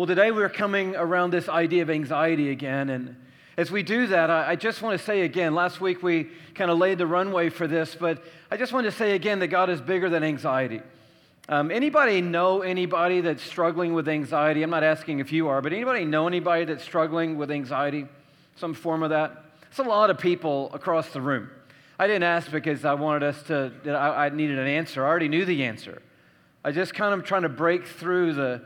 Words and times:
Well, 0.00 0.06
today 0.06 0.30
we're 0.30 0.48
coming 0.48 0.96
around 0.96 1.30
this 1.30 1.46
idea 1.46 1.82
of 1.82 1.90
anxiety 1.90 2.48
again. 2.48 2.88
And 2.88 3.16
as 3.58 3.70
we 3.70 3.82
do 3.82 4.06
that, 4.06 4.30
I, 4.30 4.56
just 4.56 4.80
want 4.80 4.98
to 4.98 5.04
say 5.04 5.20
again 5.20 5.54
last 5.54 5.78
week 5.78 6.02
we 6.02 6.30
kind 6.54 6.70
of 6.70 6.78
laid 6.78 6.96
the 6.96 7.06
runway 7.06 7.50
for 7.50 7.66
this, 7.66 7.94
but 8.00 8.24
I 8.50 8.56
just 8.56 8.72
want 8.72 8.86
to 8.86 8.92
say 8.92 9.14
again 9.14 9.40
that 9.40 9.48
God 9.48 9.68
is 9.68 9.78
bigger 9.78 10.08
than 10.08 10.24
anxiety. 10.24 10.80
Um, 11.50 11.70
anybody 11.70 12.22
know 12.22 12.62
anybody 12.62 13.20
that's 13.20 13.42
struggling 13.42 13.92
with 13.92 14.08
anxiety? 14.08 14.62
I'm 14.62 14.70
not 14.70 14.84
asking 14.84 15.18
if 15.18 15.32
you 15.32 15.48
are, 15.48 15.60
but 15.60 15.74
anybody 15.74 16.06
know 16.06 16.26
anybody 16.26 16.64
that's 16.64 16.82
struggling 16.82 17.36
with 17.36 17.50
anxiety? 17.50 18.06
Some 18.56 18.72
form 18.72 19.02
of 19.02 19.10
that? 19.10 19.44
It's 19.68 19.80
a 19.80 19.82
lot 19.82 20.08
of 20.08 20.18
people 20.18 20.70
across 20.72 21.10
the 21.10 21.20
room. 21.20 21.50
I 21.98 22.06
didn't 22.06 22.22
ask 22.22 22.50
because 22.50 22.86
I 22.86 22.94
wanted 22.94 23.24
us 23.24 23.42
to, 23.48 23.70
I 23.86 24.30
needed 24.30 24.58
an 24.58 24.66
answer. 24.66 25.04
I 25.04 25.08
already 25.10 25.28
knew 25.28 25.44
the 25.44 25.64
answer. 25.64 26.00
I 26.64 26.72
just 26.72 26.94
kind 26.94 27.12
of 27.12 27.22
trying 27.26 27.42
to 27.42 27.50
break 27.50 27.86
through 27.86 28.32
the, 28.32 28.62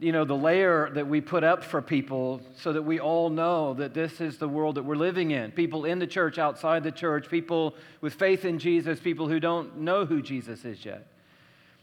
you 0.00 0.12
know, 0.12 0.24
the 0.24 0.36
layer 0.36 0.90
that 0.90 1.08
we 1.08 1.20
put 1.20 1.42
up 1.42 1.64
for 1.64 1.82
people 1.82 2.40
so 2.56 2.72
that 2.72 2.82
we 2.82 3.00
all 3.00 3.30
know 3.30 3.74
that 3.74 3.94
this 3.94 4.20
is 4.20 4.38
the 4.38 4.48
world 4.48 4.76
that 4.76 4.84
we're 4.84 4.96
living 4.96 5.32
in. 5.32 5.50
People 5.50 5.84
in 5.84 5.98
the 5.98 6.06
church, 6.06 6.38
outside 6.38 6.84
the 6.84 6.92
church, 6.92 7.28
people 7.28 7.74
with 8.00 8.14
faith 8.14 8.44
in 8.44 8.58
Jesus, 8.58 9.00
people 9.00 9.28
who 9.28 9.40
don't 9.40 9.78
know 9.78 10.06
who 10.06 10.22
Jesus 10.22 10.64
is 10.64 10.84
yet. 10.84 11.06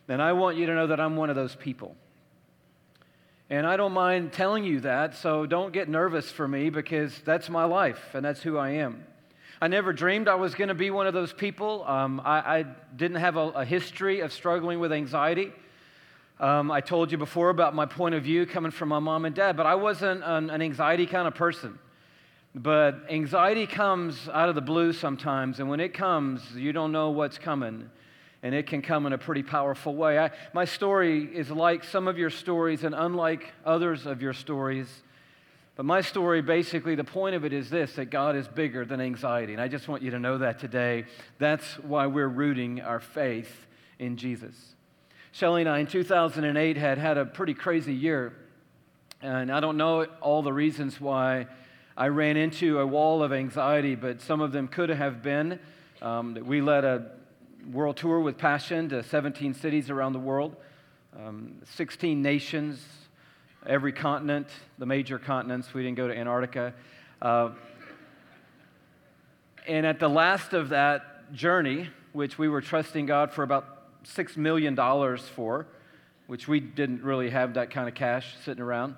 And 0.08 0.22
I 0.22 0.34
want 0.34 0.58
you 0.58 0.66
to 0.68 0.76
know 0.76 0.88
that 0.88 1.00
I'm 1.00 1.16
one 1.16 1.30
of 1.30 1.36
those 1.36 1.56
people. 1.56 1.96
And 3.50 3.68
I 3.68 3.78
don't 3.78 3.94
mind 3.94 4.34
telling 4.34 4.64
you 4.64 4.80
that, 4.82 5.16
so 5.16 5.46
don't 5.46 5.72
get 5.72 5.90
nervous 5.90 6.32
for 6.32 6.48
me 6.48 6.70
because 6.70 7.20
that's 7.26 7.50
my 7.50 7.66
life 7.66 8.02
and 8.14 8.26
that's 8.26 8.42
who 8.42 8.58
I 8.58 8.72
am. 8.72 9.06
I 9.62 9.68
never 9.68 9.94
dreamed 9.94 10.28
I 10.28 10.36
was 10.36 10.56
going 10.56 10.68
to 10.68 10.76
be 10.76 10.90
one 10.90 11.08
of 11.08 11.14
those 11.14 11.32
people. 11.32 11.86
Um, 11.86 12.22
I, 12.24 12.60
I, 12.60 12.66
didn't 12.96 13.18
have 13.18 13.38
a, 13.38 13.50
a, 13.50 13.66
history 13.66 14.20
of 14.20 14.34
struggling 14.34 14.80
with 14.80 14.92
anxiety. 14.92 15.54
Um, 16.40 16.70
I 16.70 16.82
told 16.82 17.12
you 17.12 17.18
before 17.18 17.50
about 17.50 17.74
my 17.74 17.86
point 17.86 18.16
of 18.16 18.24
view 18.24 18.46
coming 18.46 18.72
from 18.72 18.90
my 18.90 19.00
mom 19.00 19.26
and 19.26 19.34
dad, 19.34 19.56
but 19.56 19.66
I 19.66 19.76
wasn't 19.76 20.24
an, 20.24 20.50
an 20.50 20.62
anxiety 20.62 21.06
kind 21.06 21.28
of 21.28 21.36
person. 21.36 21.80
But 22.54 23.06
anxiety 23.10 23.68
comes 23.68 24.30
out 24.30 24.50
of 24.50 24.56
the 24.56 24.62
blue 24.62 24.94
sometimes, 24.94 25.60
and 25.60 25.70
when 25.70 25.80
it 25.80 25.94
comes, 25.94 26.42
you 26.56 26.74
don't 26.74 26.92
know 26.92 27.10
what's 27.10 27.38
coming 27.38 27.90
and 28.46 28.54
it 28.54 28.68
can 28.68 28.84
come 28.84 29.08
in 29.08 29.14
a 29.14 29.18
pretty 29.18 29.42
powerful 29.42 29.96
way. 29.96 30.20
I, 30.20 30.30
my 30.54 30.66
story 30.66 31.24
is 31.24 31.50
like 31.50 31.84
some 31.84 32.08
of 32.08 32.20
your 32.20 32.30
stories 32.30 32.84
and 32.84 32.94
unlike 32.94 33.52
others 33.66 34.06
of 34.06 34.22
your 34.22 34.34
stories. 34.34 34.88
But 35.76 35.88
my 35.88 36.02
story, 36.02 36.44
basically, 36.44 36.94
the 36.94 37.04
point 37.04 37.34
of 37.34 37.44
it 37.44 37.54
is 37.54 37.72
this 37.72 37.96
that 37.96 38.12
God 38.12 38.36
is 38.36 38.48
bigger 38.48 38.86
than 38.86 39.02
anxiety. 39.02 39.54
And 39.54 39.62
I 39.62 39.68
just 39.68 39.88
want 39.88 40.04
you 40.04 40.12
to 40.12 40.20
know 40.20 40.38
that 40.38 40.60
today. 40.60 41.06
That's 41.40 41.66
why 41.80 42.06
we're 42.06 42.28
rooting 42.28 42.82
our 42.82 43.00
faith 43.00 43.66
in 43.98 44.16
Jesus. 44.16 44.75
Shelly 45.36 45.64
and 45.64 45.70
I, 45.70 45.80
in 45.80 45.88
2008, 45.88 46.78
had 46.78 46.98
had 46.98 47.18
a 47.18 47.26
pretty 47.26 47.54
crazy 47.54 47.94
year. 47.94 48.32
And 49.22 49.52
I 49.52 49.60
don't 49.60 49.76
know 49.76 50.06
all 50.22 50.42
the 50.42 50.54
reasons 50.54 51.02
why 51.02 51.48
I 51.98 52.08
ran 52.08 52.38
into 52.38 52.80
a 52.80 52.88
wall 52.88 53.22
of 53.22 53.34
anxiety, 53.34 53.96
but 53.96 54.22
some 54.22 54.40
of 54.40 54.54
them 54.54 54.70
could 54.70 54.88
have 54.88 55.22
been 55.22 55.60
um, 56.02 56.36
we 56.42 56.62
led 56.62 56.86
a 56.86 57.12
world 57.70 57.98
tour 57.98 58.22
with 58.22 58.38
Passion 58.38 58.88
to 58.88 59.04
17 59.04 59.54
cities 59.56 59.90
around 59.90 60.14
the 60.14 60.20
world, 60.20 60.56
um, 61.20 61.56
16 61.66 62.22
nations, 62.22 62.82
every 63.66 63.92
continent, 63.92 64.48
the 64.78 64.86
major 64.86 65.20
continents. 65.20 65.74
We 65.74 65.84
didn't 65.84 65.98
go 65.98 66.08
to 66.08 66.18
Antarctica. 66.18 66.74
Uh, 67.22 67.50
and 69.68 69.86
at 69.86 70.00
the 70.00 70.08
last 70.08 70.54
of 70.54 70.70
that 70.70 71.34
journey, 71.34 71.90
which 72.14 72.38
we 72.38 72.48
were 72.48 72.62
trusting 72.62 73.06
God 73.06 73.34
for 73.34 73.44
about 73.44 73.75
$6 74.06 74.38
million 74.38 74.76
for, 75.18 75.68
which 76.28 76.48
we 76.48 76.60
didn't 76.60 77.04
really 77.04 77.30
have 77.30 77.56
that 77.56 77.72
kind 77.72 77.88
of 77.88 77.96
cash 77.96 78.36
sitting 78.44 78.64
around. 78.64 78.96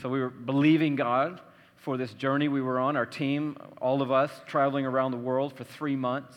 So 0.00 0.08
we 0.08 0.20
were 0.20 0.30
believing 0.30 0.96
God 0.96 1.40
for 1.76 1.96
this 1.96 2.12
journey 2.14 2.48
we 2.48 2.60
were 2.60 2.78
on, 2.78 2.96
our 2.96 3.06
team, 3.06 3.56
all 3.80 4.02
of 4.02 4.10
us 4.10 4.30
traveling 4.46 4.84
around 4.84 5.12
the 5.12 5.16
world 5.16 5.56
for 5.56 5.64
three 5.64 5.96
months. 5.96 6.36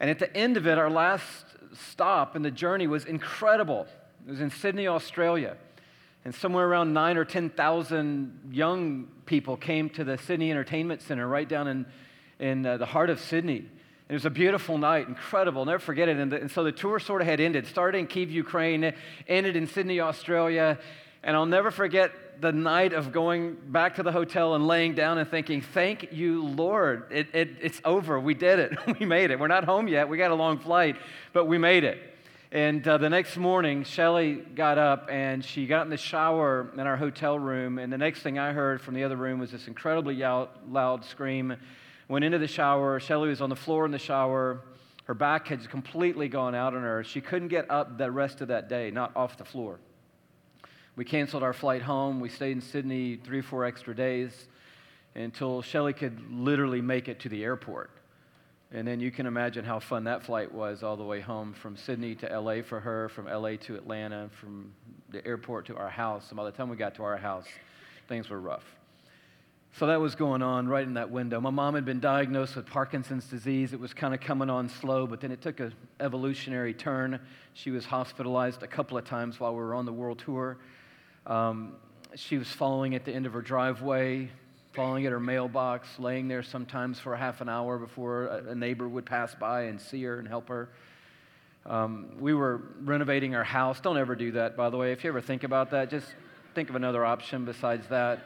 And 0.00 0.08
at 0.08 0.18
the 0.18 0.34
end 0.36 0.56
of 0.56 0.66
it, 0.66 0.78
our 0.78 0.90
last 0.90 1.44
stop 1.90 2.36
in 2.36 2.42
the 2.42 2.50
journey 2.50 2.86
was 2.86 3.04
incredible. 3.04 3.86
It 4.26 4.30
was 4.30 4.40
in 4.40 4.50
Sydney, 4.50 4.86
Australia. 4.86 5.56
And 6.24 6.34
somewhere 6.34 6.66
around 6.66 6.92
nine 6.92 7.16
or 7.16 7.24
10,000 7.24 8.50
young 8.50 9.08
people 9.26 9.56
came 9.56 9.90
to 9.90 10.04
the 10.04 10.16
Sydney 10.16 10.50
Entertainment 10.50 11.02
Center 11.02 11.26
right 11.28 11.48
down 11.48 11.68
in, 11.68 11.86
in 12.38 12.64
uh, 12.64 12.76
the 12.76 12.86
heart 12.86 13.10
of 13.10 13.20
Sydney. 13.20 13.66
It 14.08 14.12
was 14.12 14.26
a 14.26 14.30
beautiful 14.30 14.76
night, 14.76 15.08
incredible, 15.08 15.64
never 15.64 15.78
forget 15.78 16.10
it. 16.10 16.18
And, 16.18 16.30
the, 16.30 16.40
and 16.40 16.50
so 16.50 16.62
the 16.62 16.72
tour 16.72 16.98
sort 16.98 17.22
of 17.22 17.26
had 17.26 17.40
ended, 17.40 17.66
started 17.66 17.98
in 17.98 18.06
Kiev, 18.06 18.30
Ukraine, 18.30 18.92
ended 19.26 19.56
in 19.56 19.66
Sydney, 19.66 20.00
Australia. 20.00 20.78
And 21.22 21.34
I'll 21.34 21.46
never 21.46 21.70
forget 21.70 22.12
the 22.42 22.52
night 22.52 22.92
of 22.92 23.12
going 23.12 23.56
back 23.68 23.94
to 23.94 24.02
the 24.02 24.12
hotel 24.12 24.54
and 24.54 24.66
laying 24.66 24.94
down 24.94 25.16
and 25.16 25.26
thinking, 25.26 25.62
Thank 25.62 26.12
you, 26.12 26.44
Lord. 26.44 27.10
It, 27.10 27.28
it, 27.32 27.50
it's 27.62 27.80
over. 27.82 28.20
We 28.20 28.34
did 28.34 28.58
it. 28.58 28.78
we 29.00 29.06
made 29.06 29.30
it. 29.30 29.40
We're 29.40 29.48
not 29.48 29.64
home 29.64 29.88
yet. 29.88 30.06
We 30.08 30.18
got 30.18 30.30
a 30.30 30.34
long 30.34 30.58
flight, 30.58 30.96
but 31.32 31.46
we 31.46 31.56
made 31.56 31.84
it. 31.84 31.98
And 32.52 32.86
uh, 32.86 32.98
the 32.98 33.08
next 33.08 33.38
morning, 33.38 33.84
Shelly 33.84 34.34
got 34.34 34.76
up 34.76 35.08
and 35.10 35.42
she 35.42 35.66
got 35.66 35.86
in 35.86 35.90
the 35.90 35.96
shower 35.96 36.70
in 36.74 36.80
our 36.80 36.96
hotel 36.96 37.38
room. 37.38 37.78
And 37.78 37.92
the 37.92 37.98
next 37.98 38.20
thing 38.20 38.38
I 38.38 38.52
heard 38.52 38.82
from 38.82 38.94
the 38.94 39.02
other 39.02 39.16
room 39.16 39.40
was 39.40 39.50
this 39.50 39.66
incredibly 39.66 40.14
loud 40.16 41.04
scream. 41.04 41.56
Went 42.08 42.24
into 42.24 42.38
the 42.38 42.48
shower. 42.48 43.00
Shelly 43.00 43.28
was 43.28 43.40
on 43.40 43.50
the 43.50 43.56
floor 43.56 43.84
in 43.86 43.90
the 43.90 43.98
shower. 43.98 44.60
Her 45.04 45.14
back 45.14 45.48
had 45.48 45.68
completely 45.68 46.28
gone 46.28 46.54
out 46.54 46.74
on 46.74 46.82
her. 46.82 47.04
She 47.04 47.20
couldn't 47.20 47.48
get 47.48 47.70
up 47.70 47.98
the 47.98 48.10
rest 48.10 48.40
of 48.40 48.48
that 48.48 48.68
day, 48.68 48.90
not 48.90 49.14
off 49.16 49.36
the 49.36 49.44
floor. 49.44 49.78
We 50.96 51.04
canceled 51.04 51.42
our 51.42 51.52
flight 51.52 51.82
home. 51.82 52.20
We 52.20 52.28
stayed 52.28 52.52
in 52.52 52.60
Sydney 52.60 53.16
three 53.16 53.40
or 53.40 53.42
four 53.42 53.64
extra 53.64 53.94
days 53.94 54.48
until 55.14 55.62
Shelly 55.62 55.92
could 55.92 56.20
literally 56.30 56.80
make 56.80 57.08
it 57.08 57.20
to 57.20 57.28
the 57.28 57.42
airport. 57.44 57.90
And 58.72 58.86
then 58.86 58.98
you 58.98 59.10
can 59.10 59.26
imagine 59.26 59.64
how 59.64 59.78
fun 59.78 60.04
that 60.04 60.24
flight 60.24 60.52
was 60.52 60.82
all 60.82 60.96
the 60.96 61.04
way 61.04 61.20
home 61.20 61.52
from 61.52 61.76
Sydney 61.76 62.14
to 62.16 62.40
LA 62.40 62.62
for 62.62 62.80
her, 62.80 63.08
from 63.08 63.26
LA 63.26 63.56
to 63.62 63.76
Atlanta, 63.76 64.28
from 64.40 64.72
the 65.10 65.24
airport 65.26 65.66
to 65.66 65.76
our 65.76 65.90
house. 65.90 66.28
And 66.30 66.36
by 66.36 66.44
the 66.44 66.50
time 66.50 66.68
we 66.68 66.76
got 66.76 66.94
to 66.96 67.04
our 67.04 67.16
house, 67.16 67.46
things 68.08 68.30
were 68.30 68.40
rough. 68.40 68.64
So 69.76 69.88
that 69.88 70.00
was 70.00 70.14
going 70.14 70.40
on 70.40 70.68
right 70.68 70.86
in 70.86 70.94
that 70.94 71.10
window. 71.10 71.40
My 71.40 71.50
mom 71.50 71.74
had 71.74 71.84
been 71.84 71.98
diagnosed 71.98 72.54
with 72.54 72.64
Parkinson's 72.64 73.26
disease. 73.26 73.72
It 73.72 73.80
was 73.80 73.92
kind 73.92 74.14
of 74.14 74.20
coming 74.20 74.48
on 74.48 74.68
slow, 74.68 75.04
but 75.04 75.20
then 75.20 75.32
it 75.32 75.42
took 75.42 75.58
an 75.58 75.74
evolutionary 75.98 76.72
turn. 76.72 77.18
She 77.54 77.72
was 77.72 77.84
hospitalized 77.84 78.62
a 78.62 78.68
couple 78.68 78.96
of 78.96 79.04
times 79.04 79.40
while 79.40 79.50
we 79.50 79.58
were 79.58 79.74
on 79.74 79.84
the 79.84 79.92
world 79.92 80.20
tour. 80.20 80.58
Um, 81.26 81.74
she 82.14 82.38
was 82.38 82.46
falling 82.46 82.94
at 82.94 83.04
the 83.04 83.12
end 83.12 83.26
of 83.26 83.32
her 83.32 83.42
driveway, 83.42 84.30
falling 84.74 85.06
at 85.06 85.12
her 85.12 85.18
mailbox, 85.18 85.88
laying 85.98 86.28
there 86.28 86.44
sometimes 86.44 87.00
for 87.00 87.16
half 87.16 87.40
an 87.40 87.48
hour 87.48 87.76
before 87.76 88.26
a, 88.26 88.54
neighbor 88.54 88.88
would 88.88 89.06
pass 89.06 89.34
by 89.34 89.62
and 89.62 89.80
see 89.80 90.04
her 90.04 90.20
and 90.20 90.28
help 90.28 90.48
her. 90.50 90.68
Um, 91.66 92.10
we 92.20 92.32
were 92.32 92.62
renovating 92.82 93.34
our 93.34 93.42
house. 93.42 93.80
Don't 93.80 93.98
ever 93.98 94.14
do 94.14 94.30
that, 94.32 94.56
by 94.56 94.70
the 94.70 94.76
way. 94.76 94.92
If 94.92 95.02
you 95.02 95.10
ever 95.10 95.20
think 95.20 95.42
about 95.42 95.72
that, 95.72 95.90
just 95.90 96.06
think 96.54 96.70
of 96.70 96.76
another 96.76 97.04
option 97.04 97.44
besides 97.44 97.88
that. 97.88 98.24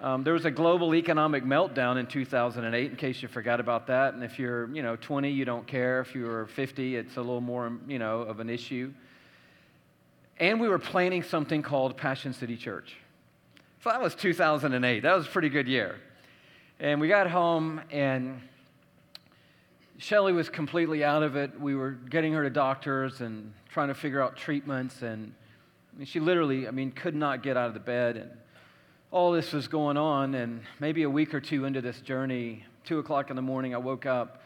Um, 0.00 0.22
there 0.22 0.32
was 0.32 0.44
a 0.44 0.50
global 0.50 0.94
economic 0.94 1.44
meltdown 1.44 1.98
in 1.98 2.06
2008, 2.06 2.90
in 2.90 2.96
case 2.96 3.20
you 3.20 3.28
forgot 3.28 3.58
about 3.58 3.88
that. 3.88 4.14
And 4.14 4.22
if 4.22 4.38
you're, 4.38 4.72
you 4.74 4.82
know, 4.82 4.96
20, 4.96 5.30
you 5.30 5.44
don't 5.44 5.66
care. 5.66 6.00
If 6.00 6.14
you're 6.14 6.46
50, 6.46 6.96
it's 6.96 7.16
a 7.16 7.20
little 7.20 7.40
more, 7.40 7.72
you 7.88 7.98
know, 7.98 8.20
of 8.20 8.38
an 8.38 8.48
issue 8.48 8.92
and 10.40 10.60
we 10.60 10.68
were 10.68 10.78
planning 10.78 11.22
something 11.22 11.62
called 11.62 11.96
Passion 11.96 12.32
City 12.32 12.56
Church. 12.56 12.96
So 13.82 13.90
that 13.90 14.00
was 14.00 14.14
2008. 14.14 15.00
That 15.00 15.16
was 15.16 15.26
a 15.26 15.28
pretty 15.28 15.48
good 15.48 15.68
year. 15.68 15.96
And 16.80 17.00
we 17.00 17.08
got 17.08 17.28
home, 17.28 17.80
and 17.90 18.40
Shelly 19.98 20.32
was 20.32 20.48
completely 20.48 21.02
out 21.02 21.22
of 21.22 21.36
it. 21.36 21.58
We 21.60 21.74
were 21.74 21.90
getting 21.90 22.32
her 22.34 22.44
to 22.44 22.50
doctors 22.50 23.20
and 23.20 23.52
trying 23.68 23.88
to 23.88 23.94
figure 23.94 24.22
out 24.22 24.36
treatments, 24.36 25.02
and 25.02 25.32
I 25.94 25.98
mean, 25.98 26.06
she 26.06 26.20
literally, 26.20 26.68
I 26.68 26.70
mean, 26.70 26.92
could 26.92 27.16
not 27.16 27.42
get 27.42 27.56
out 27.56 27.66
of 27.66 27.74
the 27.74 27.80
bed. 27.80 28.16
And 28.16 28.30
all 29.10 29.32
this 29.32 29.52
was 29.52 29.68
going 29.68 29.96
on, 29.96 30.34
and 30.34 30.60
maybe 30.80 31.02
a 31.02 31.10
week 31.10 31.32
or 31.32 31.40
two 31.40 31.64
into 31.64 31.80
this 31.80 32.00
journey, 32.00 32.64
two 32.84 32.98
o'clock 32.98 33.30
in 33.30 33.36
the 33.36 33.42
morning, 33.42 33.74
I 33.74 33.78
woke 33.78 34.06
up 34.06 34.42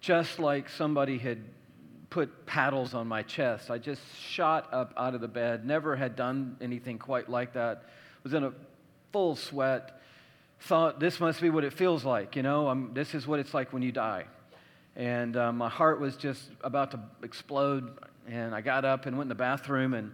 just 0.00 0.38
like 0.38 0.68
somebody 0.68 1.18
had 1.18 1.42
put 2.08 2.46
paddles 2.46 2.94
on 2.94 3.06
my 3.06 3.22
chest. 3.22 3.70
I 3.70 3.78
just 3.78 4.00
shot 4.18 4.72
up 4.72 4.94
out 4.96 5.14
of 5.14 5.20
the 5.20 5.28
bed, 5.28 5.66
never 5.66 5.96
had 5.96 6.16
done 6.16 6.56
anything 6.60 6.98
quite 6.98 7.28
like 7.28 7.52
that. 7.54 7.84
Was 8.22 8.32
in 8.32 8.44
a 8.44 8.52
full 9.12 9.36
sweat. 9.36 10.00
Thought 10.60 10.98
this 10.98 11.20
must 11.20 11.40
be 11.40 11.50
what 11.50 11.64
it 11.64 11.74
feels 11.74 12.04
like, 12.04 12.36
you 12.36 12.42
know. 12.42 12.68
I'm, 12.68 12.94
this 12.94 13.14
is 13.14 13.26
what 13.26 13.38
it's 13.38 13.52
like 13.52 13.72
when 13.72 13.82
you 13.82 13.92
die. 13.92 14.24
And 14.96 15.36
uh, 15.36 15.52
my 15.52 15.68
heart 15.68 16.00
was 16.00 16.16
just 16.16 16.42
about 16.62 16.92
to 16.92 17.00
explode. 17.22 17.98
And 18.26 18.54
I 18.54 18.62
got 18.62 18.84
up 18.84 19.04
and 19.04 19.16
went 19.18 19.26
in 19.26 19.28
the 19.28 19.34
bathroom 19.34 19.92
and 19.92 20.12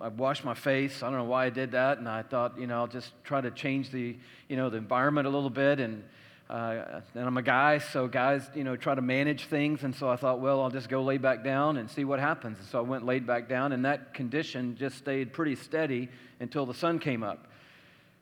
I, 0.00 0.08
washed 0.08 0.44
my 0.44 0.54
face. 0.54 1.02
I 1.02 1.08
don't 1.08 1.18
know 1.18 1.24
why 1.24 1.46
I 1.46 1.50
did 1.50 1.72
that. 1.72 1.98
And 1.98 2.08
I 2.08 2.22
thought, 2.22 2.58
you 2.58 2.66
know, 2.66 2.76
I'll 2.76 2.86
just 2.86 3.12
try 3.24 3.40
to 3.40 3.50
change 3.50 3.90
the, 3.90 4.16
you 4.48 4.56
know, 4.56 4.70
the 4.70 4.78
environment 4.78 5.26
a 5.26 5.30
little 5.30 5.50
bit. 5.50 5.80
And 5.80 6.04
Uh, 6.50 7.00
and 7.14 7.24
I'm 7.24 7.38
a 7.38 7.42
guy, 7.42 7.78
so 7.78 8.06
guys, 8.06 8.42
you 8.54 8.62
know, 8.62 8.76
try 8.76 8.94
to 8.94 9.00
manage 9.00 9.46
things. 9.46 9.84
And 9.84 9.94
so 9.94 10.10
I 10.10 10.16
thought, 10.16 10.38
well, 10.40 10.60
I'll 10.60 10.70
just 10.70 10.90
go 10.90 11.02
lay 11.02 11.18
back 11.18 11.42
down 11.42 11.78
and 11.78 11.88
see 11.90 12.04
what 12.04 12.20
happens. 12.20 12.58
And 12.58 12.68
so 12.68 12.78
I 12.78 12.82
went 12.82 13.06
laid 13.06 13.26
back 13.26 13.48
down, 13.48 13.72
and 13.72 13.84
that 13.86 14.12
condition 14.12 14.76
just 14.76 14.98
stayed 14.98 15.32
pretty 15.32 15.56
steady 15.56 16.10
until 16.40 16.66
the 16.66 16.74
sun 16.74 16.98
came 16.98 17.22
up. 17.22 17.46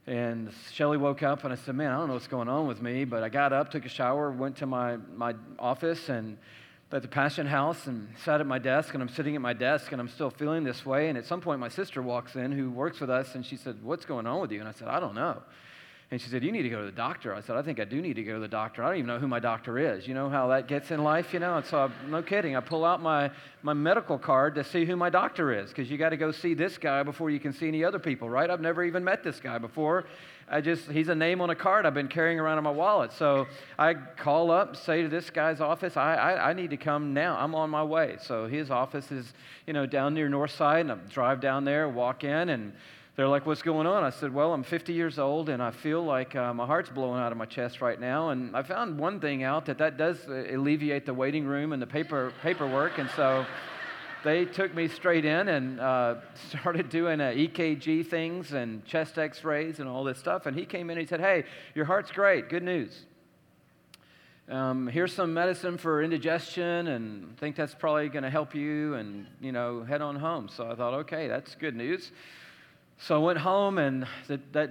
And 0.07 0.53
Shelly 0.71 0.97
woke 0.97 1.25
up, 1.25 1.43
and 1.43 1.53
I 1.53 1.57
said, 1.57 1.75
man, 1.75 1.91
I 1.91 1.99
don't 1.99 2.07
know 2.07 2.15
what's 2.15 2.29
going 2.29 2.49
on 2.49 2.69
with 2.69 2.81
me. 2.81 3.05
But 3.05 3.25
I 3.25 3.31
got 3.31 3.53
up, 3.53 3.71
took 3.71 3.85
a 3.85 3.89
shower, 3.89 4.31
went 4.31 4.57
to 4.59 4.67
my, 4.67 4.99
my 5.17 5.35
office, 5.59 6.09
and 6.09 6.39
at 6.93 7.03
the 7.03 7.09
Passion 7.09 7.47
House 7.47 7.87
and 7.87 8.09
sat 8.25 8.41
at 8.41 8.47
my 8.47 8.59
desk, 8.59 8.95
and 8.95 9.03
I'm 9.03 9.09
sitting 9.09 9.37
at 9.37 9.41
my 9.41 9.53
desk, 9.53 9.93
and 9.93 10.01
I'm 10.01 10.09
still 10.09 10.31
feeling 10.31 10.65
this 10.65 10.85
way. 10.85 11.09
And 11.09 11.17
at 11.17 11.25
some 11.25 11.41
point, 11.41 11.61
my 11.61 11.69
sister 11.69 12.03
walks 12.03 12.35
in 12.35 12.51
who 12.51 12.71
works 12.71 13.01
with 13.01 13.11
us, 13.11 13.35
and 13.35 13.47
she 13.47 13.57
said, 13.57 13.83
What's 13.83 14.05
going 14.05 14.27
on 14.27 14.41
with 14.41 14.51
you? 14.51 14.59
And 14.61 14.69
I 14.69 14.73
said, 14.73 14.89
I 14.89 14.99
don't 14.99 15.15
know. 15.15 15.41
And 16.13 16.21
she 16.21 16.29
said, 16.29 16.43
You 16.43 16.51
need 16.51 16.63
to 16.63 16.69
go 16.69 16.81
to 16.81 16.87
the 16.87 16.93
doctor. 16.93 17.33
I 17.35 17.41
said, 17.41 17.57
I 17.57 17.63
think 17.63 17.79
I 17.79 17.85
do 17.85 18.03
need 18.03 18.15
to 18.15 18.25
go 18.25 18.35
to 18.35 18.41
the 18.41 18.49
doctor. 18.49 18.83
I 18.83 18.89
don't 18.89 18.97
even 18.97 19.07
know 19.07 19.21
who 19.21 19.29
my 19.29 19.39
doctor 19.39 19.79
is. 19.79 20.09
You 20.09 20.15
know 20.15 20.29
how 20.29 20.49
that 20.49 20.67
gets 20.67 20.91
in 20.91 21.05
life, 21.05 21.33
you 21.33 21.39
know? 21.39 21.59
And 21.59 21.67
so, 21.67 21.79
I'm, 21.79 21.93
no 22.11 22.21
kidding, 22.21 22.57
I 22.57 22.61
pull 22.61 22.85
out 22.85 23.01
my, 23.01 23.31
my 23.63 23.75
medical 23.75 24.19
card 24.19 24.57
to 24.57 24.65
see 24.65 24.85
who 24.85 24.97
my 24.97 25.09
doctor 25.09 25.53
is, 25.53 25.69
because 25.69 25.89
you 25.89 25.99
got 25.99 26.09
to 26.09 26.17
go 26.17 26.33
see 26.33 26.55
this 26.55 26.79
guy 26.79 27.05
before 27.05 27.31
you 27.31 27.39
can 27.39 27.53
see 27.53 27.69
any 27.69 27.85
other 27.85 28.01
people, 28.01 28.29
right? 28.29 28.51
I've 28.51 28.61
never 28.61 28.83
even 28.83 29.05
met 29.05 29.23
this 29.23 29.39
guy 29.39 29.59
before. 29.59 30.07
I 30.53 30.61
just, 30.61 30.91
he's 30.91 31.09
a 31.09 31.15
name 31.15 31.41
on 31.41 31.51
a 31.51 31.55
card 31.55 31.87
I've 31.87 31.95
been 31.95 32.09
carrying 32.09 32.41
around 32.41 32.59
in 32.59 32.65
my 32.65 32.73
wallet. 32.73 33.13
So 33.13 33.47
I 33.79 33.95
call 33.95 34.51
up, 34.51 34.75
say 34.75 35.03
to 35.03 35.09
this 35.09 35.31
guy's 35.31 35.61
office, 35.61 35.97
I, 35.97 36.17
I, 36.17 36.51
I 36.51 36.53
need 36.55 36.71
to 36.71 36.77
come 36.77 37.15
now. 37.15 37.39
I'm 37.39 37.55
on 37.55 37.71
my 37.71 37.85
way. 37.85 38.17
So 38.21 38.49
his 38.49 38.69
office 38.69 39.13
is, 39.13 39.33
you 39.69 39.73
know, 39.73 39.87
down 39.87 40.15
near 40.15 40.29
North 40.29 40.51
Side, 40.51 40.81
and 40.81 40.91
I 40.91 40.97
drive 41.09 41.41
down 41.41 41.65
there, 41.65 41.89
walk 41.89 42.25
in, 42.25 42.49
and 42.49 42.73
they're 43.17 43.29
like, 43.29 43.47
What's 43.47 43.63
going 43.63 43.87
on? 43.87 44.05
I 44.05 44.11
said, 44.11 44.33
Well, 44.33 44.53
I'm 44.53 44.63
50 44.63 44.93
years 44.93 45.19
old 45.19 45.49
and 45.49 45.63
I 45.63 45.71
feel 45.71 46.03
like 46.03 46.35
uh, 46.37 46.55
my 46.55 46.67
heart's 46.67 46.91
blowing 46.91 47.21
out 47.21 47.33
of 47.33 47.39
my 47.39 47.47
chest 47.47 47.81
right 47.81 48.01
now. 48.01 48.31
And 48.31 48.57
I 48.57 48.63
found 48.63 48.99
one 48.99 49.21
thing 49.21 49.43
out 49.43 49.67
that 49.67 49.79
that 49.79 49.97
does 49.97 50.19
uh, 50.29 50.45
alleviate 50.51 51.07
the 51.07 51.15
waiting 51.15 51.45
room 51.45 51.73
and 51.73 51.83
the 51.83 51.87
paper, 51.87 52.33
paperwork. 52.43 52.99
And 52.99 53.11
so 53.11 53.45
they 54.25 54.45
took 54.45 54.75
me 54.75 54.89
straight 54.89 55.25
in 55.25 55.49
and 55.49 55.81
uh, 55.81 56.17
started 56.49 56.89
doing 56.89 57.21
uh, 57.21 57.31
EKG 57.31 58.07
things 58.07 58.53
and 58.53 58.85
chest 58.85 59.19
x 59.19 59.45
rays 59.45 59.81
and 59.81 59.89
all 59.89 60.05
this 60.05 60.19
stuff. 60.19 60.47
And 60.47 60.57
he 60.57 60.65
came 60.65 60.91
in 60.91 60.99
and 60.99 61.07
he 61.07 61.07
said, 61.07 61.21
Hey, 61.21 61.45
your 61.75 61.85
heart's 61.85 62.11
great. 62.11 62.49
Good 62.49 62.63
news. 62.63 63.05
Um, 64.51 64.89
here's 64.89 65.15
some 65.15 65.33
medicine 65.33 65.79
for 65.79 66.03
indigestion, 66.03 66.89
and 66.89 67.33
I 67.37 67.39
think 67.39 67.55
that's 67.55 67.73
probably 67.73 68.09
going 68.09 68.25
to 68.25 68.31
help 68.31 68.53
you, 68.53 68.95
and 68.95 69.29
you 69.41 69.53
know, 69.53 69.85
head 69.85 70.03
on 70.03 70.17
home. 70.17 70.49
So 70.49 70.69
I 70.69 70.75
thought, 70.75 70.93
okay, 70.93 71.29
that's 71.29 71.55
good 71.55 71.77
news. 71.77 72.11
So 73.03 73.15
I 73.15 73.19
went 73.19 73.39
home, 73.39 73.79
and 73.79 74.07
that, 74.29 74.53
that, 74.53 74.71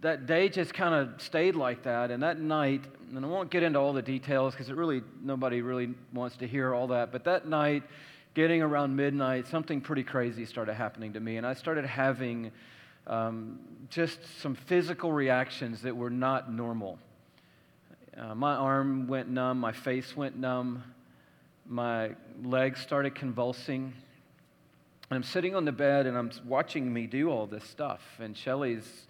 that 0.00 0.24
day 0.24 0.48
just 0.48 0.72
kind 0.72 0.94
of 0.94 1.20
stayed 1.20 1.54
like 1.54 1.82
that. 1.82 2.10
And 2.10 2.22
that 2.22 2.40
night, 2.40 2.82
and 3.14 3.22
I 3.22 3.28
won't 3.28 3.50
get 3.50 3.62
into 3.62 3.78
all 3.78 3.92
the 3.92 4.00
details 4.00 4.54
because 4.54 4.70
it 4.70 4.76
really 4.76 5.02
nobody 5.22 5.60
really 5.60 5.90
wants 6.14 6.38
to 6.38 6.46
hear 6.46 6.74
all 6.74 6.86
that. 6.86 7.12
But 7.12 7.24
that 7.24 7.46
night, 7.46 7.82
getting 8.32 8.62
around 8.62 8.96
midnight, 8.96 9.46
something 9.46 9.82
pretty 9.82 10.04
crazy 10.04 10.46
started 10.46 10.72
happening 10.72 11.12
to 11.12 11.20
me. 11.20 11.36
And 11.36 11.46
I 11.46 11.52
started 11.52 11.84
having 11.84 12.50
um, 13.06 13.58
just 13.90 14.40
some 14.40 14.54
physical 14.54 15.12
reactions 15.12 15.82
that 15.82 15.94
were 15.94 16.10
not 16.10 16.50
normal. 16.50 16.98
Uh, 18.16 18.34
my 18.34 18.54
arm 18.54 19.06
went 19.06 19.28
numb, 19.28 19.58
my 19.58 19.72
face 19.72 20.16
went 20.16 20.38
numb, 20.38 20.82
my 21.66 22.12
legs 22.42 22.80
started 22.80 23.14
convulsing. 23.14 23.92
And 25.10 25.16
I'm 25.16 25.24
sitting 25.24 25.56
on 25.56 25.64
the 25.64 25.72
bed 25.72 26.06
and 26.06 26.16
I'm 26.16 26.30
watching 26.46 26.92
me 26.92 27.08
do 27.08 27.30
all 27.30 27.46
this 27.46 27.64
stuff. 27.64 28.00
And 28.20 28.36
Shelly's 28.36 29.06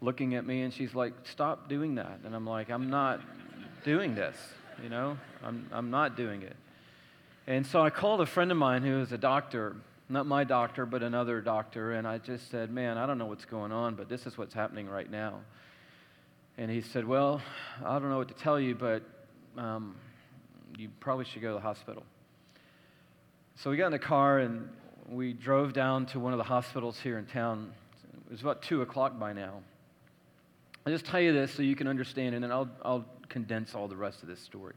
looking 0.00 0.36
at 0.36 0.46
me 0.46 0.62
and 0.62 0.72
she's 0.72 0.94
like, 0.94 1.12
Stop 1.24 1.68
doing 1.68 1.96
that. 1.96 2.20
And 2.24 2.36
I'm 2.36 2.46
like, 2.46 2.70
I'm 2.70 2.88
not 2.88 3.20
doing 3.82 4.14
this, 4.14 4.36
you 4.80 4.88
know? 4.88 5.18
I'm, 5.42 5.68
I'm 5.72 5.90
not 5.90 6.16
doing 6.16 6.42
it. 6.42 6.56
And 7.48 7.66
so 7.66 7.82
I 7.82 7.90
called 7.90 8.20
a 8.20 8.26
friend 8.26 8.52
of 8.52 8.56
mine 8.56 8.82
who 8.82 9.00
is 9.00 9.10
a 9.10 9.18
doctor, 9.18 9.74
not 10.08 10.24
my 10.24 10.44
doctor, 10.44 10.86
but 10.86 11.02
another 11.02 11.40
doctor, 11.40 11.92
and 11.92 12.06
I 12.06 12.18
just 12.18 12.48
said, 12.50 12.70
Man, 12.70 12.96
I 12.96 13.04
don't 13.04 13.18
know 13.18 13.26
what's 13.26 13.44
going 13.44 13.72
on, 13.72 13.96
but 13.96 14.08
this 14.08 14.26
is 14.26 14.38
what's 14.38 14.54
happening 14.54 14.88
right 14.88 15.10
now. 15.10 15.40
And 16.58 16.70
he 16.70 16.80
said, 16.80 17.04
Well, 17.04 17.42
I 17.84 17.98
don't 17.98 18.08
know 18.08 18.18
what 18.18 18.28
to 18.28 18.34
tell 18.34 18.60
you, 18.60 18.76
but 18.76 19.02
um, 19.58 19.96
you 20.78 20.90
probably 21.00 21.24
should 21.24 21.42
go 21.42 21.48
to 21.48 21.54
the 21.54 21.60
hospital. 21.60 22.04
So 23.56 23.70
we 23.70 23.76
got 23.76 23.86
in 23.86 23.92
the 23.92 23.98
car 23.98 24.38
and 24.38 24.68
we 25.08 25.32
drove 25.32 25.72
down 25.72 26.06
to 26.06 26.20
one 26.20 26.32
of 26.32 26.38
the 26.38 26.44
hospitals 26.44 26.98
here 26.98 27.18
in 27.18 27.26
town. 27.26 27.72
It 28.26 28.32
was 28.32 28.40
about 28.40 28.62
2 28.62 28.82
o'clock 28.82 29.18
by 29.18 29.32
now. 29.32 29.62
I'll 30.86 30.92
just 30.92 31.06
tell 31.06 31.20
you 31.20 31.32
this 31.32 31.52
so 31.52 31.62
you 31.62 31.76
can 31.76 31.86
understand, 31.86 32.34
and 32.34 32.44
then 32.44 32.52
I'll, 32.52 32.68
I'll 32.82 33.04
condense 33.28 33.74
all 33.74 33.88
the 33.88 33.96
rest 33.96 34.22
of 34.22 34.28
this 34.28 34.40
story. 34.40 34.74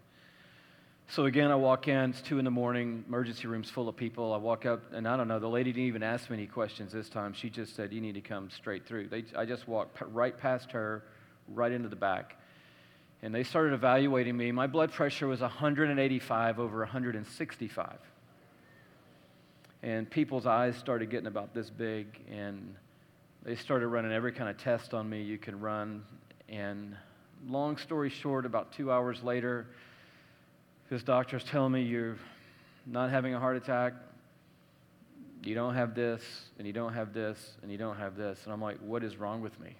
So 1.09 1.25
again, 1.25 1.51
I 1.51 1.55
walk 1.55 1.87
in, 1.87 2.09
it's 2.09 2.21
two 2.21 2.37
in 2.37 2.45
the 2.45 2.51
morning, 2.51 3.05
emergency 3.07 3.47
room's 3.47 3.69
full 3.69 3.87
of 3.87 3.95
people. 3.95 4.33
I 4.33 4.37
walk 4.37 4.65
up, 4.65 4.91
and 4.91 5.07
I 5.07 5.15
don't 5.15 5.29
know, 5.29 5.39
the 5.39 5.47
lady 5.47 5.71
didn't 5.71 5.87
even 5.87 6.03
ask 6.03 6.29
me 6.29 6.37
any 6.37 6.47
questions 6.47 6.91
this 6.91 7.07
time. 7.07 7.33
She 7.33 7.49
just 7.49 7.75
said, 7.75 7.93
You 7.93 8.01
need 8.01 8.15
to 8.15 8.21
come 8.21 8.49
straight 8.49 8.85
through. 8.85 9.07
They, 9.07 9.23
I 9.35 9.45
just 9.45 9.67
walked 9.67 10.01
right 10.11 10.37
past 10.37 10.71
her, 10.71 11.03
right 11.47 11.71
into 11.71 11.87
the 11.87 11.95
back. 11.95 12.35
And 13.21 13.33
they 13.33 13.43
started 13.43 13.73
evaluating 13.73 14.35
me. 14.35 14.51
My 14.51 14.67
blood 14.67 14.91
pressure 14.91 15.27
was 15.27 15.39
185 15.39 16.59
over 16.59 16.79
165. 16.79 17.97
And 19.87 20.11
people's 20.11 20.45
eyes 20.45 20.75
started 20.75 21.09
getting 21.09 21.27
about 21.27 21.53
this 21.53 21.69
big, 21.69 22.07
and 22.29 22.75
they 23.43 23.55
started 23.55 23.87
running 23.87 24.11
every 24.11 24.33
kind 24.33 24.49
of 24.49 24.57
test 24.57 24.93
on 24.93 25.09
me 25.09 25.21
you 25.21 25.37
can 25.37 25.61
run. 25.61 26.03
And 26.49 26.93
long 27.47 27.77
story 27.77 28.09
short, 28.09 28.45
about 28.45 28.73
two 28.73 28.91
hours 28.91 29.23
later, 29.23 29.65
this 30.89 31.03
doctor's 31.03 31.45
telling 31.45 31.71
me 31.71 31.83
you're 31.83 32.17
not 32.85 33.11
having 33.11 33.33
a 33.33 33.39
heart 33.39 33.55
attack, 33.55 33.93
you 35.45 35.55
don't 35.55 35.75
have 35.75 35.95
this, 35.95 36.21
and 36.57 36.67
you 36.67 36.73
don't 36.73 36.91
have 36.91 37.13
this, 37.13 37.53
and 37.61 37.71
you 37.71 37.77
don't 37.77 37.95
have 37.95 38.17
this. 38.17 38.41
And 38.43 38.51
I'm 38.51 38.61
like, 38.61 38.79
what 38.79 39.05
is 39.05 39.15
wrong 39.15 39.39
with 39.39 39.57
me? 39.57 39.73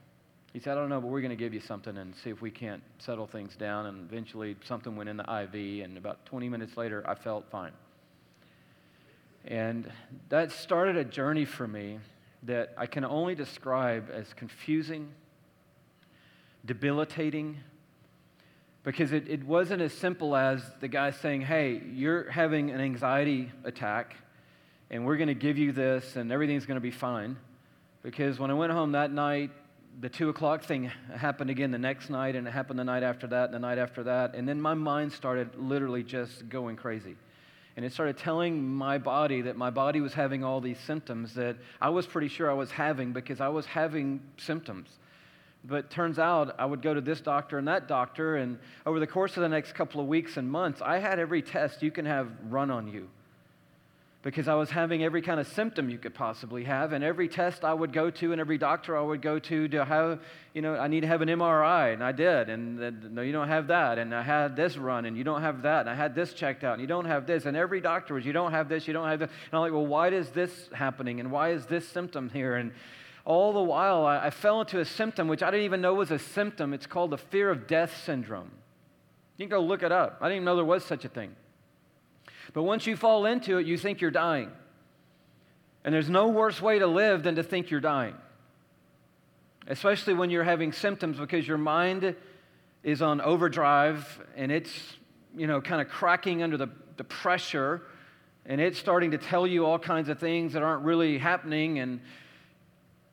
He 0.53 0.61
said, 0.61 0.77
I 0.77 0.79
don't 0.79 0.87
know, 0.87 1.01
but 1.01 1.07
we're 1.07 1.19
going 1.19 1.31
to 1.31 1.35
give 1.35 1.53
you 1.53 1.59
something 1.59 1.97
and 1.97 2.15
see 2.15 2.29
if 2.29 2.41
we 2.41 2.49
can't 2.49 2.81
settle 2.99 3.27
things 3.27 3.57
down. 3.57 3.87
And 3.87 4.09
eventually, 4.09 4.55
something 4.63 4.95
went 4.95 5.09
in 5.09 5.17
the 5.17 5.23
IV, 5.23 5.83
and 5.83 5.97
about 5.97 6.25
20 6.27 6.47
minutes 6.47 6.77
later, 6.77 7.03
I 7.05 7.15
felt 7.15 7.43
fine. 7.51 7.73
And 9.47 9.89
that 10.27 10.51
started 10.51 10.97
a 10.97 11.05
journey 11.05 11.45
for 11.45 11.65
me 11.67 11.99
that 12.43 12.73
I 12.77 12.85
can 12.85 13.05
only 13.05 13.33
describe 13.33 14.09
as 14.11 14.33
confusing, 14.33 15.09
debilitating, 16.65 17.57
because 18.83 19.13
it, 19.13 19.29
it 19.29 19.45
wasn't 19.45 19.81
as 19.81 19.93
simple 19.93 20.35
as 20.35 20.61
the 20.81 20.89
guy 20.89 21.11
saying, 21.11 21.41
Hey, 21.41 21.81
you're 21.93 22.29
having 22.29 22.71
an 22.71 22.81
anxiety 22.81 23.51
attack, 23.63 24.17
and 24.89 25.05
we're 25.05 25.17
going 25.17 25.27
to 25.27 25.33
give 25.33 25.57
you 25.57 25.71
this, 25.71 26.17
and 26.17 26.31
everything's 26.31 26.65
going 26.65 26.75
to 26.75 26.81
be 26.81 26.91
fine. 26.91 27.37
Because 28.03 28.39
when 28.39 28.51
I 28.51 28.53
went 28.53 28.73
home 28.73 28.91
that 28.93 29.11
night, 29.11 29.51
the 29.99 30.09
two 30.09 30.29
o'clock 30.29 30.63
thing 30.63 30.91
happened 31.15 31.49
again 31.49 31.71
the 31.71 31.77
next 31.77 32.09
night, 32.09 32.35
and 32.35 32.47
it 32.47 32.51
happened 32.51 32.79
the 32.79 32.83
night 32.83 33.03
after 33.03 33.27
that, 33.27 33.45
and 33.45 33.53
the 33.53 33.59
night 33.59 33.77
after 33.77 34.03
that. 34.03 34.35
And 34.35 34.47
then 34.47 34.61
my 34.61 34.73
mind 34.73 35.13
started 35.13 35.55
literally 35.55 36.03
just 36.03 36.49
going 36.49 36.75
crazy. 36.75 37.15
And 37.77 37.85
it 37.85 37.93
started 37.93 38.17
telling 38.17 38.67
my 38.67 38.97
body 38.97 39.41
that 39.41 39.55
my 39.55 39.69
body 39.69 40.01
was 40.01 40.11
having 40.11 40.43
all 40.43 40.59
these 40.59 40.79
symptoms 40.79 41.35
that 41.35 41.57
I 41.79 41.89
was 41.89 42.07
pretty 42.07 42.27
sure 42.27 42.49
I 42.49 42.55
was 42.55 42.71
having 42.71 43.13
because 43.13 43.39
I 43.39 43.49
was 43.49 43.67
having 43.67 44.19
symptoms. 44.37 44.89
But 45.63 45.91
turns 45.91 46.17
out 46.17 46.55
I 46.57 46.65
would 46.65 46.81
go 46.81 46.95
to 46.95 47.01
this 47.01 47.21
doctor 47.21 47.59
and 47.59 47.67
that 47.67 47.87
doctor, 47.87 48.37
and 48.37 48.57
over 48.87 48.99
the 48.99 49.05
course 49.05 49.37
of 49.37 49.43
the 49.43 49.49
next 49.49 49.73
couple 49.73 50.01
of 50.01 50.07
weeks 50.07 50.37
and 50.37 50.49
months, 50.49 50.81
I 50.81 50.97
had 50.97 51.19
every 51.19 51.43
test 51.43 51.83
you 51.83 51.91
can 51.91 52.05
have 52.05 52.31
run 52.49 52.71
on 52.71 52.87
you 52.87 53.09
because 54.27 54.49
I 54.49 54.55
was 54.55 54.69
having 54.69 55.05
every 55.05 55.21
kind 55.21 55.39
of 55.39 55.47
symptom 55.47 55.89
you 55.89 55.97
could 55.97 56.13
possibly 56.13 56.65
have, 56.65 56.91
and 56.91 57.01
every 57.01 57.29
test 57.29 57.63
I 57.63 57.73
would 57.73 57.93
go 57.93 58.09
to, 58.09 58.33
and 58.33 58.41
every 58.41 58.57
doctor 58.57 58.97
I 58.97 59.01
would 59.01 59.21
go 59.21 59.39
to 59.39 59.69
to 59.69 59.85
have, 59.85 60.19
you 60.53 60.61
know, 60.61 60.75
I 60.75 60.89
need 60.89 60.99
to 60.99 61.07
have 61.07 61.21
an 61.21 61.29
MRI, 61.29 61.93
and 61.93 62.03
I 62.03 62.11
did, 62.11 62.49
and 62.49 63.15
no, 63.15 63.21
you 63.21 63.31
don't 63.31 63.47
have 63.47 63.67
that, 63.67 63.97
and 63.97 64.13
I 64.13 64.21
had 64.21 64.57
this 64.57 64.75
run, 64.75 65.05
and 65.05 65.15
you 65.15 65.23
don't 65.23 65.43
have 65.43 65.61
that, 65.61 65.79
and 65.79 65.89
I 65.89 65.95
had 65.95 66.13
this 66.13 66.33
checked 66.33 66.65
out, 66.65 66.73
and 66.73 66.81
you 66.81 66.87
don't 66.87 67.05
have 67.05 67.25
this, 67.25 67.45
and 67.45 67.55
every 67.55 67.79
doctor 67.79 68.15
was, 68.15 68.25
you 68.25 68.33
don't 68.33 68.51
have 68.51 68.67
this, 68.67 68.85
you 68.85 68.91
don't 68.91 69.07
have 69.07 69.19
this, 69.19 69.29
and 69.29 69.53
I'm 69.53 69.61
like, 69.61 69.71
well, 69.71 69.87
why 69.87 70.09
is 70.09 70.29
this 70.31 70.51
happening, 70.73 71.21
and 71.21 71.31
why 71.31 71.51
is 71.51 71.65
this 71.67 71.87
symptom 71.87 72.29
here, 72.29 72.57
and 72.57 72.73
all 73.23 73.53
the 73.53 73.63
while, 73.63 74.05
I, 74.05 74.25
I 74.25 74.29
fell 74.29 74.59
into 74.59 74.81
a 74.81 74.85
symptom 74.85 75.29
which 75.29 75.41
I 75.41 75.51
didn't 75.51 75.63
even 75.67 75.79
know 75.79 75.93
was 75.93 76.11
a 76.11 76.19
symptom. 76.19 76.73
It's 76.73 76.85
called 76.85 77.11
the 77.11 77.17
fear 77.17 77.49
of 77.49 77.65
death 77.65 77.93
syndrome. 78.03 78.51
You 79.37 79.45
can 79.45 79.51
go 79.51 79.61
look 79.61 79.83
it 79.83 79.93
up. 79.93 80.17
I 80.19 80.25
didn't 80.25 80.37
even 80.37 80.45
know 80.45 80.57
there 80.57 80.65
was 80.65 80.83
such 80.83 81.05
a 81.05 81.09
thing. 81.09 81.33
But 82.53 82.63
once 82.63 82.87
you 82.87 82.95
fall 82.95 83.25
into 83.25 83.57
it, 83.57 83.65
you 83.65 83.77
think 83.77 84.01
you're 84.01 84.11
dying. 84.11 84.51
And 85.83 85.93
there's 85.93 86.09
no 86.09 86.27
worse 86.27 86.61
way 86.61 86.79
to 86.79 86.87
live 86.87 87.23
than 87.23 87.35
to 87.35 87.43
think 87.43 87.69
you're 87.69 87.79
dying, 87.79 88.15
especially 89.67 90.13
when 90.13 90.29
you're 90.29 90.43
having 90.43 90.73
symptoms 90.73 91.17
because 91.17 91.47
your 91.47 91.57
mind 91.57 92.15
is 92.83 93.01
on 93.01 93.21
overdrive 93.21 94.19
and 94.35 94.51
it's, 94.51 94.71
you 95.35 95.47
know, 95.47 95.61
kind 95.61 95.81
of 95.81 95.87
cracking 95.87 96.43
under 96.43 96.57
the, 96.57 96.69
the 96.97 97.03
pressure 97.03 97.81
and 98.47 98.61
it's 98.61 98.79
starting 98.79 99.11
to 99.11 99.17
tell 99.17 99.45
you 99.45 99.65
all 99.65 99.77
kinds 99.77 100.07
of 100.07 100.19
things 100.19 100.53
that 100.53 100.63
aren't 100.63 100.83
really 100.83 101.17
happening. 101.17 101.79
And 101.79 101.99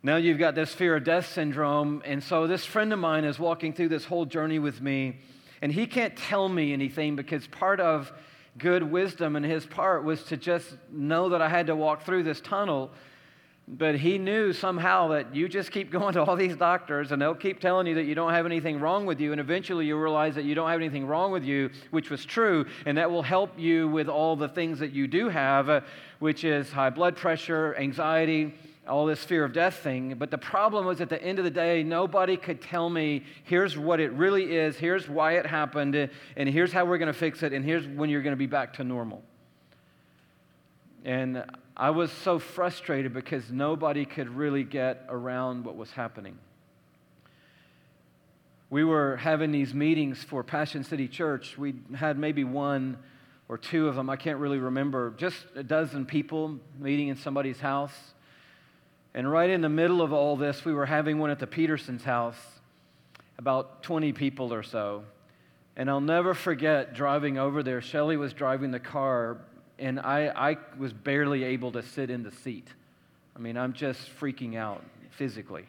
Now 0.02 0.16
you've 0.16 0.38
got 0.38 0.54
this 0.54 0.72
fear 0.72 0.94
of 0.96 1.02
death 1.02 1.32
syndrome. 1.32 2.02
And 2.04 2.22
so 2.22 2.46
this 2.46 2.64
friend 2.64 2.92
of 2.92 3.00
mine 3.00 3.24
is 3.24 3.38
walking 3.38 3.72
through 3.72 3.88
this 3.88 4.04
whole 4.04 4.26
journey 4.26 4.60
with 4.60 4.80
me, 4.80 5.18
and 5.60 5.72
he 5.72 5.88
can't 5.88 6.16
tell 6.16 6.48
me 6.48 6.72
anything 6.72 7.16
because 7.16 7.46
part 7.48 7.80
of 7.80 8.12
good 8.58 8.82
wisdom 8.82 9.37
in 9.37 9.42
his 9.42 9.66
part 9.66 10.04
was 10.04 10.23
to 10.25 10.37
just 10.37 10.76
know 10.92 11.30
that 11.30 11.42
I 11.42 11.49
had 11.49 11.66
to 11.66 11.76
walk 11.76 12.04
through 12.04 12.23
this 12.23 12.40
tunnel. 12.40 12.90
But 13.66 13.96
he 13.96 14.18
knew 14.18 14.52
somehow 14.52 15.08
that 15.08 15.34
you 15.34 15.49
just 15.49 15.70
keep 15.70 15.90
going 15.99 16.14
to 16.14 16.23
all 16.23 16.37
these 16.37 16.56
doctors 16.56 17.12
and 17.12 17.20
they'll 17.20 17.34
keep 17.34 17.61
telling 17.61 17.87
you 17.87 17.94
that 17.94 18.04
you 18.04 18.14
don't 18.14 18.32
have 18.32 18.46
anything 18.46 18.78
wrong 18.78 19.06
with 19.06 19.20
you. 19.20 19.32
And 19.32 19.40
eventually 19.40 19.87
you'll 19.87 20.00
realize 20.00 20.34
that 20.34 20.44
you 20.44 20.54
don't 20.54 20.68
have 20.68 20.80
anything 20.80 21.06
wrong 21.06 21.32
with 21.32 21.44
you, 21.44 21.70
which 21.90 22.11
was 22.11 22.25
true. 22.25 22.66
And 22.87 22.99
that 22.99 23.11
will 23.11 23.23
help 23.23 23.58
you 23.58 23.88
with 23.88 24.08
all 24.08 24.37
the 24.37 24.49
things 24.49 24.78
that 24.80 24.92
you 24.92 25.06
do 25.06 25.28
have, 25.28 25.68
uh, 25.68 25.80
which 26.18 26.44
is 26.44 26.70
high 26.70 26.90
blood 26.90 27.16
pressure, 27.16 27.75
anxiety, 27.76 28.54
all 28.88 29.06
this 29.06 29.22
fear 29.22 29.44
of 29.44 29.52
death 29.52 29.76
thing. 29.76 30.14
But 30.14 30.30
the 30.30 30.38
problem 30.38 30.86
was 30.86 31.00
at 31.00 31.08
the 31.08 31.22
end 31.22 31.38
of 31.38 31.44
the 31.44 31.50
day, 31.50 31.82
nobody 31.82 32.36
could 32.36 32.60
tell 32.60 32.88
me, 32.90 33.24
here's 33.44 33.76
what 33.76 34.00
it 34.00 34.12
really 34.12 34.56
is, 34.56 34.76
here's 34.76 35.08
why 35.08 35.32
it 35.32 35.46
happened, 35.46 36.10
and 36.36 36.48
here's 36.48 36.72
how 36.72 36.84
we're 36.84 36.98
going 36.98 37.12
to 37.12 37.18
fix 37.18 37.42
it, 37.42 37.52
and 37.52 37.64
here's 37.64 37.86
when 37.86 38.10
you're 38.10 38.22
going 38.22 38.32
to 38.32 38.36
be 38.36 38.46
back 38.46 38.74
to 38.74 38.84
normal. 38.84 39.22
And 41.04 41.44
I 41.76 41.90
was 41.90 42.10
so 42.10 42.38
frustrated 42.38 43.12
because 43.12 43.50
nobody 43.50 44.04
could 44.04 44.28
really 44.28 44.64
get 44.64 45.04
around 45.08 45.64
what 45.64 45.76
was 45.76 45.90
happening. 45.90 46.38
We 48.70 48.84
were 48.84 49.16
having 49.16 49.52
these 49.52 49.74
meetings 49.74 50.22
for 50.24 50.42
Passion 50.42 50.82
City 50.82 51.06
Church. 51.06 51.58
We 51.58 51.74
had 51.94 52.18
maybe 52.18 52.44
one 52.44 52.96
or 53.48 53.58
two 53.58 53.88
of 53.88 53.94
them, 53.94 54.08
I 54.08 54.16
can't 54.16 54.38
really 54.38 54.58
remember, 54.58 55.12
just 55.18 55.36
a 55.54 55.62
dozen 55.62 56.06
people 56.06 56.58
meeting 56.78 57.08
in 57.08 57.16
somebody's 57.16 57.60
house. 57.60 58.13
And 59.14 59.30
right 59.30 59.49
in 59.49 59.61
the 59.61 59.68
middle 59.68 60.02
of 60.02 60.12
all 60.12 60.37
this, 60.37 60.64
we 60.64 60.73
were 60.73 60.87
having 60.87 61.18
one 61.18 61.30
at 61.30 61.38
the 61.38 61.47
Petersons' 61.47 62.02
house, 62.02 62.38
about 63.38 63.83
20 63.83 64.12
people 64.12 64.52
or 64.52 64.62
so. 64.62 65.04
And 65.76 65.88
I'll 65.88 66.00
never 66.00 66.35
forget 66.35 66.94
driving 66.94 67.38
over 67.38 67.62
there. 67.62 67.80
Shelly 67.80 68.16
was 68.16 68.33
driving 68.33 68.71
the 68.71 68.80
car, 68.80 69.38
and 69.78 70.00
I, 70.00 70.28
I 70.28 70.56
was 70.78 70.92
barely 70.92 71.44
able 71.44 71.73
to 71.73 71.83
sit 71.83 72.11
in 72.11 72.23
the 72.23 72.33
seat. 72.33 72.68
I 73.37 73.38
mean, 73.38 73.56
I'm 73.56 73.73
just 73.73 74.00
freaking 74.21 74.56
out 74.56 74.83
physically. 75.11 75.66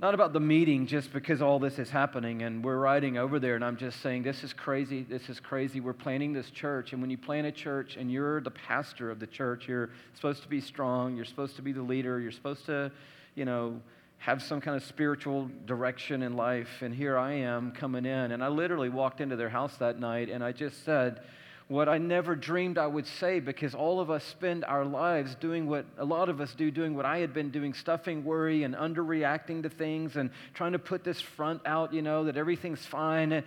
Not 0.00 0.14
about 0.14 0.32
the 0.32 0.40
meeting, 0.40 0.86
just 0.86 1.12
because 1.12 1.42
all 1.42 1.58
this 1.58 1.80
is 1.80 1.90
happening. 1.90 2.42
And 2.42 2.64
we're 2.64 2.78
riding 2.78 3.18
over 3.18 3.40
there, 3.40 3.56
and 3.56 3.64
I'm 3.64 3.76
just 3.76 4.00
saying, 4.00 4.22
This 4.22 4.44
is 4.44 4.52
crazy. 4.52 5.02
This 5.02 5.28
is 5.28 5.40
crazy. 5.40 5.80
We're 5.80 5.92
planning 5.92 6.32
this 6.32 6.50
church. 6.50 6.92
And 6.92 7.02
when 7.02 7.10
you 7.10 7.18
plan 7.18 7.46
a 7.46 7.52
church 7.52 7.96
and 7.96 8.10
you're 8.10 8.40
the 8.40 8.52
pastor 8.52 9.10
of 9.10 9.18
the 9.18 9.26
church, 9.26 9.66
you're 9.66 9.90
supposed 10.14 10.42
to 10.42 10.48
be 10.48 10.60
strong. 10.60 11.16
You're 11.16 11.24
supposed 11.24 11.56
to 11.56 11.62
be 11.62 11.72
the 11.72 11.82
leader. 11.82 12.20
You're 12.20 12.30
supposed 12.30 12.64
to, 12.66 12.92
you 13.34 13.44
know, 13.44 13.80
have 14.18 14.40
some 14.40 14.60
kind 14.60 14.76
of 14.76 14.84
spiritual 14.84 15.50
direction 15.66 16.22
in 16.22 16.36
life. 16.36 16.80
And 16.80 16.94
here 16.94 17.18
I 17.18 17.32
am 17.32 17.72
coming 17.72 18.06
in. 18.06 18.30
And 18.30 18.42
I 18.42 18.48
literally 18.48 18.90
walked 18.90 19.20
into 19.20 19.34
their 19.34 19.48
house 19.48 19.76
that 19.78 19.98
night, 19.98 20.28
and 20.28 20.44
I 20.44 20.52
just 20.52 20.84
said, 20.84 21.22
what 21.68 21.86
I 21.86 21.98
never 21.98 22.34
dreamed 22.34 22.78
I 22.78 22.86
would 22.86 23.06
say 23.06 23.40
because 23.40 23.74
all 23.74 24.00
of 24.00 24.10
us 24.10 24.24
spend 24.24 24.64
our 24.64 24.86
lives 24.86 25.34
doing 25.34 25.66
what 25.66 25.84
a 25.98 26.04
lot 26.04 26.30
of 26.30 26.40
us 26.40 26.54
do, 26.54 26.70
doing 26.70 26.94
what 26.94 27.04
I 27.04 27.18
had 27.18 27.34
been 27.34 27.50
doing, 27.50 27.74
stuffing 27.74 28.24
worry 28.24 28.62
and 28.62 28.74
underreacting 28.74 29.62
to 29.62 29.68
things 29.68 30.16
and 30.16 30.30
trying 30.54 30.72
to 30.72 30.78
put 30.78 31.04
this 31.04 31.20
front 31.20 31.60
out, 31.66 31.92
you 31.92 32.00
know, 32.00 32.24
that 32.24 32.38
everything's 32.38 32.84
fine. 32.84 33.44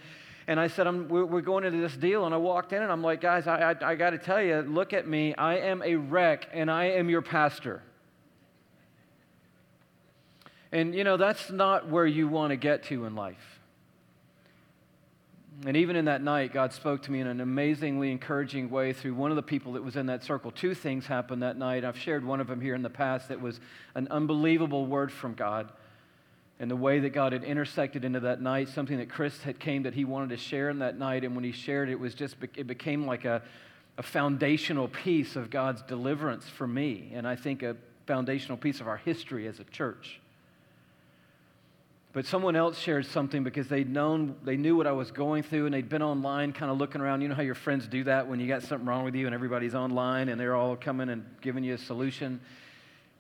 And 0.47 0.59
I 0.59 0.67
said, 0.67 0.87
we're 1.09 1.41
going 1.41 1.63
into 1.63 1.79
this 1.79 1.97
deal. 1.97 2.25
And 2.25 2.33
I 2.33 2.37
walked 2.37 2.73
in 2.73 2.83
and 2.83 2.91
I'm 2.91 3.01
like, 3.01 3.21
guys, 3.21 3.47
I, 3.47 3.71
I, 3.71 3.91
I 3.91 3.95
got 3.95 4.11
to 4.11 4.19
tell 4.19 4.41
you, 4.41 4.61
look 4.61 4.93
at 4.93 5.07
me. 5.07 5.33
I 5.35 5.57
am 5.57 5.81
a 5.81 5.95
wreck 5.95 6.47
and 6.53 6.69
I 6.69 6.85
am 6.85 7.09
your 7.09 7.21
pastor. 7.23 7.81
And, 10.71 10.93
you 10.93 11.03
know, 11.03 11.17
that's 11.17 11.49
not 11.49 11.89
where 11.89 12.05
you 12.05 12.27
want 12.27 12.51
to 12.51 12.55
get 12.55 12.83
to 12.85 13.05
in 13.05 13.15
life. 13.15 13.60
And 15.63 15.77
even 15.77 15.95
in 15.95 16.05
that 16.05 16.23
night, 16.23 16.53
God 16.53 16.73
spoke 16.73 17.03
to 17.03 17.11
me 17.11 17.19
in 17.19 17.27
an 17.27 17.39
amazingly 17.39 18.11
encouraging 18.11 18.71
way 18.71 18.93
through 18.93 19.13
one 19.13 19.29
of 19.29 19.35
the 19.35 19.43
people 19.43 19.73
that 19.73 19.83
was 19.83 19.95
in 19.95 20.07
that 20.07 20.23
circle. 20.23 20.49
Two 20.49 20.73
things 20.73 21.05
happened 21.05 21.43
that 21.43 21.55
night. 21.55 21.85
I've 21.85 21.99
shared 21.99 22.25
one 22.25 22.39
of 22.39 22.47
them 22.47 22.59
here 22.59 22.73
in 22.73 22.81
the 22.81 22.89
past 22.89 23.27
that 23.27 23.39
was 23.39 23.59
an 23.93 24.07
unbelievable 24.09 24.87
word 24.87 25.11
from 25.11 25.35
God. 25.35 25.71
And 26.59 26.69
the 26.69 26.75
way 26.75 26.99
that 26.99 27.11
God 27.11 27.33
had 27.33 27.43
intersected 27.43 28.03
into 28.03 28.21
that 28.21 28.41
night, 28.41 28.69
something 28.69 28.97
that 28.97 29.09
Chris 29.09 29.43
had 29.43 29.59
came 29.59 29.83
that 29.83 29.93
he 29.93 30.03
wanted 30.03 30.29
to 30.29 30.37
share 30.37 30.69
in 30.69 30.79
that 30.79 30.97
night. 30.97 31.23
And 31.23 31.35
when 31.35 31.43
he 31.43 31.51
shared 31.51 31.89
it, 31.89 31.99
was 31.99 32.15
just, 32.15 32.37
it 32.55 32.65
became 32.65 33.05
like 33.05 33.25
a, 33.25 33.43
a 33.99 34.03
foundational 34.03 34.87
piece 34.87 35.35
of 35.35 35.51
God's 35.51 35.83
deliverance 35.83 36.47
for 36.47 36.67
me. 36.67 37.11
And 37.13 37.27
I 37.27 37.35
think 37.35 37.61
a 37.61 37.75
foundational 38.07 38.57
piece 38.57 38.79
of 38.79 38.87
our 38.87 38.97
history 38.97 39.47
as 39.47 39.59
a 39.59 39.63
church. 39.65 40.20
But 42.13 42.25
someone 42.25 42.57
else 42.57 42.77
shared 42.77 43.05
something 43.05 43.43
because 43.43 43.67
they'd 43.69 43.89
known, 43.89 44.35
they 44.43 44.57
knew 44.57 44.75
what 44.75 44.85
I 44.85 44.91
was 44.91 45.11
going 45.11 45.43
through 45.43 45.65
and 45.65 45.73
they'd 45.73 45.87
been 45.87 46.01
online 46.01 46.51
kind 46.51 46.69
of 46.69 46.77
looking 46.77 46.99
around. 46.99 47.21
You 47.21 47.29
know 47.29 47.35
how 47.35 47.41
your 47.41 47.55
friends 47.55 47.87
do 47.87 48.03
that 48.03 48.27
when 48.27 48.41
you 48.41 48.47
got 48.47 48.63
something 48.63 48.85
wrong 48.85 49.05
with 49.05 49.15
you 49.15 49.27
and 49.27 49.33
everybody's 49.33 49.75
online 49.75 50.27
and 50.27 50.39
they're 50.39 50.55
all 50.55 50.75
coming 50.75 51.07
and 51.07 51.25
giving 51.39 51.63
you 51.63 51.73
a 51.75 51.77
solution. 51.77 52.41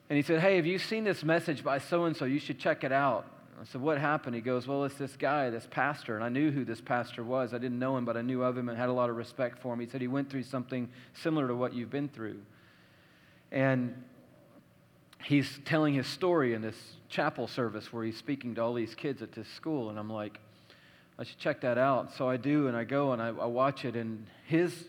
And 0.09 0.17
he 0.17 0.23
said, 0.23 0.41
Hey, 0.41 0.57
have 0.57 0.65
you 0.65 0.77
seen 0.77 1.05
this 1.05 1.23
message 1.23 1.63
by 1.63 1.77
so 1.77 2.03
and 2.03 2.17
so? 2.17 2.25
You 2.25 2.39
should 2.39 2.59
check 2.59 2.83
it 2.83 2.91
out. 2.91 3.25
I 3.61 3.63
said, 3.63 3.79
What 3.79 3.97
happened? 3.97 4.35
He 4.35 4.41
goes, 4.41 4.67
Well, 4.67 4.83
it's 4.83 4.95
this 4.95 5.15
guy, 5.15 5.49
this 5.49 5.67
pastor. 5.71 6.15
And 6.15 6.23
I 6.23 6.27
knew 6.27 6.51
who 6.51 6.65
this 6.65 6.81
pastor 6.81 7.23
was. 7.23 7.53
I 7.53 7.59
didn't 7.59 7.79
know 7.79 7.95
him, 7.95 8.03
but 8.03 8.17
I 8.17 8.21
knew 8.21 8.43
of 8.43 8.57
him 8.57 8.67
and 8.67 8.77
had 8.77 8.89
a 8.89 8.93
lot 8.93 9.09
of 9.09 9.15
respect 9.15 9.59
for 9.59 9.73
him. 9.73 9.79
He 9.79 9.87
said 9.87 10.01
he 10.01 10.09
went 10.09 10.29
through 10.29 10.43
something 10.43 10.89
similar 11.13 11.47
to 11.47 11.55
what 11.55 11.73
you've 11.73 11.89
been 11.89 12.09
through. 12.09 12.41
And 13.53 14.03
he's 15.23 15.59
telling 15.65 15.93
his 15.93 16.07
story 16.07 16.53
in 16.53 16.61
this 16.61 16.75
chapel 17.09 17.47
service 17.47 17.91
where 17.91 18.03
he's 18.03 18.17
speaking 18.17 18.55
to 18.55 18.61
all 18.61 18.73
these 18.73 18.95
kids 18.95 19.21
at 19.21 19.31
this 19.31 19.47
school. 19.49 19.89
And 19.89 19.99
I'm 19.99 20.09
like, 20.09 20.39
I 21.19 21.23
should 21.23 21.37
check 21.37 21.61
that 21.61 21.77
out. 21.77 22.13
So 22.15 22.27
I 22.29 22.37
do, 22.37 22.67
and 22.67 22.75
I 22.75 22.83
go 22.83 23.11
and 23.11 23.21
I, 23.21 23.27
I 23.27 23.45
watch 23.45 23.85
it, 23.85 23.95
and 23.95 24.25
his 24.47 24.85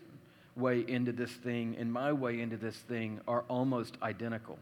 way 0.55 0.83
into 0.87 1.11
this 1.11 1.31
thing 1.31 1.75
and 1.79 1.91
my 1.91 2.13
way 2.13 2.39
into 2.39 2.57
this 2.57 2.75
thing 2.75 3.19
are 3.27 3.43
almost 3.49 3.97
identical. 4.01 4.57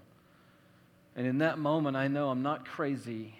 And 1.15 1.27
in 1.27 1.39
that 1.39 1.59
moment, 1.59 1.97
I 1.97 2.07
know 2.07 2.29
I'm 2.29 2.41
not 2.41 2.65
crazy 2.65 3.35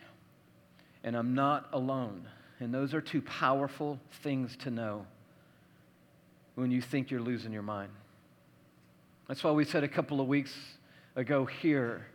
and 1.03 1.15
I'm 1.15 1.33
not 1.33 1.69
alone. 1.71 2.27
And 2.59 2.73
those 2.73 2.93
are 2.93 3.01
two 3.01 3.21
powerful 3.21 3.99
things 4.21 4.55
to 4.57 4.69
know 4.69 5.05
when 6.55 6.69
you 6.69 6.81
think 6.81 7.09
you're 7.09 7.21
losing 7.21 7.51
your 7.51 7.63
mind. 7.63 7.91
That's 9.27 9.43
why 9.43 9.51
we 9.51 9.63
said 9.63 9.83
a 9.83 9.87
couple 9.87 10.19
of 10.19 10.27
weeks 10.27 10.53
ago 11.15 11.45
here 11.45 12.05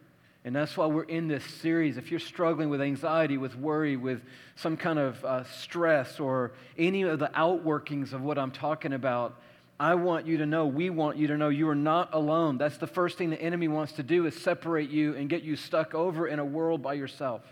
and 0.46 0.54
that's 0.54 0.76
why 0.76 0.86
we're 0.86 1.02
in 1.02 1.26
this 1.26 1.44
series. 1.44 1.96
If 1.96 2.12
you're 2.12 2.20
struggling 2.20 2.70
with 2.70 2.80
anxiety, 2.80 3.36
with 3.36 3.56
worry, 3.56 3.96
with 3.96 4.22
some 4.54 4.76
kind 4.76 4.96
of 4.96 5.24
uh, 5.24 5.42
stress, 5.42 6.20
or 6.20 6.52
any 6.78 7.02
of 7.02 7.18
the 7.18 7.26
outworkings 7.34 8.12
of 8.12 8.22
what 8.22 8.38
I'm 8.38 8.52
talking 8.52 8.92
about, 8.92 9.40
I 9.80 9.96
want 9.96 10.24
you 10.24 10.36
to 10.36 10.46
know, 10.46 10.66
we 10.66 10.88
want 10.88 11.16
you 11.16 11.26
to 11.26 11.36
know, 11.36 11.48
you 11.48 11.68
are 11.68 11.74
not 11.74 12.14
alone. 12.14 12.58
That's 12.58 12.76
the 12.76 12.86
first 12.86 13.18
thing 13.18 13.30
the 13.30 13.42
enemy 13.42 13.66
wants 13.66 13.94
to 13.94 14.04
do 14.04 14.24
is 14.26 14.40
separate 14.40 14.88
you 14.88 15.16
and 15.16 15.28
get 15.28 15.42
you 15.42 15.56
stuck 15.56 15.96
over 15.96 16.28
in 16.28 16.38
a 16.38 16.44
world 16.44 16.80
by 16.80 16.94
yourself. 16.94 17.42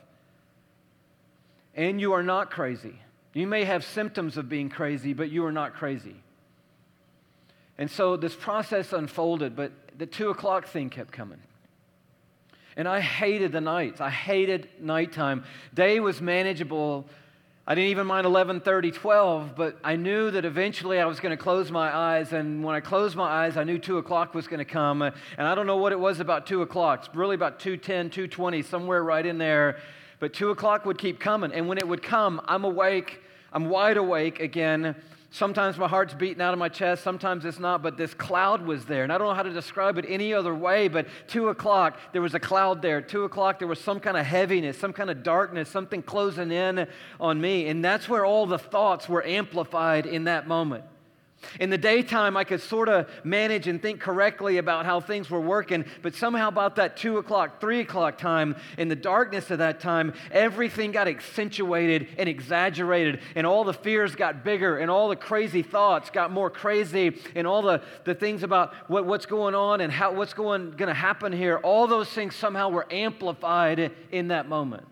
And 1.74 2.00
you 2.00 2.12
are 2.12 2.22
not 2.22 2.52
crazy. 2.52 3.00
You 3.32 3.48
may 3.48 3.64
have 3.64 3.84
symptoms 3.84 4.36
of 4.36 4.48
being 4.48 4.68
crazy, 4.68 5.14
but 5.14 5.30
you 5.30 5.44
are 5.46 5.52
not 5.52 5.74
crazy. 5.74 6.14
And 7.76 7.90
so 7.90 8.16
this 8.16 8.36
process 8.36 8.92
unfolded, 8.92 9.56
but 9.56 9.72
the 9.98 10.06
two 10.06 10.30
o'clock 10.30 10.68
thing 10.68 10.90
kept 10.90 11.10
coming. 11.10 11.40
And 12.76 12.88
I 12.88 13.00
hated 13.00 13.52
the 13.52 13.60
nights. 13.60 14.00
I 14.00 14.10
hated 14.10 14.68
nighttime. 14.80 15.44
Day 15.72 16.00
was 16.00 16.20
manageable. 16.20 17.06
I 17.66 17.74
didn't 17.74 17.90
even 17.90 18.06
mind 18.06 18.26
11:30, 18.26 18.92
12, 18.92 19.56
but 19.56 19.78
I 19.82 19.96
knew 19.96 20.30
that 20.30 20.44
eventually 20.44 20.98
I 20.98 21.06
was 21.06 21.18
going 21.18 21.30
to 21.30 21.42
close 21.42 21.70
my 21.70 21.96
eyes. 21.96 22.32
And 22.32 22.62
when 22.62 22.74
I 22.74 22.80
closed 22.80 23.16
my 23.16 23.28
eyes, 23.28 23.56
I 23.56 23.64
knew 23.64 23.78
2 23.78 23.96
o'clock 23.98 24.34
was 24.34 24.48
going 24.48 24.58
to 24.58 24.66
come. 24.66 25.00
And 25.02 25.14
I 25.38 25.54
don't 25.54 25.66
know 25.66 25.78
what 25.78 25.92
it 25.92 25.98
was 25.98 26.20
about 26.20 26.46
2 26.46 26.62
o'clock. 26.62 27.06
It's 27.06 27.14
really 27.14 27.36
about 27.36 27.58
2:10, 27.60 28.10
2:20, 28.10 28.62
somewhere 28.62 29.02
right 29.02 29.24
in 29.24 29.38
there. 29.38 29.78
But 30.20 30.34
2 30.34 30.50
o'clock 30.50 30.84
would 30.84 30.98
keep 30.98 31.20
coming. 31.20 31.52
And 31.52 31.68
when 31.68 31.78
it 31.78 31.88
would 31.88 32.02
come, 32.02 32.40
I'm 32.46 32.64
awake. 32.64 33.22
I'm 33.52 33.70
wide 33.70 33.96
awake 33.96 34.40
again. 34.40 34.96
Sometimes 35.34 35.76
my 35.76 35.88
heart's 35.88 36.14
beating 36.14 36.40
out 36.40 36.52
of 36.52 36.60
my 36.60 36.68
chest, 36.68 37.02
sometimes 37.02 37.44
it's 37.44 37.58
not, 37.58 37.82
but 37.82 37.96
this 37.96 38.14
cloud 38.14 38.64
was 38.64 38.84
there. 38.84 39.02
And 39.02 39.12
I 39.12 39.18
don't 39.18 39.26
know 39.26 39.34
how 39.34 39.42
to 39.42 39.52
describe 39.52 39.98
it 39.98 40.04
any 40.08 40.32
other 40.32 40.54
way, 40.54 40.86
but 40.86 41.08
two 41.26 41.48
o'clock, 41.48 41.98
there 42.12 42.22
was 42.22 42.34
a 42.34 42.38
cloud 42.38 42.82
there. 42.82 43.00
Two 43.00 43.24
o'clock, 43.24 43.58
there 43.58 43.66
was 43.66 43.80
some 43.80 43.98
kind 43.98 44.16
of 44.16 44.24
heaviness, 44.24 44.78
some 44.78 44.92
kind 44.92 45.10
of 45.10 45.24
darkness, 45.24 45.68
something 45.68 46.04
closing 46.04 46.52
in 46.52 46.86
on 47.18 47.40
me. 47.40 47.66
And 47.66 47.84
that's 47.84 48.08
where 48.08 48.24
all 48.24 48.46
the 48.46 48.60
thoughts 48.60 49.08
were 49.08 49.26
amplified 49.26 50.06
in 50.06 50.22
that 50.24 50.46
moment. 50.46 50.84
In 51.60 51.70
the 51.70 51.78
daytime, 51.78 52.36
I 52.36 52.44
could 52.44 52.60
sort 52.60 52.88
of 52.88 53.08
manage 53.24 53.68
and 53.68 53.80
think 53.80 54.00
correctly 54.00 54.58
about 54.58 54.86
how 54.86 55.00
things 55.00 55.30
were 55.30 55.40
working, 55.40 55.84
but 56.02 56.14
somehow 56.14 56.48
about 56.48 56.76
that 56.76 56.96
two 56.96 57.18
o'clock, 57.18 57.60
three 57.60 57.80
o'clock 57.80 58.18
time, 58.18 58.56
in 58.78 58.88
the 58.88 58.96
darkness 58.96 59.50
of 59.50 59.58
that 59.58 59.80
time, 59.80 60.14
everything 60.30 60.92
got 60.92 61.08
accentuated 61.08 62.08
and 62.18 62.28
exaggerated, 62.28 63.20
and 63.34 63.46
all 63.46 63.64
the 63.64 63.72
fears 63.72 64.14
got 64.14 64.44
bigger, 64.44 64.78
and 64.78 64.90
all 64.90 65.08
the 65.08 65.16
crazy 65.16 65.62
thoughts 65.62 66.10
got 66.10 66.30
more 66.30 66.50
crazy, 66.50 67.16
and 67.34 67.46
all 67.46 67.62
the, 67.62 67.82
the 68.04 68.14
things 68.14 68.42
about 68.42 68.74
what, 68.88 69.06
what's 69.06 69.26
going 69.26 69.54
on 69.54 69.80
and 69.80 69.92
how, 69.92 70.12
what's 70.12 70.34
going 70.34 70.76
to 70.76 70.94
happen 70.94 71.32
here, 71.32 71.58
all 71.58 71.86
those 71.86 72.08
things 72.08 72.34
somehow 72.34 72.68
were 72.68 72.86
amplified 72.90 73.92
in 74.10 74.28
that 74.28 74.48
moment. 74.48 74.86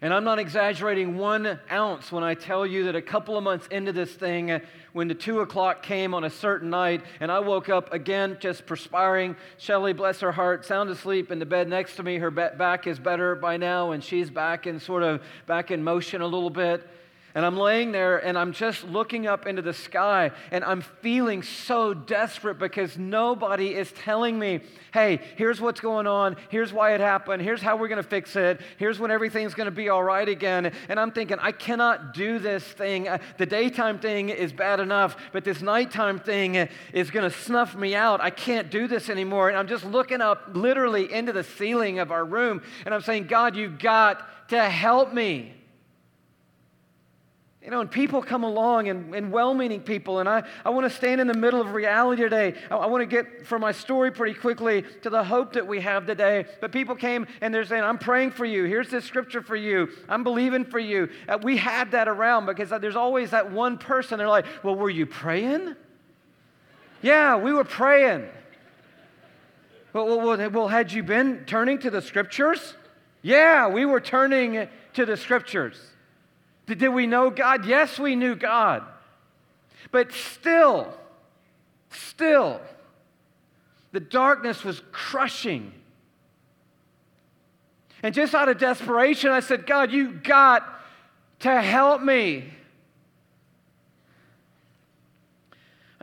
And 0.00 0.14
I'm 0.14 0.22
not 0.22 0.38
exaggerating 0.38 1.16
one 1.16 1.58
ounce 1.72 2.12
when 2.12 2.22
I 2.22 2.34
tell 2.34 2.64
you 2.64 2.84
that 2.84 2.94
a 2.94 3.02
couple 3.02 3.36
of 3.36 3.42
months 3.42 3.66
into 3.68 3.92
this 3.92 4.12
thing, 4.12 4.60
when 4.92 5.08
the 5.08 5.14
two 5.14 5.40
o'clock 5.40 5.82
came 5.82 6.14
on 6.14 6.22
a 6.22 6.30
certain 6.30 6.70
night, 6.70 7.02
and 7.18 7.32
I 7.32 7.40
woke 7.40 7.68
up 7.68 7.92
again 7.92 8.36
just 8.38 8.64
perspiring, 8.64 9.34
Shelly, 9.56 9.92
bless 9.92 10.20
her 10.20 10.30
heart, 10.30 10.64
sound 10.64 10.88
asleep 10.90 11.32
in 11.32 11.40
the 11.40 11.46
bed 11.46 11.68
next 11.68 11.96
to 11.96 12.04
me. 12.04 12.18
Her 12.18 12.30
back 12.30 12.86
is 12.86 13.00
better 13.00 13.34
by 13.34 13.56
now, 13.56 13.90
and 13.90 14.02
she's 14.02 14.30
back 14.30 14.68
in 14.68 14.78
sort 14.78 15.02
of 15.02 15.20
back 15.46 15.72
in 15.72 15.82
motion 15.82 16.20
a 16.20 16.26
little 16.26 16.50
bit. 16.50 16.86
And 17.34 17.44
I'm 17.44 17.56
laying 17.56 17.92
there 17.92 18.18
and 18.18 18.38
I'm 18.38 18.52
just 18.52 18.84
looking 18.84 19.26
up 19.26 19.46
into 19.46 19.62
the 19.62 19.74
sky 19.74 20.32
and 20.50 20.64
I'm 20.64 20.80
feeling 20.80 21.42
so 21.42 21.92
desperate 21.92 22.58
because 22.58 22.96
nobody 22.96 23.74
is 23.74 23.92
telling 23.92 24.38
me, 24.38 24.60
hey, 24.92 25.20
here's 25.36 25.60
what's 25.60 25.80
going 25.80 26.06
on. 26.06 26.36
Here's 26.48 26.72
why 26.72 26.94
it 26.94 27.00
happened. 27.00 27.42
Here's 27.42 27.60
how 27.60 27.76
we're 27.76 27.88
going 27.88 28.02
to 28.02 28.08
fix 28.08 28.34
it. 28.34 28.60
Here's 28.78 28.98
when 28.98 29.10
everything's 29.10 29.54
going 29.54 29.66
to 29.66 29.70
be 29.70 29.88
all 29.88 30.02
right 30.02 30.28
again. 30.28 30.72
And 30.88 30.98
I'm 30.98 31.12
thinking, 31.12 31.38
I 31.40 31.52
cannot 31.52 32.14
do 32.14 32.38
this 32.38 32.64
thing. 32.64 33.08
Uh, 33.08 33.18
the 33.36 33.46
daytime 33.46 33.98
thing 33.98 34.30
is 34.30 34.52
bad 34.52 34.80
enough, 34.80 35.16
but 35.32 35.44
this 35.44 35.60
nighttime 35.60 36.18
thing 36.18 36.68
is 36.92 37.10
going 37.10 37.30
to 37.30 37.36
snuff 37.36 37.76
me 37.76 37.94
out. 37.94 38.20
I 38.20 38.30
can't 38.30 38.70
do 38.70 38.88
this 38.88 39.10
anymore. 39.10 39.48
And 39.48 39.58
I'm 39.58 39.68
just 39.68 39.84
looking 39.84 40.20
up 40.20 40.50
literally 40.54 41.12
into 41.12 41.32
the 41.32 41.44
ceiling 41.44 41.98
of 41.98 42.10
our 42.10 42.24
room 42.24 42.62
and 42.84 42.94
I'm 42.94 43.02
saying, 43.02 43.26
God, 43.26 43.56
you've 43.56 43.78
got 43.78 44.48
to 44.48 44.62
help 44.62 45.12
me. 45.12 45.54
You 47.68 47.72
know, 47.72 47.82
and 47.82 47.90
people 47.90 48.22
come 48.22 48.44
along 48.44 48.88
and, 48.88 49.14
and 49.14 49.30
well 49.30 49.52
meaning 49.52 49.82
people, 49.82 50.20
and 50.20 50.26
I, 50.26 50.42
I 50.64 50.70
want 50.70 50.90
to 50.90 50.96
stand 50.96 51.20
in 51.20 51.26
the 51.26 51.34
middle 51.34 51.60
of 51.60 51.74
reality 51.74 52.22
today. 52.22 52.54
I, 52.70 52.76
I 52.76 52.86
want 52.86 53.02
to 53.02 53.06
get 53.06 53.46
from 53.46 53.60
my 53.60 53.72
story 53.72 54.10
pretty 54.10 54.32
quickly 54.40 54.84
to 55.02 55.10
the 55.10 55.22
hope 55.22 55.52
that 55.52 55.66
we 55.66 55.78
have 55.80 56.06
today. 56.06 56.46
But 56.62 56.72
people 56.72 56.94
came 56.94 57.26
and 57.42 57.52
they're 57.52 57.66
saying, 57.66 57.84
I'm 57.84 57.98
praying 57.98 58.30
for 58.30 58.46
you. 58.46 58.64
Here's 58.64 58.88
this 58.88 59.04
scripture 59.04 59.42
for 59.42 59.54
you. 59.54 59.90
I'm 60.08 60.24
believing 60.24 60.64
for 60.64 60.78
you. 60.78 61.10
Uh, 61.28 61.36
we 61.42 61.58
had 61.58 61.90
that 61.90 62.08
around 62.08 62.46
because 62.46 62.70
there's 62.70 62.96
always 62.96 63.32
that 63.32 63.52
one 63.52 63.76
person. 63.76 64.16
They're 64.16 64.28
like, 64.28 64.46
Well, 64.62 64.74
were 64.74 64.88
you 64.88 65.04
praying? 65.04 65.76
yeah, 67.02 67.36
we 67.36 67.52
were 67.52 67.64
praying. 67.64 68.30
Well, 69.92 70.06
well, 70.06 70.50
well, 70.50 70.68
had 70.68 70.90
you 70.90 71.02
been 71.02 71.44
turning 71.44 71.80
to 71.80 71.90
the 71.90 72.00
scriptures? 72.00 72.76
Yeah, 73.20 73.68
we 73.68 73.84
were 73.84 74.00
turning 74.00 74.68
to 74.94 75.04
the 75.04 75.18
scriptures. 75.18 75.78
Did 76.74 76.88
we 76.88 77.06
know 77.06 77.30
God? 77.30 77.64
Yes, 77.64 77.98
we 77.98 78.14
knew 78.14 78.34
God. 78.34 78.84
But 79.90 80.12
still, 80.12 80.92
still, 81.90 82.60
the 83.92 84.00
darkness 84.00 84.62
was 84.64 84.82
crushing. 84.92 85.72
And 88.02 88.14
just 88.14 88.34
out 88.34 88.48
of 88.48 88.58
desperation, 88.58 89.30
I 89.30 89.40
said, 89.40 89.66
God, 89.66 89.90
you 89.90 90.12
got 90.12 90.62
to 91.40 91.60
help 91.60 92.02
me. 92.02 92.52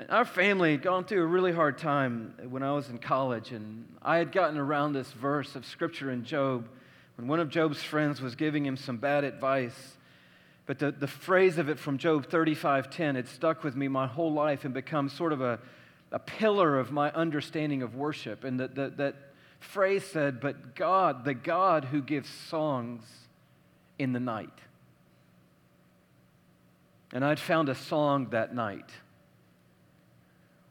Our 0.10 0.26
family 0.26 0.72
had 0.72 0.82
gone 0.82 1.06
through 1.06 1.24
a 1.24 1.28
really 1.28 1.54
hard 1.54 1.78
time 1.78 2.34
when 2.50 2.64
I 2.64 2.74
was 2.74 2.90
in 2.90 2.98
college, 2.98 3.52
and 3.52 3.86
I 4.02 4.18
had 4.18 4.34
gotten 4.34 4.58
around 4.58 4.92
this 4.92 5.10
verse 5.12 5.56
of 5.56 5.66
scripture 5.66 6.12
in 6.12 6.26
Job 6.26 6.68
when 7.16 7.28
one 7.28 7.40
of 7.40 7.50
Job's 7.50 7.82
friends 7.82 8.20
was 8.20 8.36
giving 8.36 8.66
him 8.66 8.76
some 8.76 8.98
bad 8.98 9.24
advice. 9.24 9.95
But 10.66 10.80
the, 10.80 10.92
the 10.92 11.08
phrase 11.08 11.58
of 11.58 11.70
it 11.70 11.80
from 11.80 11.98
Job 11.98 12.28
35:10, 12.28 13.16
it 13.16 13.28
stuck 13.28 13.64
with 13.64 13.76
me 13.76 13.88
my 13.88 14.08
whole 14.08 14.34
life 14.34 14.66
and 14.66 14.74
become 14.74 15.10
sort 15.10 15.32
of 15.32 15.42
a, 15.42 15.60
a 16.12 16.20
pillar 16.20 16.80
of 16.80 16.92
my 16.92 17.12
understanding 17.12 17.84
of 17.84 17.96
worship. 17.96 18.44
And 18.44 18.60
that, 18.60 18.76
that, 18.76 18.98
that 18.98 19.16
phrase 19.60 20.04
said, 20.04 20.40
But 20.40 20.76
God, 20.76 21.24
the 21.26 21.34
God 21.34 21.86
who 21.86 22.02
gives 22.02 22.30
songs 22.30 23.04
in 24.00 24.14
the 24.14 24.20
night. 24.20 24.50
And 27.14 27.24
I'd 27.24 27.40
found 27.40 27.70
a 27.70 27.76
song 27.76 28.30
that 28.32 28.54
night 28.54 28.90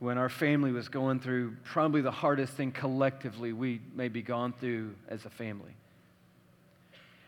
when 0.00 0.18
our 0.18 0.28
family 0.28 0.72
was 0.72 0.88
going 0.88 1.20
through 1.20 1.56
probably 1.62 2.02
the 2.02 2.10
hardest 2.10 2.52
thing 2.52 2.72
collectively 2.72 3.52
we 3.52 3.80
maybe 3.94 4.20
gone 4.20 4.52
through 4.52 4.94
as 5.08 5.24
a 5.24 5.30
family. 5.30 5.74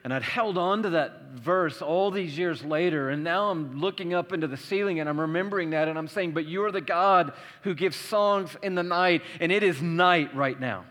And 0.06 0.14
I'd 0.14 0.22
held 0.22 0.56
on 0.56 0.84
to 0.84 0.90
that 0.90 1.32
verse 1.32 1.82
all 1.82 2.12
these 2.12 2.38
years 2.38 2.62
later, 2.62 3.10
and 3.10 3.25
now 3.25 3.50
I'm 3.50 3.80
looking 3.80 4.14
up 4.14 4.32
into 4.32 4.47
the 4.47 4.56
ceiling 4.56 5.00
and 5.00 5.08
I'm 5.08 5.19
remembering 5.19 5.71
that, 5.71 5.88
and 5.88 5.99
I'm 5.99 6.06
saying, 6.06 6.30
But 6.30 6.47
you 6.47 6.62
are 6.62 6.71
the 6.71 6.80
God 6.80 7.32
who 7.62 7.75
gives 7.75 7.97
songs 7.97 8.56
in 8.62 8.76
the 8.76 8.84
night, 8.84 9.23
and 9.40 9.50
it 9.50 9.64
is 9.64 9.82
night 9.82 10.32
right 10.32 10.60
now. 10.60 10.84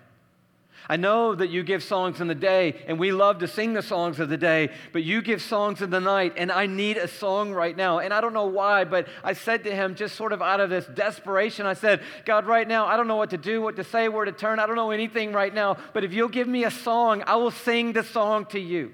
I 0.89 0.97
know 0.97 1.34
that 1.34 1.49
you 1.49 1.63
give 1.63 1.82
songs 1.82 2.19
in 2.19 2.28
the 2.28 2.36
day, 2.36 2.75
and 2.88 2.99
we 2.99 3.13
love 3.13 3.39
to 3.39 3.47
sing 3.47 3.71
the 3.71 3.82
songs 3.82 4.19
of 4.19 4.28
the 4.28 4.36
day, 4.36 4.71
but 4.91 5.01
you 5.01 5.21
give 5.21 5.41
songs 5.41 5.82
in 5.82 5.91
the 5.91 6.01
night, 6.01 6.34
and 6.36 6.51
I 6.51 6.65
need 6.65 6.97
a 6.97 7.08
song 7.08 7.54
right 7.54 7.78
now. 7.78 7.99
And 7.99 8.13
I 8.13 8.19
don't 8.19 8.34
know 8.34 8.47
why, 8.47 8.84
but 8.84 9.08
I 9.23 9.32
said 9.32 9.63
to 9.63 9.73
him, 9.73 9.95
just 9.95 10.17
sort 10.17 10.34
of 10.34 10.41
out 10.41 10.60
of 10.60 10.69
this 10.69 10.88
desperation, 10.88 11.65
I 11.65 11.73
said, 11.75 12.01
God, 12.25 12.47
right 12.47 12.67
now, 12.67 12.86
I 12.86 12.97
don't 12.97 13.08
know 13.08 13.15
what 13.15 13.30
to 13.30 13.38
do, 13.38 13.62
what 13.62 13.78
to 13.78 13.86
say, 13.86 14.10
where 14.10 14.25
to 14.25 14.34
turn. 14.34 14.60
I 14.60 14.67
don't 14.67 14.75
know 14.75 14.91
anything 14.91 15.32
right 15.32 15.54
now, 15.54 15.78
but 15.93 16.04
if 16.04 16.12
you'll 16.12 16.28
give 16.28 16.49
me 16.49 16.65
a 16.65 16.71
song, 16.71 17.23
I 17.25 17.38
will 17.38 17.51
sing 17.51 17.93
the 17.93 18.04
song 18.04 18.47
to 18.47 18.60
you. 18.60 18.91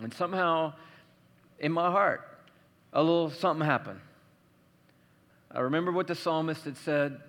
And 0.00 0.12
somehow, 0.14 0.72
in 1.58 1.72
my 1.72 1.90
heart, 1.90 2.26
a 2.92 3.02
little 3.02 3.30
something 3.30 3.64
happened. 3.64 4.00
I 5.52 5.60
remember 5.60 5.92
what 5.92 6.06
the 6.06 6.14
psalmist 6.14 6.64
had 6.64 6.76
said 6.78 7.20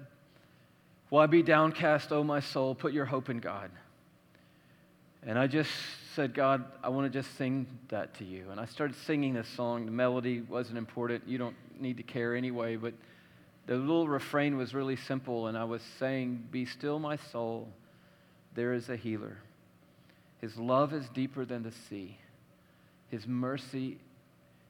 Why 1.10 1.26
be 1.26 1.44
downcast, 1.44 2.12
O 2.12 2.24
my 2.24 2.40
soul? 2.40 2.76
Put 2.76 2.94
your 2.94 3.06
hope 3.06 3.30
in 3.30 3.40
God. 3.40 3.72
And 5.24 5.38
I 5.38 5.48
just 5.48 5.70
said, 6.16 6.34
God, 6.34 6.66
I 6.84 6.90
want 6.90 7.12
to 7.12 7.20
just 7.20 7.38
sing 7.38 7.68
that 7.90 8.16
to 8.16 8.26
you. 8.26 8.50
And 8.50 8.60
I 8.60 8.66
started 8.66 8.96
singing 9.06 9.34
this 9.34 9.48
song. 9.50 9.86
The 9.86 9.92
melody 9.92 10.42
wasn't 10.42 10.78
important. 10.78 11.28
You 11.28 11.38
don't 11.38 11.56
need 11.80 11.98
to 11.98 12.04
care 12.04 12.36
anyway. 12.36 12.76
But 12.76 12.94
the 13.68 13.76
little 13.76 14.08
refrain 14.08 14.58
was 14.58 14.74
really 14.74 14.96
simple. 14.96 15.48
And 15.48 15.58
I 15.58 15.64
was 15.64 15.82
saying, 16.00 16.48
Be 16.52 16.66
still, 16.66 17.00
my 17.00 17.18
soul. 17.32 17.68
There 18.56 18.74
is 18.74 18.90
a 18.90 18.96
healer. 18.96 19.38
His 20.40 20.58
love 20.58 20.94
is 20.94 21.08
deeper 21.10 21.46
than 21.46 21.64
the 21.64 21.72
sea. 21.72 22.18
His 23.12 23.28
mercy 23.28 23.98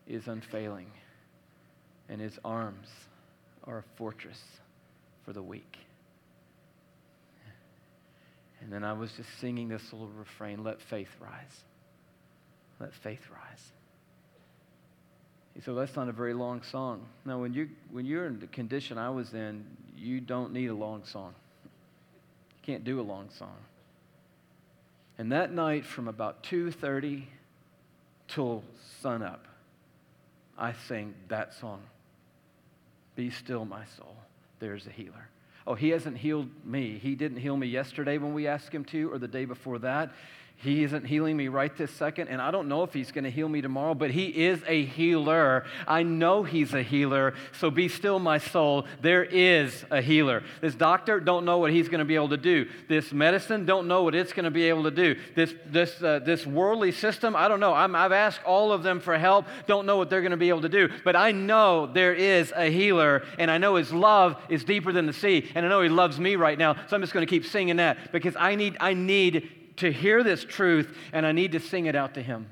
is 0.08 0.28
unfailing, 0.28 0.88
and 2.10 2.20
his 2.20 2.40
arms 2.44 2.88
are 3.66 3.78
a 3.78 3.84
fortress 3.98 4.42
for 5.24 5.32
the 5.32 5.44
weak. 5.44 5.78
And 8.62 8.74
then 8.74 8.84
I 8.84 8.94
was 8.94 9.12
just 9.14 9.30
singing 9.40 9.68
this 9.68 9.94
little 9.94 10.10
refrain 10.10 10.64
let 10.64 10.82
faith 10.82 11.10
rise. 11.20 11.64
Let 12.80 12.94
faith 12.96 13.22
rise. 13.32 13.72
He 15.54 15.62
said, 15.62 15.76
That's 15.76 15.96
not 15.96 16.10
a 16.10 16.12
very 16.12 16.34
long 16.34 16.64
song. 16.64 17.06
Now, 17.26 17.40
when, 17.40 17.54
you, 17.54 17.70
when 17.92 18.08
you're 18.08 18.26
in 18.26 18.40
the 18.40 18.48
condition 18.48 18.98
I 18.98 19.12
was 19.12 19.36
in, 19.36 19.66
you 19.96 20.20
don't 20.20 20.52
need 20.52 20.68
a 20.68 20.76
long 20.76 21.04
song. 21.06 21.36
You 21.64 22.74
can't 22.74 22.84
do 22.84 23.00
a 23.00 23.04
long 23.04 23.30
song. 23.38 23.58
And 25.20 25.32
that 25.32 25.52
night, 25.54 25.86
from 25.86 26.08
about 26.08 26.42
2.30 26.44 27.26
till 28.34 28.64
sunup, 29.02 29.48
I 30.58 30.74
sing 30.88 31.14
that 31.28 31.54
song. 31.54 31.82
Be 33.16 33.30
still, 33.30 33.66
my 33.66 33.86
soul. 33.98 34.16
There's 34.60 34.88
a 34.88 34.92
healer. 34.92 35.30
Oh, 35.68 35.76
he 35.76 35.90
hasn't 35.90 36.18
healed 36.18 36.50
me. 36.66 36.98
He 36.98 37.16
didn't 37.16 37.38
heal 37.38 37.56
me 37.56 37.68
yesterday 37.68 38.18
when 38.18 38.34
we 38.34 38.48
asked 38.48 38.74
him 38.74 38.86
to, 38.86 39.12
or 39.12 39.20
the 39.20 39.28
day 39.28 39.46
before 39.46 39.80
that. 39.80 40.12
He 40.64 40.84
isn't 40.84 41.06
healing 41.06 41.38
me 41.38 41.48
right 41.48 41.76
this 41.76 41.90
second, 41.90 42.28
and 42.28 42.40
I 42.40 42.52
don't 42.52 42.68
know 42.68 42.84
if 42.84 42.94
He's 42.94 43.12
going 43.12 43.24
to 43.24 43.32
heal 43.32 43.50
me 43.50 43.62
tomorrow, 43.62 43.96
but 43.96 44.12
He 44.12 44.28
is 44.28 44.62
a 44.68 44.86
healer. 44.86 45.66
I 45.88 46.04
know 46.04 46.44
He's 46.44 46.76
a 46.76 46.84
healer, 46.84 47.34
so 47.60 47.72
be 47.72 47.88
still, 47.88 48.20
my 48.20 48.38
soul. 48.38 48.86
There 49.02 49.24
is 49.24 49.84
a 49.90 50.02
healer. 50.02 50.44
This 50.62 50.76
doctor 50.76 51.20
don't 51.20 51.46
know 51.46 51.58
what 51.58 51.72
he's 51.72 51.90
going 51.90 52.00
to 52.00 52.06
be 52.06 52.14
able 52.14 52.30
to 52.30 52.38
do. 52.38 52.68
This 52.88 53.12
medicine 53.12 53.66
don't 53.66 53.88
know 53.88 54.04
what 54.04 54.14
it's 54.14 54.34
going 54.34 54.44
to 54.44 54.52
be 54.52 54.70
able 54.70 54.84
to 54.84 54.92
do. 54.92 55.16
This, 55.36 55.54
this, 55.66 56.02
uh, 56.02 56.20
this 56.20 56.46
worldly 56.46 56.92
system, 56.92 57.36
I 57.36 57.48
don't 57.48 57.60
know. 57.60 57.74
i 57.74 57.86
I've 58.02 58.12
asked 58.12 58.44
all 58.46 58.72
of 58.72 58.84
them 58.84 59.00
for 59.00 59.18
help, 59.18 59.48
don't 59.66 59.88
know 59.88 59.98
what 59.98 60.10
they're 60.10 60.22
going 60.22 60.32
to 60.32 60.38
be 60.38 60.50
able 60.50 60.62
to 60.62 60.70
do. 60.70 60.90
But 61.04 61.16
I 61.16 61.32
know 61.32 61.88
there 61.88 62.14
is 62.14 62.54
a 62.56 62.70
healer, 62.70 63.24
and 63.40 63.50
I 63.50 63.58
know 63.58 63.76
His 63.76 63.92
love 63.92 64.38
is 64.48 64.64
deeper 64.64 64.92
than 64.92 65.08
the 65.08 65.14
sea, 65.14 65.50
and 65.56 65.66
I 65.66 65.70
know 65.70 65.82
He 65.82 65.90
loves 65.90 66.20
me 66.20 66.36
right 66.36 66.58
now, 66.58 66.76
so 66.88 66.96
I'm 66.96 67.02
just 67.02 67.14
going 67.14 67.26
to 67.26 67.30
keep 67.30 67.46
singing 67.46 67.78
that 67.78 68.12
because 68.12 68.36
I 68.38 68.54
need, 68.56 68.78
I 68.80 68.94
need 68.94 69.61
to 69.82 69.92
hear 69.92 70.24
this 70.24 70.44
truth 70.44 70.96
and 71.14 71.26
I 71.26 71.32
need 71.32 71.52
to 71.52 71.60
sing 71.60 71.86
it 71.86 71.96
out 71.96 72.16
to 72.16 72.24
him. 72.24 72.50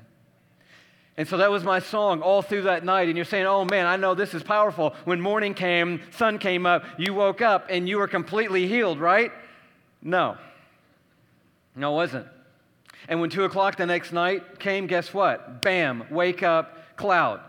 And 1.16 1.28
so 1.28 1.36
that 1.38 1.50
was 1.50 1.64
my 1.64 1.80
song 1.80 2.22
all 2.22 2.40
through 2.40 2.62
that 2.62 2.84
night. 2.84 3.08
And 3.08 3.16
you're 3.16 3.24
saying, 3.24 3.46
oh 3.46 3.64
man, 3.64 3.86
I 3.86 3.96
know 3.96 4.14
this 4.14 4.32
is 4.32 4.42
powerful. 4.42 4.94
When 5.04 5.20
morning 5.20 5.54
came, 5.54 6.00
sun 6.12 6.38
came 6.38 6.66
up, 6.66 6.84
you 6.98 7.12
woke 7.14 7.42
up 7.42 7.66
and 7.68 7.88
you 7.88 7.98
were 7.98 8.08
completely 8.08 8.66
healed, 8.66 8.98
right? 8.98 9.32
No. 10.02 10.36
No, 11.76 11.92
it 11.92 11.96
wasn't. 11.96 12.26
And 13.08 13.20
when 13.20 13.30
two 13.30 13.44
o'clock 13.44 13.76
the 13.76 13.86
next 13.86 14.12
night 14.12 14.58
came, 14.58 14.86
guess 14.86 15.12
what? 15.12 15.62
Bam, 15.62 16.04
wake 16.10 16.42
up, 16.42 16.96
cloud. 16.96 17.40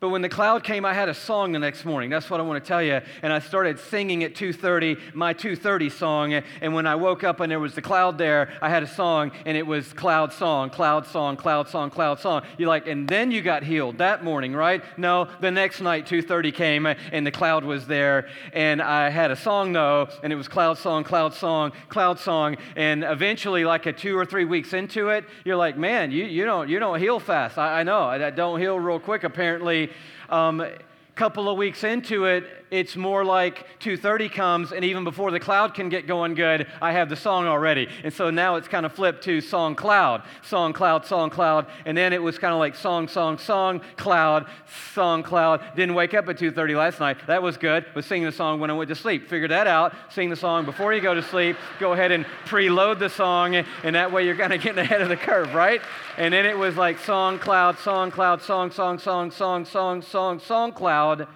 But 0.00 0.10
when 0.10 0.22
the 0.22 0.28
cloud 0.28 0.62
came, 0.62 0.84
I 0.84 0.94
had 0.94 1.08
a 1.08 1.14
song 1.14 1.50
the 1.50 1.58
next 1.58 1.84
morning. 1.84 2.08
That's 2.08 2.30
what 2.30 2.38
I 2.38 2.44
want 2.44 2.62
to 2.62 2.68
tell 2.68 2.80
you. 2.80 3.00
And 3.20 3.32
I 3.32 3.40
started 3.40 3.80
singing 3.80 4.22
at 4.22 4.36
2:30, 4.36 4.96
my 5.12 5.34
2:30 5.34 5.90
song. 5.90 6.34
And 6.60 6.72
when 6.72 6.86
I 6.86 6.94
woke 6.94 7.24
up 7.24 7.40
and 7.40 7.50
there 7.50 7.58
was 7.58 7.74
the 7.74 7.82
cloud 7.82 8.16
there, 8.16 8.52
I 8.62 8.68
had 8.68 8.84
a 8.84 8.86
song, 8.86 9.32
and 9.44 9.56
it 9.56 9.66
was 9.66 9.92
cloud 9.92 10.32
song, 10.32 10.70
cloud 10.70 11.04
song, 11.04 11.36
cloud 11.36 11.68
song, 11.68 11.90
cloud 11.90 12.20
song. 12.20 12.42
You're 12.58 12.68
like, 12.68 12.86
and 12.86 13.08
then 13.08 13.32
you 13.32 13.42
got 13.42 13.64
healed 13.64 13.98
that 13.98 14.22
morning, 14.22 14.54
right? 14.54 14.84
No, 14.96 15.26
the 15.40 15.50
next 15.50 15.80
night 15.80 16.06
2:30 16.06 16.52
came, 16.54 16.86
and 16.86 17.26
the 17.26 17.32
cloud 17.32 17.64
was 17.64 17.88
there, 17.88 18.28
and 18.52 18.80
I 18.80 19.10
had 19.10 19.32
a 19.32 19.36
song 19.36 19.72
though, 19.72 20.08
and 20.22 20.32
it 20.32 20.36
was 20.36 20.46
cloud 20.46 20.78
song, 20.78 21.02
cloud 21.02 21.34
song, 21.34 21.72
cloud 21.88 22.20
song. 22.20 22.56
And 22.76 23.02
eventually, 23.02 23.64
like 23.64 23.86
a 23.86 23.92
two 23.92 24.16
or 24.16 24.24
three 24.24 24.44
weeks 24.44 24.74
into 24.74 25.08
it, 25.08 25.24
you're 25.44 25.56
like, 25.56 25.76
man, 25.76 26.12
you, 26.12 26.24
you 26.24 26.44
don't 26.44 26.68
you 26.68 26.78
don't 26.78 27.00
heal 27.00 27.18
fast. 27.18 27.58
I, 27.58 27.80
I 27.80 27.82
know 27.82 28.04
I 28.04 28.30
don't 28.30 28.60
heal 28.60 28.78
real 28.78 29.00
quick 29.00 29.24
apparently 29.24 29.87
um, 30.28 30.64
couple 31.14 31.48
of 31.48 31.56
weeks 31.56 31.84
into 31.84 32.26
it, 32.26 32.57
it's 32.70 32.96
more 32.96 33.24
like 33.24 33.66
2:30 33.80 34.28
comes, 34.32 34.72
and 34.72 34.84
even 34.84 35.04
before 35.04 35.30
the 35.30 35.40
cloud 35.40 35.74
can 35.74 35.88
get 35.88 36.06
going 36.06 36.34
good, 36.34 36.66
I 36.80 36.92
have 36.92 37.08
the 37.08 37.16
song 37.16 37.46
already. 37.46 37.88
And 38.04 38.12
so 38.12 38.30
now 38.30 38.56
it's 38.56 38.68
kind 38.68 38.84
of 38.84 38.92
flipped 38.92 39.24
to 39.24 39.40
song 39.40 39.74
cloud, 39.74 40.22
song 40.42 40.72
cloud, 40.72 41.04
song 41.06 41.30
cloud, 41.30 41.66
and 41.86 41.96
then 41.96 42.12
it 42.12 42.22
was 42.22 42.38
kind 42.38 42.52
of 42.52 42.58
like 42.58 42.74
song, 42.74 43.08
song, 43.08 43.38
song, 43.38 43.80
cloud, 43.96 44.46
song, 44.94 45.22
cloud. 45.22 45.62
Didn't 45.76 45.94
wake 45.94 46.14
up 46.14 46.28
at 46.28 46.38
2:30 46.38 46.74
last 46.74 47.00
night. 47.00 47.18
That 47.26 47.42
was 47.42 47.56
good. 47.56 47.86
Was 47.94 48.06
singing 48.06 48.26
the 48.26 48.32
song 48.32 48.60
when 48.60 48.70
I 48.70 48.74
went 48.74 48.88
to 48.88 48.94
sleep. 48.94 49.28
Figured 49.28 49.50
that 49.50 49.66
out. 49.66 49.94
Sing 50.10 50.30
the 50.30 50.36
song 50.36 50.64
before 50.64 50.92
you 50.92 51.00
go 51.00 51.14
to 51.14 51.22
sleep. 51.22 51.56
Go 51.78 51.92
ahead 51.92 52.12
and 52.12 52.26
preload 52.46 52.98
the 52.98 53.08
song, 53.08 53.54
and 53.56 53.94
that 53.94 54.12
way 54.12 54.24
you're 54.24 54.36
kind 54.36 54.52
of 54.52 54.60
getting 54.60 54.78
ahead 54.78 55.00
of 55.00 55.08
the 55.08 55.16
curve, 55.16 55.54
right? 55.54 55.80
And 56.16 56.34
then 56.34 56.46
it 56.46 56.56
was 56.56 56.76
like 56.76 56.98
song, 56.98 57.38
cloud, 57.38 57.78
song, 57.78 58.10
cloud, 58.10 58.42
song, 58.42 58.70
song, 58.70 58.98
song, 58.98 59.30
song, 59.30 59.64
song, 59.64 60.02
song, 60.02 60.40
song, 60.40 60.72
cloud 60.72 61.28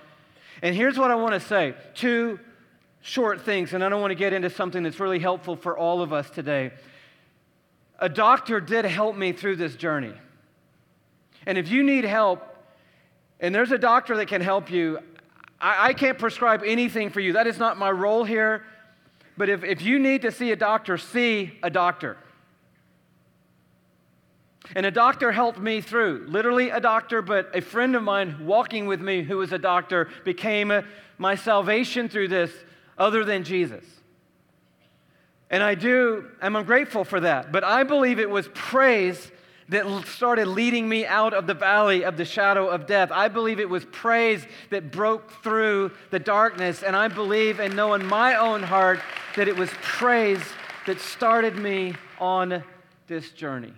and 0.62 0.75
here's 0.75 0.96
what 0.96 1.11
I 1.11 1.16
want 1.16 1.35
to 1.35 1.40
say 1.40 1.75
two 1.94 2.38
short 3.03 3.42
things, 3.42 3.75
and 3.75 3.85
I 3.85 3.88
don't 3.88 4.01
want 4.01 4.12
to 4.12 4.16
get 4.16 4.33
into 4.33 4.48
something 4.48 4.83
that's 4.83 5.01
really 5.01 5.18
helpful 5.18 5.57
for 5.57 5.77
all 5.77 6.01
of 6.01 6.12
us 6.12 6.31
today. 6.31 6.70
A 7.98 8.09
doctor 8.09 8.61
did 8.61 8.85
help 8.85 9.16
me 9.16 9.33
through 9.33 9.57
this 9.57 9.75
journey. 9.75 10.14
And 11.46 11.59
if 11.59 11.68
you 11.68 11.83
need 11.83 12.05
help, 12.05 12.48
and 13.40 13.53
there's 13.53 13.72
a 13.72 13.79
doctor 13.79 14.16
that 14.16 14.29
can 14.29 14.40
help 14.40 14.70
you, 14.70 15.01
I, 15.61 15.88
I 15.88 15.92
can't 15.94 16.18
prescribe 16.18 16.62
anything 16.64 17.11
for 17.11 17.20
you. 17.20 17.33
That 17.33 17.48
is 17.48 17.59
not 17.59 17.77
my 17.77 17.90
role 17.90 18.22
here. 18.25 18.64
But 19.37 19.48
if, 19.48 19.64
if 19.64 19.83
you 19.83 19.98
need 19.98 20.22
to 20.22 20.31
see 20.31 20.53
a 20.53 20.57
doctor, 20.57 20.98
see 20.98 21.59
a 21.62 21.70
doctor. 21.70 22.16
And 24.75 24.87
a 24.87 24.91
doctor 24.91 25.33
helped 25.33 25.59
me 25.59 25.81
through. 25.81 26.27
Literally 26.29 26.71
a 26.71 26.81
doctor, 26.81 27.23
but 27.23 27.55
a 27.55 27.61
friend 27.61 27.95
of 27.95 28.03
mine 28.03 28.47
walking 28.47 28.87
with 28.87 29.01
me 29.01 29.23
who 29.23 29.39
was 29.39 29.53
a 29.53 29.59
doctor 29.59 30.09
became 30.25 30.73
my 31.19 31.35
salvation 31.35 32.09
through 32.09 32.29
this, 32.29 32.51
other 32.99 33.25
than 33.25 33.45
Jesus. 33.45 33.85
And 35.51 35.63
I 35.63 35.75
do, 35.75 36.31
I'm 36.41 36.55
grateful 36.65 37.05
for 37.05 37.21
that. 37.21 37.53
But 37.53 37.65
I 37.65 37.83
believe 37.83 38.19
it 38.19 38.31
was 38.31 38.49
praise 38.55 39.31
that 39.69 40.07
started 40.07 40.49
leading 40.49 40.89
me 40.89 41.07
out 41.07 41.35
of 41.35 41.47
the 41.47 41.55
valley 41.55 42.05
of 42.05 42.17
the 42.17 42.25
shadow 42.25 42.69
of 42.69 42.87
death. 42.87 43.11
I 43.13 43.29
believe 43.29 43.61
it 43.61 43.69
was 43.69 43.85
praise 43.87 44.45
that 44.71 44.91
broke 44.91 45.43
through 45.43 45.93
the 46.11 46.19
darkness. 46.19 46.83
And 46.83 46.97
I 46.97 47.09
believe 47.09 47.61
and 47.61 47.77
know 47.77 47.95
in 47.95 48.05
my 48.07 48.37
own 48.37 48.63
heart 48.63 49.01
that 49.37 49.49
it 49.49 49.57
was 49.57 49.71
praise 49.83 50.43
that 50.87 51.01
started 51.01 51.57
me 51.57 51.95
on 52.19 52.65
this 53.07 53.31
journey. 53.31 53.73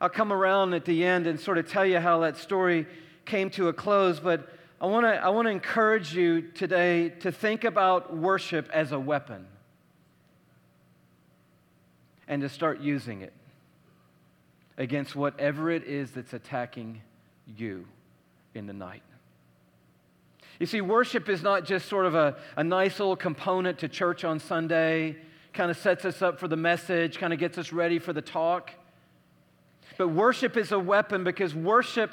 I'll 0.00 0.08
come 0.08 0.32
around 0.32 0.74
at 0.74 0.84
the 0.84 1.04
end 1.04 1.26
and 1.26 1.38
sort 1.38 1.58
of 1.58 1.68
tell 1.68 1.86
you 1.86 1.98
how 1.98 2.20
that 2.20 2.36
story 2.36 2.86
came 3.24 3.50
to 3.50 3.68
a 3.68 3.72
close, 3.72 4.20
but 4.20 4.48
I 4.80 4.86
want 4.86 5.06
to 5.06 5.14
I 5.14 5.28
want 5.30 5.46
to 5.46 5.50
encourage 5.50 6.14
you 6.14 6.42
today 6.42 7.10
to 7.20 7.32
think 7.32 7.64
about 7.64 8.14
worship 8.16 8.68
as 8.72 8.92
a 8.92 8.98
weapon 8.98 9.46
and 12.28 12.42
to 12.42 12.48
start 12.48 12.80
using 12.80 13.22
it 13.22 13.32
against 14.76 15.14
whatever 15.14 15.70
it 15.70 15.84
is 15.84 16.10
that's 16.10 16.32
attacking 16.32 17.00
you 17.56 17.86
in 18.54 18.66
the 18.66 18.72
night. 18.72 19.02
You 20.58 20.66
see, 20.66 20.80
worship 20.80 21.28
is 21.28 21.42
not 21.42 21.64
just 21.64 21.88
sort 21.88 22.06
of 22.06 22.14
a, 22.14 22.36
a 22.56 22.64
nice 22.64 22.98
little 22.98 23.16
component 23.16 23.78
to 23.80 23.88
church 23.88 24.24
on 24.24 24.38
Sunday, 24.38 25.16
kind 25.52 25.70
of 25.70 25.76
sets 25.76 26.04
us 26.04 26.22
up 26.22 26.38
for 26.38 26.48
the 26.48 26.56
message, 26.56 27.18
kind 27.18 27.32
of 27.32 27.38
gets 27.38 27.58
us 27.58 27.72
ready 27.72 27.98
for 27.98 28.12
the 28.12 28.22
talk. 28.22 28.70
But 29.98 30.08
worship 30.08 30.56
is 30.56 30.72
a 30.72 30.78
weapon 30.78 31.24
because 31.24 31.54
worship 31.54 32.10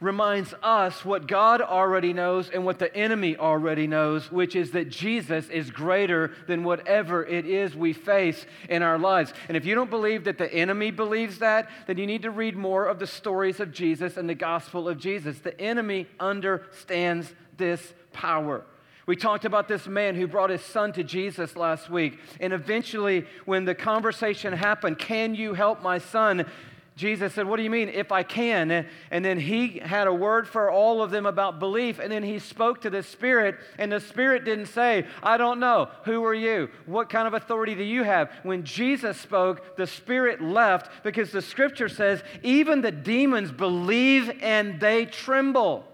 reminds 0.00 0.52
us 0.62 1.04
what 1.04 1.26
God 1.26 1.60
already 1.60 2.12
knows 2.12 2.50
and 2.50 2.64
what 2.64 2.78
the 2.78 2.94
enemy 2.94 3.36
already 3.36 3.86
knows, 3.86 4.30
which 4.30 4.56
is 4.56 4.72
that 4.72 4.90
Jesus 4.90 5.48
is 5.48 5.70
greater 5.70 6.32
than 6.46 6.64
whatever 6.64 7.24
it 7.24 7.46
is 7.46 7.74
we 7.74 7.92
face 7.92 8.44
in 8.68 8.82
our 8.82 8.98
lives. 8.98 9.32
And 9.48 9.56
if 9.56 9.64
you 9.64 9.74
don't 9.74 9.90
believe 9.90 10.24
that 10.24 10.36
the 10.36 10.52
enemy 10.52 10.90
believes 10.90 11.38
that, 11.38 11.70
then 11.86 11.96
you 11.96 12.06
need 12.06 12.22
to 12.22 12.30
read 12.30 12.56
more 12.56 12.86
of 12.86 12.98
the 12.98 13.06
stories 13.06 13.60
of 13.60 13.72
Jesus 13.72 14.16
and 14.16 14.28
the 14.28 14.34
gospel 14.34 14.88
of 14.88 14.98
Jesus. 14.98 15.38
The 15.38 15.58
enemy 15.60 16.06
understands 16.18 17.32
this 17.56 17.94
power. 18.12 18.64
We 19.06 19.16
talked 19.16 19.44
about 19.44 19.68
this 19.68 19.86
man 19.86 20.16
who 20.16 20.26
brought 20.26 20.50
his 20.50 20.62
son 20.62 20.92
to 20.94 21.04
Jesus 21.04 21.56
last 21.56 21.90
week. 21.90 22.18
And 22.40 22.52
eventually, 22.52 23.26
when 23.44 23.64
the 23.64 23.74
conversation 23.74 24.52
happened, 24.54 24.98
Can 24.98 25.34
you 25.34 25.54
help 25.54 25.82
my 25.82 25.98
son? 25.98 26.46
Jesus 26.96 27.34
said, 27.34 27.48
What 27.48 27.56
do 27.56 27.64
you 27.64 27.70
mean, 27.70 27.88
if 27.88 28.12
I 28.12 28.22
can? 28.22 28.86
And 29.10 29.24
then 29.24 29.38
he 29.40 29.80
had 29.80 30.06
a 30.06 30.14
word 30.14 30.46
for 30.46 30.70
all 30.70 31.02
of 31.02 31.10
them 31.10 31.26
about 31.26 31.58
belief. 31.58 31.98
And 31.98 32.10
then 32.10 32.22
he 32.22 32.38
spoke 32.38 32.82
to 32.82 32.90
the 32.90 33.02
Spirit, 33.02 33.56
and 33.78 33.90
the 33.90 34.00
Spirit 34.00 34.44
didn't 34.44 34.66
say, 34.66 35.06
I 35.20 35.36
don't 35.36 35.58
know. 35.58 35.88
Who 36.04 36.24
are 36.24 36.34
you? 36.34 36.68
What 36.86 37.10
kind 37.10 37.26
of 37.26 37.34
authority 37.34 37.74
do 37.74 37.82
you 37.82 38.04
have? 38.04 38.30
When 38.44 38.62
Jesus 38.62 39.20
spoke, 39.20 39.76
the 39.76 39.88
Spirit 39.88 40.40
left 40.40 41.02
because 41.02 41.32
the 41.32 41.42
scripture 41.42 41.88
says, 41.88 42.22
even 42.44 42.80
the 42.80 42.92
demons 42.92 43.50
believe 43.50 44.30
and 44.40 44.78
they 44.78 45.04
tremble. 45.04 45.84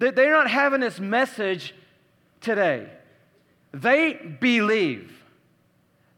They're 0.00 0.32
not 0.32 0.50
having 0.50 0.80
this 0.80 0.98
message 0.98 1.72
today. 2.40 2.88
They 3.72 4.14
believe 4.40 5.12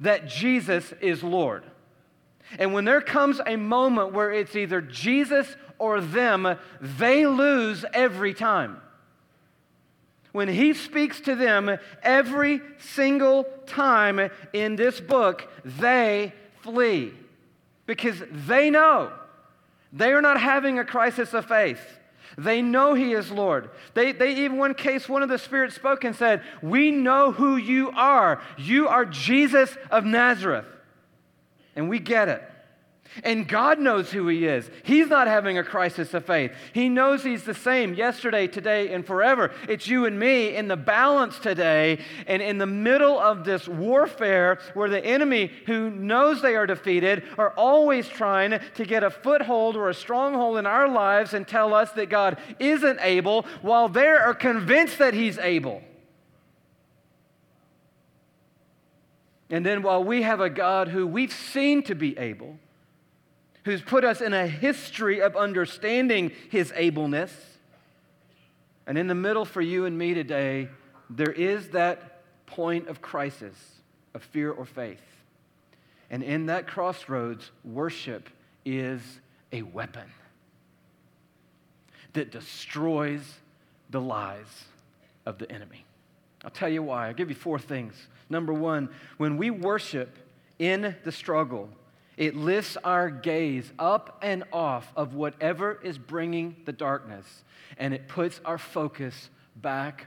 that 0.01 0.29
Jesus 0.29 0.93
is 1.01 1.23
Lord. 1.23 1.65
And 2.59 2.73
when 2.73 2.85
there 2.85 3.01
comes 3.01 3.41
a 3.45 3.57
moment 3.57 4.13
where 4.13 4.33
it's 4.33 4.57
either 4.57 4.81
Jesus 4.81 5.57
or 5.79 6.01
them, 6.01 6.57
they 6.81 7.27
lose 7.27 7.85
every 7.93 8.35
time. 8.35 8.81
When 10.33 10.49
he 10.49 10.75
speaks 10.75 11.21
to 11.23 11.35
them 11.35 11.79
every 12.03 12.61
single 12.79 13.45
time 13.67 14.31
in 14.53 14.77
this 14.77 15.01
book, 15.01 15.51
they 15.65 16.33
flee 16.61 17.13
because 17.87 18.23
they 18.47 18.71
know 18.71 19.11
they 19.93 20.13
are 20.13 20.23
not 20.23 20.41
having 20.41 20.79
a 20.79 20.85
crisis 20.85 21.33
of 21.33 21.47
faith. 21.47 21.81
They 22.37 22.63
know 22.63 22.95
he 22.95 23.15
is 23.15 23.33
Lord. 23.33 23.71
They, 23.95 24.13
they 24.13 24.45
even, 24.45 24.59
one 24.59 24.75
case, 24.75 25.09
one 25.09 25.23
of 25.23 25.29
the 25.29 25.39
spirits 25.39 25.75
spoke 25.75 26.05
and 26.05 26.15
said, 26.15 26.43
We 26.63 26.91
know 26.91 27.33
who 27.33 27.57
you 27.57 27.91
are. 27.91 28.41
You 28.57 28.87
are 28.87 29.05
Jesus 29.05 29.77
of 29.91 30.05
Nazareth. 30.05 30.67
And 31.79 31.89
we 31.89 32.01
get 32.01 32.29
it. 32.29 32.43
And 33.23 33.47
God 33.47 33.79
knows 33.79 34.11
who 34.11 34.27
He 34.27 34.47
is. 34.47 34.69
He's 34.83 35.07
not 35.07 35.29
having 35.29 35.59
a 35.59 35.63
crisis 35.63 36.13
of 36.13 36.27
faith. 36.27 36.51
He 36.73 36.89
knows 36.89 37.23
He's 37.23 37.45
the 37.45 37.55
same 37.55 37.95
yesterday, 37.95 38.49
today, 38.49 38.93
and 38.93 39.07
forever. 39.07 39.53
It's 39.69 39.87
you 39.87 40.05
and 40.05 40.19
me 40.19 40.57
in 40.57 40.67
the 40.67 40.77
balance 40.77 41.39
today 41.39 42.01
and 42.27 42.43
in 42.43 42.59
the 42.59 42.67
middle 42.67 43.17
of 43.17 43.45
this 43.45 43.69
warfare 43.69 44.59
where 44.75 44.91
the 44.91 45.05
enemy, 45.05 45.53
who 45.67 45.89
knows 45.89 46.43
they 46.43 46.57
are 46.57 46.67
defeated, 46.67 47.23
are 47.39 47.51
always 47.51 48.09
trying 48.09 48.59
to 48.75 48.85
get 48.85 49.05
a 49.05 49.11
foothold 49.11 49.77
or 49.77 49.89
a 49.89 49.95
stronghold 49.95 50.59
in 50.59 50.67
our 50.67 50.89
lives 50.89 51.33
and 51.33 51.47
tell 51.47 51.73
us 51.75 51.93
that 51.93 52.11
God 52.11 52.39
isn't 52.59 52.99
able 53.03 53.43
while 53.63 53.89
they 53.89 54.09
are 54.09 54.35
convinced 54.35 54.99
that 54.99 55.15
He's 55.15 55.39
able. 55.39 55.81
And 59.51 59.65
then 59.65 59.83
while 59.83 60.05
we 60.05 60.23
have 60.23 60.41
a 60.41 60.51
God 60.51 60.89
who 60.89 61.07
we've 61.07 61.33
seen 61.33 61.83
to 61.85 61.95
be 61.95 62.17
able, 62.19 62.59
who's 63.65 63.83
put 63.83 64.05
us 64.05 64.21
in 64.21 64.35
a 64.35 64.47
history 64.47 65.21
of 65.21 65.37
understanding 65.37 66.33
his 66.51 66.73
ableness, 66.77 67.33
and 68.87 68.97
in 68.99 69.07
the 69.07 69.15
middle 69.15 69.45
for 69.45 69.61
you 69.61 69.85
and 69.85 69.97
me 69.99 70.15
today, 70.15 70.69
there 71.11 71.33
is 71.33 71.69
that 71.71 72.23
point 72.47 72.89
of 72.89 73.01
crisis 73.01 73.57
of 74.15 74.23
fear 74.23 74.51
or 74.51 74.65
faith. 74.65 75.01
And 76.11 76.23
in 76.23 76.47
that 76.47 76.67
crossroads, 76.67 77.51
worship 77.65 78.29
is 78.65 79.03
a 79.53 79.63
weapon. 79.63 80.11
that 82.15 82.31
destroys 82.33 83.23
the 83.91 84.01
lies 84.01 84.65
of 85.27 85.39
the 85.39 85.51
enemy. 85.53 85.85
I'll 86.45 86.51
tell 86.51 86.69
you 86.69 86.83
why. 86.83 87.09
I'll 87.09 87.15
give 87.15 87.29
you 87.29 87.35
four 87.35 87.59
things. 87.59 87.95
Number 88.31 88.53
one, 88.53 88.89
when 89.17 89.37
we 89.37 89.51
worship 89.51 90.19
in 90.59 90.95
the 91.05 91.13
struggle, 91.13 91.69
it 92.17 92.35
lifts 92.35 92.77
our 92.83 93.11
gaze 93.11 93.71
up 93.79 94.19
and 94.23 94.45
off 94.53 94.93
of 94.97 95.15
whatever 95.15 95.79
is 95.83 95.99
bringing 95.99 96.57
the 96.65 96.73
darkness, 96.73 97.45
and 97.79 97.95
it 97.95 98.09
puts 98.09 98.41
our 98.45 98.59
focus 98.59 99.31
back 99.57 100.07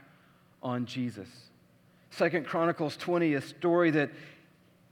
on 0.62 0.86
Jesus. 0.86 1.28
Second 2.10 2.46
Chronicles 2.46 2.96
20, 2.98 3.34
a 3.34 3.40
story 3.40 3.90
that 3.92 4.10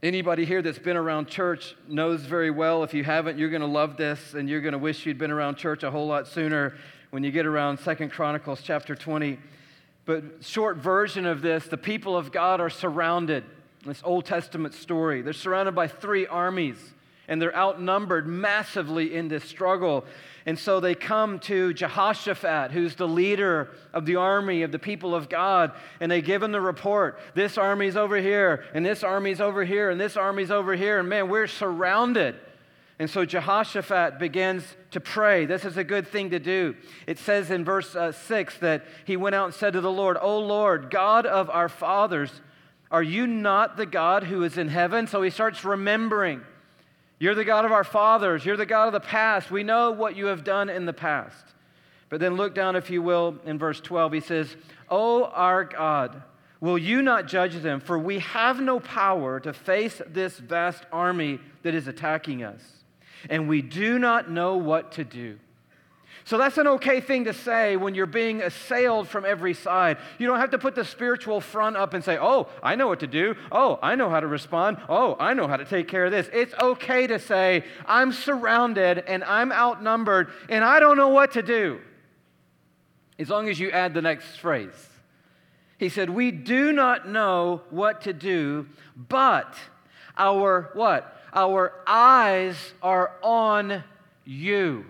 anybody 0.02 0.46
here 0.46 0.62
that's 0.62 0.78
been 0.78 0.96
around 0.96 1.28
church 1.28 1.76
knows 1.86 2.22
very 2.22 2.50
well. 2.50 2.82
If 2.82 2.94
you 2.94 3.04
haven't, 3.04 3.38
you're 3.38 3.50
going 3.50 3.60
to 3.60 3.66
love 3.66 3.98
this, 3.98 4.32
and 4.32 4.48
you're 4.48 4.62
going 4.62 4.72
to 4.72 4.78
wish 4.78 5.04
you'd 5.04 5.18
been 5.18 5.30
around 5.30 5.56
church 5.56 5.82
a 5.82 5.90
whole 5.90 6.06
lot 6.06 6.26
sooner 6.26 6.74
when 7.10 7.22
you 7.22 7.30
get 7.30 7.44
around 7.44 7.78
Second 7.80 8.10
Chronicles 8.10 8.62
chapter 8.62 8.94
20. 8.94 9.38
But 10.10 10.42
short 10.44 10.78
version 10.78 11.24
of 11.24 11.40
this, 11.40 11.68
the 11.68 11.76
people 11.76 12.16
of 12.16 12.32
God 12.32 12.60
are 12.60 12.68
surrounded. 12.68 13.44
This 13.86 14.02
Old 14.04 14.24
Testament 14.24 14.74
story. 14.74 15.22
They're 15.22 15.32
surrounded 15.32 15.76
by 15.76 15.86
three 15.86 16.26
armies 16.26 16.78
and 17.28 17.40
they're 17.40 17.56
outnumbered 17.56 18.26
massively 18.26 19.14
in 19.14 19.28
this 19.28 19.44
struggle. 19.44 20.04
And 20.46 20.58
so 20.58 20.80
they 20.80 20.96
come 20.96 21.38
to 21.40 21.72
Jehoshaphat, 21.72 22.72
who's 22.72 22.96
the 22.96 23.06
leader 23.06 23.70
of 23.92 24.04
the 24.04 24.16
army 24.16 24.62
of 24.62 24.72
the 24.72 24.80
people 24.80 25.14
of 25.14 25.28
God, 25.28 25.70
and 26.00 26.10
they 26.10 26.22
give 26.22 26.42
him 26.42 26.50
the 26.50 26.60
report. 26.60 27.20
This 27.34 27.56
army's 27.56 27.96
over 27.96 28.16
here, 28.16 28.64
and 28.74 28.84
this 28.84 29.04
army's 29.04 29.40
over 29.40 29.64
here, 29.64 29.90
and 29.90 30.00
this 30.00 30.16
army's 30.16 30.50
over 30.50 30.74
here, 30.74 30.98
and 30.98 31.08
man, 31.08 31.28
we're 31.28 31.46
surrounded. 31.46 32.34
And 33.00 33.08
so 33.08 33.24
Jehoshaphat 33.24 34.18
begins 34.18 34.62
to 34.90 35.00
pray. 35.00 35.46
This 35.46 35.64
is 35.64 35.78
a 35.78 35.82
good 35.82 36.06
thing 36.06 36.30
to 36.30 36.38
do. 36.38 36.76
It 37.06 37.18
says 37.18 37.50
in 37.50 37.64
verse 37.64 37.96
uh, 37.96 38.12
6 38.12 38.58
that 38.58 38.84
he 39.06 39.16
went 39.16 39.34
out 39.34 39.46
and 39.46 39.54
said 39.54 39.72
to 39.72 39.80
the 39.80 39.90
Lord, 39.90 40.18
O 40.20 40.38
Lord, 40.38 40.90
God 40.90 41.24
of 41.24 41.48
our 41.48 41.70
fathers, 41.70 42.30
are 42.90 43.02
you 43.02 43.26
not 43.26 43.78
the 43.78 43.86
God 43.86 44.24
who 44.24 44.42
is 44.42 44.58
in 44.58 44.68
heaven? 44.68 45.06
So 45.06 45.22
he 45.22 45.30
starts 45.30 45.64
remembering. 45.64 46.42
You're 47.18 47.34
the 47.34 47.44
God 47.44 47.64
of 47.64 47.72
our 47.72 47.84
fathers. 47.84 48.44
You're 48.44 48.58
the 48.58 48.66
God 48.66 48.88
of 48.88 48.92
the 48.92 49.00
past. 49.00 49.50
We 49.50 49.62
know 49.62 49.92
what 49.92 50.14
you 50.14 50.26
have 50.26 50.44
done 50.44 50.68
in 50.68 50.84
the 50.84 50.92
past. 50.92 51.46
But 52.10 52.20
then 52.20 52.34
look 52.34 52.54
down, 52.54 52.76
if 52.76 52.90
you 52.90 53.00
will, 53.00 53.38
in 53.46 53.58
verse 53.58 53.80
12. 53.80 54.12
He 54.12 54.20
says, 54.20 54.54
O 54.90 55.24
our 55.24 55.64
God, 55.64 56.22
will 56.60 56.76
you 56.76 57.00
not 57.00 57.28
judge 57.28 57.54
them? 57.54 57.80
For 57.80 57.98
we 57.98 58.18
have 58.18 58.60
no 58.60 58.78
power 58.78 59.40
to 59.40 59.54
face 59.54 60.02
this 60.06 60.38
vast 60.38 60.84
army 60.92 61.38
that 61.62 61.74
is 61.74 61.88
attacking 61.88 62.42
us, 62.42 62.79
and 63.28 63.48
we 63.48 63.62
do 63.62 63.98
not 63.98 64.30
know 64.30 64.56
what 64.56 64.92
to 64.92 65.04
do. 65.04 65.38
So 66.24 66.38
that's 66.38 66.58
an 66.58 66.66
okay 66.66 67.00
thing 67.00 67.24
to 67.24 67.32
say 67.32 67.76
when 67.76 67.94
you're 67.94 68.06
being 68.06 68.42
assailed 68.42 69.08
from 69.08 69.24
every 69.24 69.54
side. 69.54 69.98
You 70.18 70.26
don't 70.26 70.38
have 70.38 70.50
to 70.50 70.58
put 70.58 70.74
the 70.74 70.84
spiritual 70.84 71.40
front 71.40 71.76
up 71.76 71.94
and 71.94 72.04
say, 72.04 72.18
oh, 72.20 72.48
I 72.62 72.76
know 72.76 72.88
what 72.88 73.00
to 73.00 73.06
do. 73.06 73.34
Oh, 73.50 73.78
I 73.82 73.94
know 73.94 74.10
how 74.10 74.20
to 74.20 74.26
respond. 74.26 74.78
Oh, 74.88 75.16
I 75.18 75.34
know 75.34 75.48
how 75.48 75.56
to 75.56 75.64
take 75.64 75.88
care 75.88 76.04
of 76.04 76.12
this. 76.12 76.28
It's 76.32 76.54
okay 76.60 77.06
to 77.06 77.18
say, 77.18 77.64
I'm 77.86 78.12
surrounded 78.12 78.98
and 79.06 79.24
I'm 79.24 79.50
outnumbered 79.50 80.30
and 80.48 80.62
I 80.64 80.78
don't 80.78 80.96
know 80.96 81.08
what 81.08 81.32
to 81.32 81.42
do. 81.42 81.80
As 83.18 83.28
long 83.28 83.48
as 83.48 83.58
you 83.58 83.70
add 83.70 83.94
the 83.94 84.02
next 84.02 84.36
phrase. 84.36 84.88
He 85.78 85.88
said, 85.88 86.10
We 86.10 86.30
do 86.30 86.72
not 86.72 87.08
know 87.08 87.62
what 87.70 88.02
to 88.02 88.12
do, 88.12 88.66
but 88.94 89.54
our 90.16 90.70
what? 90.74 91.19
Our 91.32 91.72
eyes 91.86 92.56
are 92.82 93.12
on 93.22 93.84
you. 94.24 94.84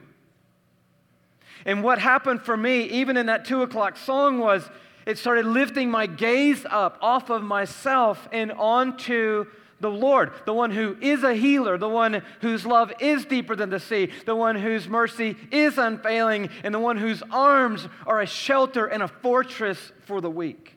And 1.65 1.83
what 1.83 1.99
happened 1.99 2.43
for 2.43 2.57
me, 2.57 2.85
even 2.85 3.17
in 3.17 3.27
that 3.27 3.45
two 3.45 3.63
o'clock 3.63 3.97
song, 3.97 4.39
was 4.39 4.69
it 5.07 5.19
started 5.19 5.47
lifting 5.47 5.91
my 5.91 6.07
gaze 6.07 6.65
up 6.69 6.99
off 7.03 7.31
of 7.31 7.43
myself 7.43 8.29
and 8.33 8.53
onto 8.53 9.47
the 9.81 9.91
Lord, 9.91 10.33
the 10.45 10.53
one 10.53 10.71
who 10.71 10.97
is 11.01 11.23
a 11.23 11.35
healer, 11.35 11.79
the 11.79 11.89
one 11.89 12.23
whose 12.43 12.67
love 12.67 12.93
is 13.01 13.25
deeper 13.25 13.57
than 13.57 13.71
the 13.71 13.81
sea, 13.81 14.11
the 14.27 14.37
one 14.37 14.57
whose 14.57 14.87
mercy 14.89 15.37
is 15.51 15.79
unfailing, 15.79 16.51
and 16.63 16.75
the 16.75 16.79
one 16.79 16.99
whose 16.99 17.23
arms 17.31 17.89
are 18.07 18.21
a 18.21 18.27
shelter 18.27 18.87
and 18.87 19.03
a 19.03 19.09
fortress 19.09 19.93
for 20.05 20.21
the 20.21 20.31
weak. 20.31 20.77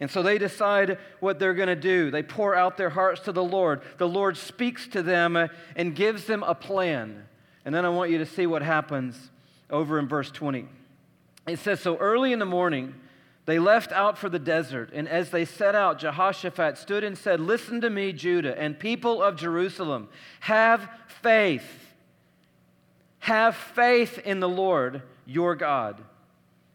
And 0.00 0.10
so 0.10 0.22
they 0.22 0.38
decide 0.38 0.98
what 1.20 1.38
they're 1.38 1.54
going 1.54 1.68
to 1.68 1.76
do. 1.76 2.10
They 2.10 2.22
pour 2.22 2.54
out 2.54 2.78
their 2.78 2.90
hearts 2.90 3.20
to 3.22 3.32
the 3.32 3.44
Lord. 3.44 3.82
The 3.98 4.08
Lord 4.08 4.38
speaks 4.38 4.88
to 4.88 5.02
them 5.02 5.36
and 5.76 5.94
gives 5.94 6.24
them 6.24 6.42
a 6.42 6.54
plan. 6.54 7.26
And 7.64 7.74
then 7.74 7.84
I 7.84 7.90
want 7.90 8.10
you 8.10 8.18
to 8.18 8.26
see 8.26 8.46
what 8.46 8.62
happens 8.62 9.30
over 9.68 9.98
in 9.98 10.08
verse 10.08 10.30
20. 10.30 10.66
It 11.46 11.58
says, 11.58 11.80
So 11.80 11.96
early 11.98 12.32
in 12.32 12.38
the 12.38 12.46
morning, 12.46 12.94
they 13.46 13.58
left 13.58 13.92
out 13.92 14.16
for 14.16 14.28
the 14.28 14.38
desert, 14.38 14.90
and 14.92 15.08
as 15.08 15.30
they 15.30 15.44
set 15.44 15.74
out, 15.74 15.98
Jehoshaphat 15.98 16.78
stood 16.78 17.02
and 17.04 17.16
said, 17.16 17.40
Listen 17.40 17.80
to 17.80 17.90
me, 17.90 18.12
Judah, 18.12 18.58
and 18.58 18.78
people 18.78 19.22
of 19.22 19.36
Jerusalem. 19.36 20.08
Have 20.40 20.88
faith. 21.22 21.88
Have 23.20 23.56
faith 23.56 24.18
in 24.18 24.40
the 24.40 24.48
Lord 24.48 25.02
your 25.26 25.54
God, 25.54 26.00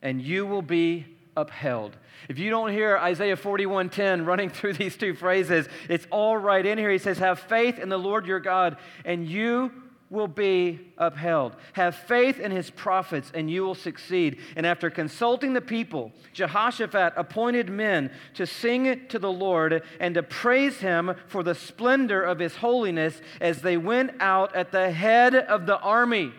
and 0.02 0.22
you 0.22 0.46
will 0.46 0.62
be 0.62 1.06
upheld. 1.38 1.98
If 2.30 2.40
you 2.40 2.50
don't 2.50 2.72
hear 2.72 2.98
Isaiah 2.98 3.38
41:10 3.38 4.26
running 4.26 4.50
through 4.52 4.74
these 4.74 4.98
two 4.98 5.14
phrases, 5.14 5.68
it's 5.90 6.08
all 6.12 6.38
right 6.38 6.66
in 6.66 6.78
here. 6.78 6.92
He 6.92 6.98
says, 6.98 7.18
Have 7.20 7.40
faith 7.40 7.80
in 7.80 7.90
the 7.90 8.00
Lord 8.00 8.26
your 8.26 8.40
God, 8.40 8.78
and 9.04 9.28
you 9.28 9.72
will 10.10 10.28
be 10.28 10.80
upheld. 10.98 11.56
Have 11.74 11.96
faith 11.96 12.40
in 12.40 12.52
his 12.52 12.70
prophets, 12.70 13.32
and 13.34 13.50
you 13.50 13.64
will 13.64 13.76
succeed. 13.76 14.40
And 14.56 14.66
after 14.66 14.90
consulting 14.90 15.54
the 15.54 15.62
people, 15.62 16.12
Jehoshaphat 16.34 17.14
appointed 17.16 17.70
men 17.70 18.12
to 18.36 18.46
sing 18.46 19.08
to 19.08 19.20
the 19.20 19.32
Lord 19.32 19.84
and 20.00 20.16
to 20.16 20.24
praise 20.24 20.78
him 20.78 21.16
for 21.28 21.44
the 21.44 21.56
splendor 21.56 22.22
of 22.24 22.40
his 22.40 22.56
holiness 22.58 23.22
as 23.42 23.62
they 23.62 23.78
went 23.78 24.12
out 24.20 24.56
at 24.56 24.72
the 24.72 24.92
head 24.92 25.36
of 25.36 25.66
the 25.66 25.80
army, 25.80 26.32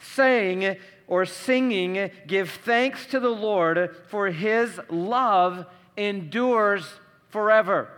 saying 0.00 0.76
or 1.08 1.24
singing, 1.24 2.10
Give 2.26 2.48
thanks 2.48 3.06
to 3.06 3.18
the 3.18 3.30
Lord, 3.30 3.96
for 4.08 4.28
his 4.28 4.78
love 4.88 5.66
endures 5.96 6.84
forever. 7.30 7.90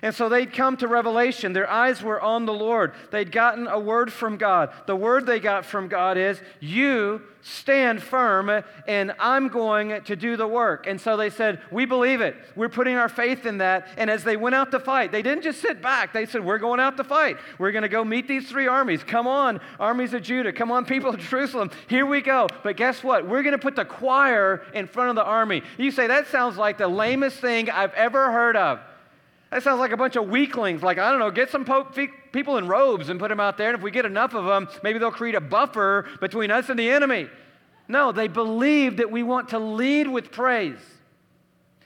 And 0.00 0.14
so 0.14 0.28
they'd 0.28 0.52
come 0.52 0.76
to 0.78 0.88
Revelation. 0.88 1.52
Their 1.52 1.70
eyes 1.70 2.02
were 2.02 2.20
on 2.20 2.46
the 2.46 2.52
Lord. 2.52 2.94
They'd 3.10 3.30
gotten 3.30 3.66
a 3.66 3.78
word 3.78 4.12
from 4.12 4.36
God. 4.36 4.72
The 4.86 4.96
word 4.96 5.26
they 5.26 5.40
got 5.40 5.66
from 5.66 5.88
God 5.88 6.16
is, 6.16 6.40
You 6.60 7.22
stand 7.42 8.02
firm, 8.02 8.62
and 8.86 9.12
I'm 9.18 9.48
going 9.48 10.02
to 10.04 10.16
do 10.16 10.36
the 10.36 10.46
work. 10.46 10.86
And 10.86 11.00
so 11.00 11.16
they 11.16 11.30
said, 11.30 11.60
We 11.70 11.84
believe 11.84 12.20
it. 12.20 12.36
We're 12.56 12.68
putting 12.68 12.96
our 12.96 13.08
faith 13.08 13.46
in 13.46 13.58
that. 13.58 13.88
And 13.96 14.08
as 14.08 14.24
they 14.24 14.36
went 14.36 14.54
out 14.54 14.70
to 14.70 14.80
fight, 14.80 15.12
they 15.12 15.22
didn't 15.22 15.42
just 15.42 15.60
sit 15.60 15.82
back. 15.82 16.12
They 16.12 16.26
said, 16.26 16.44
We're 16.44 16.58
going 16.58 16.80
out 16.80 16.96
to 16.96 17.04
fight. 17.04 17.36
We're 17.58 17.72
going 17.72 17.82
to 17.82 17.88
go 17.88 18.04
meet 18.04 18.28
these 18.28 18.48
three 18.48 18.66
armies. 18.66 19.04
Come 19.04 19.26
on, 19.26 19.60
armies 19.78 20.14
of 20.14 20.22
Judah. 20.22 20.52
Come 20.52 20.70
on, 20.70 20.84
people 20.92 21.10
of 21.10 21.20
Jerusalem. 21.20 21.70
Here 21.88 22.06
we 22.06 22.20
go. 22.20 22.48
But 22.62 22.76
guess 22.76 23.02
what? 23.02 23.28
We're 23.28 23.42
going 23.42 23.52
to 23.52 23.58
put 23.58 23.76
the 23.76 23.84
choir 23.84 24.62
in 24.74 24.86
front 24.86 25.10
of 25.10 25.16
the 25.16 25.24
army. 25.24 25.62
You 25.78 25.90
say, 25.90 26.06
That 26.06 26.28
sounds 26.28 26.56
like 26.56 26.78
the 26.78 26.88
lamest 26.88 27.38
thing 27.38 27.70
I've 27.70 27.94
ever 27.94 28.32
heard 28.32 28.56
of. 28.56 28.80
That 29.52 29.62
sounds 29.62 29.80
like 29.80 29.92
a 29.92 29.98
bunch 29.98 30.16
of 30.16 30.28
weaklings. 30.28 30.82
Like, 30.82 30.96
I 30.96 31.10
don't 31.10 31.20
know, 31.20 31.30
get 31.30 31.50
some 31.50 31.66
people 32.32 32.56
in 32.56 32.66
robes 32.66 33.10
and 33.10 33.20
put 33.20 33.28
them 33.28 33.38
out 33.38 33.58
there. 33.58 33.68
And 33.68 33.76
if 33.76 33.82
we 33.82 33.90
get 33.90 34.06
enough 34.06 34.32
of 34.32 34.46
them, 34.46 34.66
maybe 34.82 34.98
they'll 34.98 35.10
create 35.10 35.34
a 35.34 35.42
buffer 35.42 36.08
between 36.22 36.50
us 36.50 36.70
and 36.70 36.78
the 36.78 36.88
enemy. 36.88 37.28
No, 37.86 38.12
they 38.12 38.28
believe 38.28 38.96
that 38.96 39.10
we 39.10 39.22
want 39.22 39.50
to 39.50 39.58
lead 39.58 40.08
with 40.08 40.32
praise. 40.32 40.80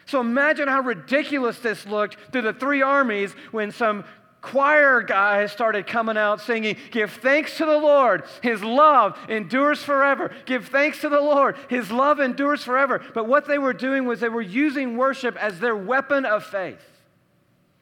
So 0.04 0.20
imagine 0.20 0.68
how 0.68 0.80
ridiculous 0.82 1.58
this 1.58 1.84
looked 1.86 2.16
through 2.30 2.42
the 2.42 2.52
three 2.52 2.82
armies 2.82 3.32
when 3.50 3.72
some 3.72 4.04
choir 4.42 5.02
guys 5.02 5.50
started 5.50 5.88
coming 5.88 6.16
out 6.16 6.40
singing, 6.40 6.76
Give 6.92 7.10
thanks 7.10 7.56
to 7.56 7.66
the 7.66 7.78
Lord. 7.78 8.22
His 8.44 8.62
love 8.62 9.18
endures 9.28 9.82
forever. 9.82 10.30
Give 10.44 10.64
thanks 10.68 11.00
to 11.00 11.08
the 11.08 11.20
Lord. 11.20 11.56
His 11.68 11.90
love 11.90 12.20
endures 12.20 12.62
forever. 12.62 13.04
But 13.12 13.26
what 13.26 13.48
they 13.48 13.58
were 13.58 13.72
doing 13.72 14.04
was 14.04 14.20
they 14.20 14.28
were 14.28 14.40
using 14.40 14.96
worship 14.96 15.36
as 15.42 15.58
their 15.58 15.74
weapon 15.74 16.24
of 16.24 16.44
faith. 16.44 16.95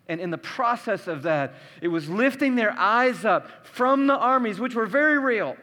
And 0.09 0.21
in 0.21 0.31
the 0.31 0.38
process 0.38 1.07
of 1.07 1.23
that, 1.23 1.55
it 1.81 1.88
was 1.88 2.09
lifting 2.09 2.57
their 2.57 2.73
eyes 2.73 3.25
up 3.25 3.67
from 3.67 4.07
the 4.07 4.17
armies, 4.17 4.61
which 4.61 4.75
were 4.75 4.87
very 4.87 5.19
real. 5.19 5.57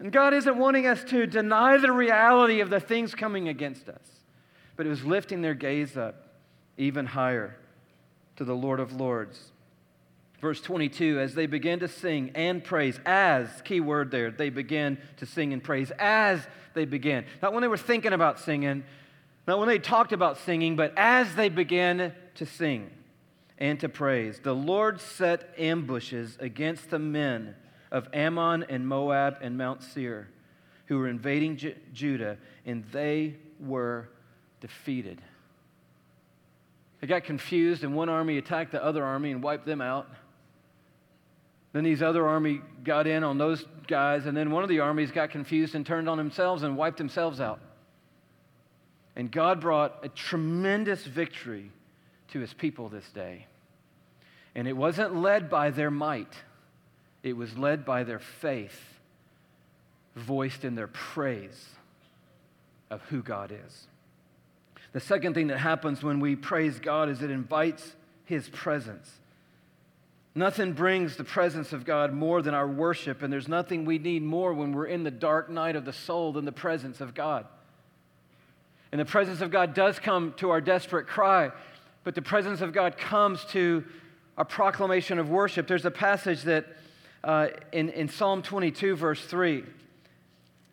And 0.00 0.12
God 0.12 0.34
isn't 0.34 0.56
wanting 0.56 0.86
us 0.86 1.04
to 1.04 1.26
deny 1.26 1.76
the 1.76 1.92
reality 1.92 2.60
of 2.60 2.70
the 2.70 2.80
things 2.80 3.14
coming 3.14 3.48
against 3.48 3.88
us, 3.88 4.02
but 4.76 4.86
it 4.86 4.88
was 4.88 5.04
lifting 5.04 5.42
their 5.42 5.54
gaze 5.54 5.96
up 5.96 6.28
even 6.76 7.06
higher 7.06 7.56
to 8.36 8.44
the 8.44 8.54
Lord 8.54 8.80
of 8.80 8.92
Lords. 8.92 9.52
Verse 10.40 10.60
22, 10.60 11.18
as 11.18 11.34
they 11.34 11.46
began 11.46 11.80
to 11.80 11.88
sing 11.88 12.30
and 12.36 12.62
praise, 12.62 13.00
as, 13.04 13.48
key 13.62 13.80
word 13.80 14.12
there, 14.12 14.30
they 14.30 14.50
began 14.50 14.98
to 15.16 15.26
sing 15.26 15.52
and 15.52 15.62
praise, 15.62 15.90
as 15.98 16.46
they 16.74 16.84
began. 16.84 17.24
Not 17.42 17.52
when 17.52 17.62
they 17.62 17.68
were 17.68 17.76
thinking 17.76 18.12
about 18.12 18.38
singing, 18.38 18.84
not 19.48 19.58
when 19.58 19.66
they 19.66 19.80
talked 19.80 20.12
about 20.12 20.38
singing, 20.38 20.76
but 20.76 20.92
as 20.96 21.34
they 21.34 21.48
began 21.48 22.12
to 22.36 22.46
sing 22.46 22.90
and 23.58 23.78
to 23.80 23.88
praise. 23.88 24.40
The 24.42 24.54
Lord 24.54 25.00
set 25.00 25.52
ambushes 25.58 26.36
against 26.40 26.90
the 26.90 26.98
men 26.98 27.54
of 27.90 28.08
Ammon 28.12 28.64
and 28.68 28.86
Moab 28.86 29.38
and 29.40 29.58
Mount 29.58 29.82
Seir, 29.82 30.28
who 30.86 30.98
were 30.98 31.08
invading 31.08 31.56
Ju- 31.56 31.74
Judah, 31.92 32.38
and 32.64 32.84
they 32.92 33.36
were 33.60 34.08
defeated. 34.60 35.20
They 37.00 37.06
got 37.06 37.24
confused, 37.24 37.84
and 37.84 37.94
one 37.94 38.08
army 38.08 38.38
attacked 38.38 38.72
the 38.72 38.82
other 38.82 39.04
army 39.04 39.32
and 39.32 39.42
wiped 39.42 39.66
them 39.66 39.80
out. 39.80 40.08
Then 41.72 41.84
these 41.84 42.02
other 42.02 42.26
army 42.26 42.60
got 42.82 43.06
in 43.06 43.22
on 43.24 43.38
those 43.38 43.64
guys, 43.86 44.26
and 44.26 44.36
then 44.36 44.50
one 44.50 44.62
of 44.62 44.68
the 44.68 44.80
armies 44.80 45.10
got 45.10 45.30
confused 45.30 45.74
and 45.74 45.84
turned 45.84 46.08
on 46.08 46.16
themselves 46.16 46.62
and 46.62 46.76
wiped 46.76 46.98
themselves 46.98 47.40
out. 47.40 47.60
And 49.14 49.30
God 49.30 49.60
brought 49.60 50.04
a 50.04 50.08
tremendous 50.08 51.04
victory 51.04 51.70
to 52.28 52.40
his 52.40 52.52
people 52.52 52.88
this 52.88 53.08
day. 53.10 53.47
And 54.58 54.66
it 54.66 54.76
wasn't 54.76 55.14
led 55.14 55.48
by 55.48 55.70
their 55.70 55.88
might, 55.88 56.32
it 57.22 57.34
was 57.34 57.56
led 57.56 57.84
by 57.84 58.02
their 58.02 58.18
faith, 58.18 58.98
voiced 60.16 60.64
in 60.64 60.74
their 60.74 60.88
praise 60.88 61.64
of 62.90 63.00
who 63.02 63.22
God 63.22 63.52
is. 63.52 63.86
The 64.92 64.98
second 64.98 65.34
thing 65.34 65.46
that 65.46 65.58
happens 65.58 66.02
when 66.02 66.18
we 66.18 66.34
praise 66.34 66.80
God 66.80 67.08
is 67.08 67.22
it 67.22 67.30
invites 67.30 67.94
his 68.24 68.48
presence. 68.48 69.08
Nothing 70.34 70.72
brings 70.72 71.14
the 71.14 71.22
presence 71.22 71.72
of 71.72 71.84
God 71.84 72.12
more 72.12 72.42
than 72.42 72.52
our 72.52 72.66
worship, 72.66 73.22
and 73.22 73.32
there's 73.32 73.46
nothing 73.46 73.84
we 73.84 73.98
need 73.98 74.24
more 74.24 74.52
when 74.52 74.72
we're 74.72 74.86
in 74.86 75.04
the 75.04 75.12
dark 75.12 75.48
night 75.48 75.76
of 75.76 75.84
the 75.84 75.92
soul 75.92 76.32
than 76.32 76.44
the 76.44 76.50
presence 76.50 77.00
of 77.00 77.14
God. 77.14 77.46
And 78.90 79.00
the 79.00 79.04
presence 79.04 79.40
of 79.40 79.52
God 79.52 79.72
does 79.72 80.00
come 80.00 80.34
to 80.38 80.50
our 80.50 80.60
desperate 80.60 81.06
cry, 81.06 81.52
but 82.02 82.16
the 82.16 82.22
presence 82.22 82.60
of 82.60 82.72
God 82.72 82.98
comes 82.98 83.44
to 83.50 83.84
a 84.38 84.44
proclamation 84.44 85.18
of 85.18 85.28
worship. 85.28 85.66
There's 85.66 85.84
a 85.84 85.90
passage 85.90 86.42
that 86.44 86.64
uh, 87.24 87.48
in, 87.72 87.90
in 87.90 88.08
Psalm 88.08 88.40
22, 88.40 88.94
verse 88.94 89.22
3. 89.24 89.64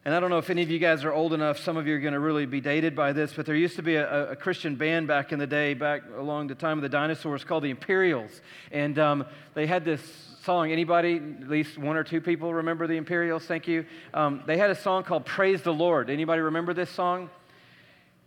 And 0.06 0.13
I 0.13 0.19
don't 0.19 0.30
know 0.30 0.38
if 0.38 0.51
any 0.51 0.62
of 0.62 0.69
you 0.69 0.78
guys 0.78 1.04
are 1.04 1.12
old 1.12 1.34
enough, 1.34 1.58
some 1.58 1.75
of 1.75 1.88
you 1.88 1.95
are 1.95 1.99
going 1.99 2.13
to 2.13 2.19
really 2.19 2.45
be 2.45 2.62
dated 2.62 2.95
by 2.95 3.12
this, 3.12 3.34
but 3.34 3.47
there 3.47 3.56
used 3.56 3.75
to 3.78 3.82
be 3.82 3.95
a, 3.95 4.34
a, 4.34 4.36
Christian 4.36 4.75
band 4.75 5.08
back 5.08 5.32
in 5.32 5.39
the 5.39 5.47
day, 5.47 5.73
back 5.73 6.04
along 6.15 6.45
the 6.45 6.54
time 6.54 6.78
of 6.78 6.84
the 6.84 6.89
dinosaurs, 6.89 7.43
called 7.43 7.63
the 7.63 7.71
Imperials. 7.71 8.39
And 8.71 8.99
um, 8.99 9.25
they 9.56 9.65
had 9.65 9.84
this 9.84 10.01
song. 10.43 10.71
Anybody, 10.71 11.15
at 11.15 11.49
least 11.49 11.80
one 11.80 11.97
or 11.97 12.04
two 12.04 12.21
people 12.21 12.54
remember 12.54 12.86
the 12.86 12.97
Imperials? 12.97 13.45
Thank 13.45 13.67
you. 13.67 13.84
Um, 14.13 14.43
they 14.45 14.60
had 14.60 14.69
a 14.69 14.75
song 14.75 15.01
called 15.01 15.25
Praise 15.25 15.63
the 15.63 15.73
Lord. 15.73 16.12
Anybody 16.12 16.41
remember 16.41 16.75
this 16.75 16.91
song? 16.91 17.32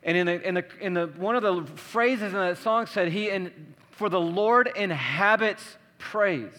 And 0.02 0.16
in 0.16 0.26
the, 0.26 0.48
in 0.48 0.54
the, 0.54 0.64
in 0.80 0.94
the, 0.94 1.06
one 1.06 1.36
of 1.36 1.42
the 1.42 1.64
phrases 1.76 2.32
in 2.32 2.38
that 2.38 2.58
song 2.58 2.86
said, 2.86 3.08
he, 3.08 3.30
in, 3.30 3.74
For 3.90 4.08
the 4.08 4.20
Lord 4.20 4.70
inhabits 4.76 5.76
praise. 5.98 6.52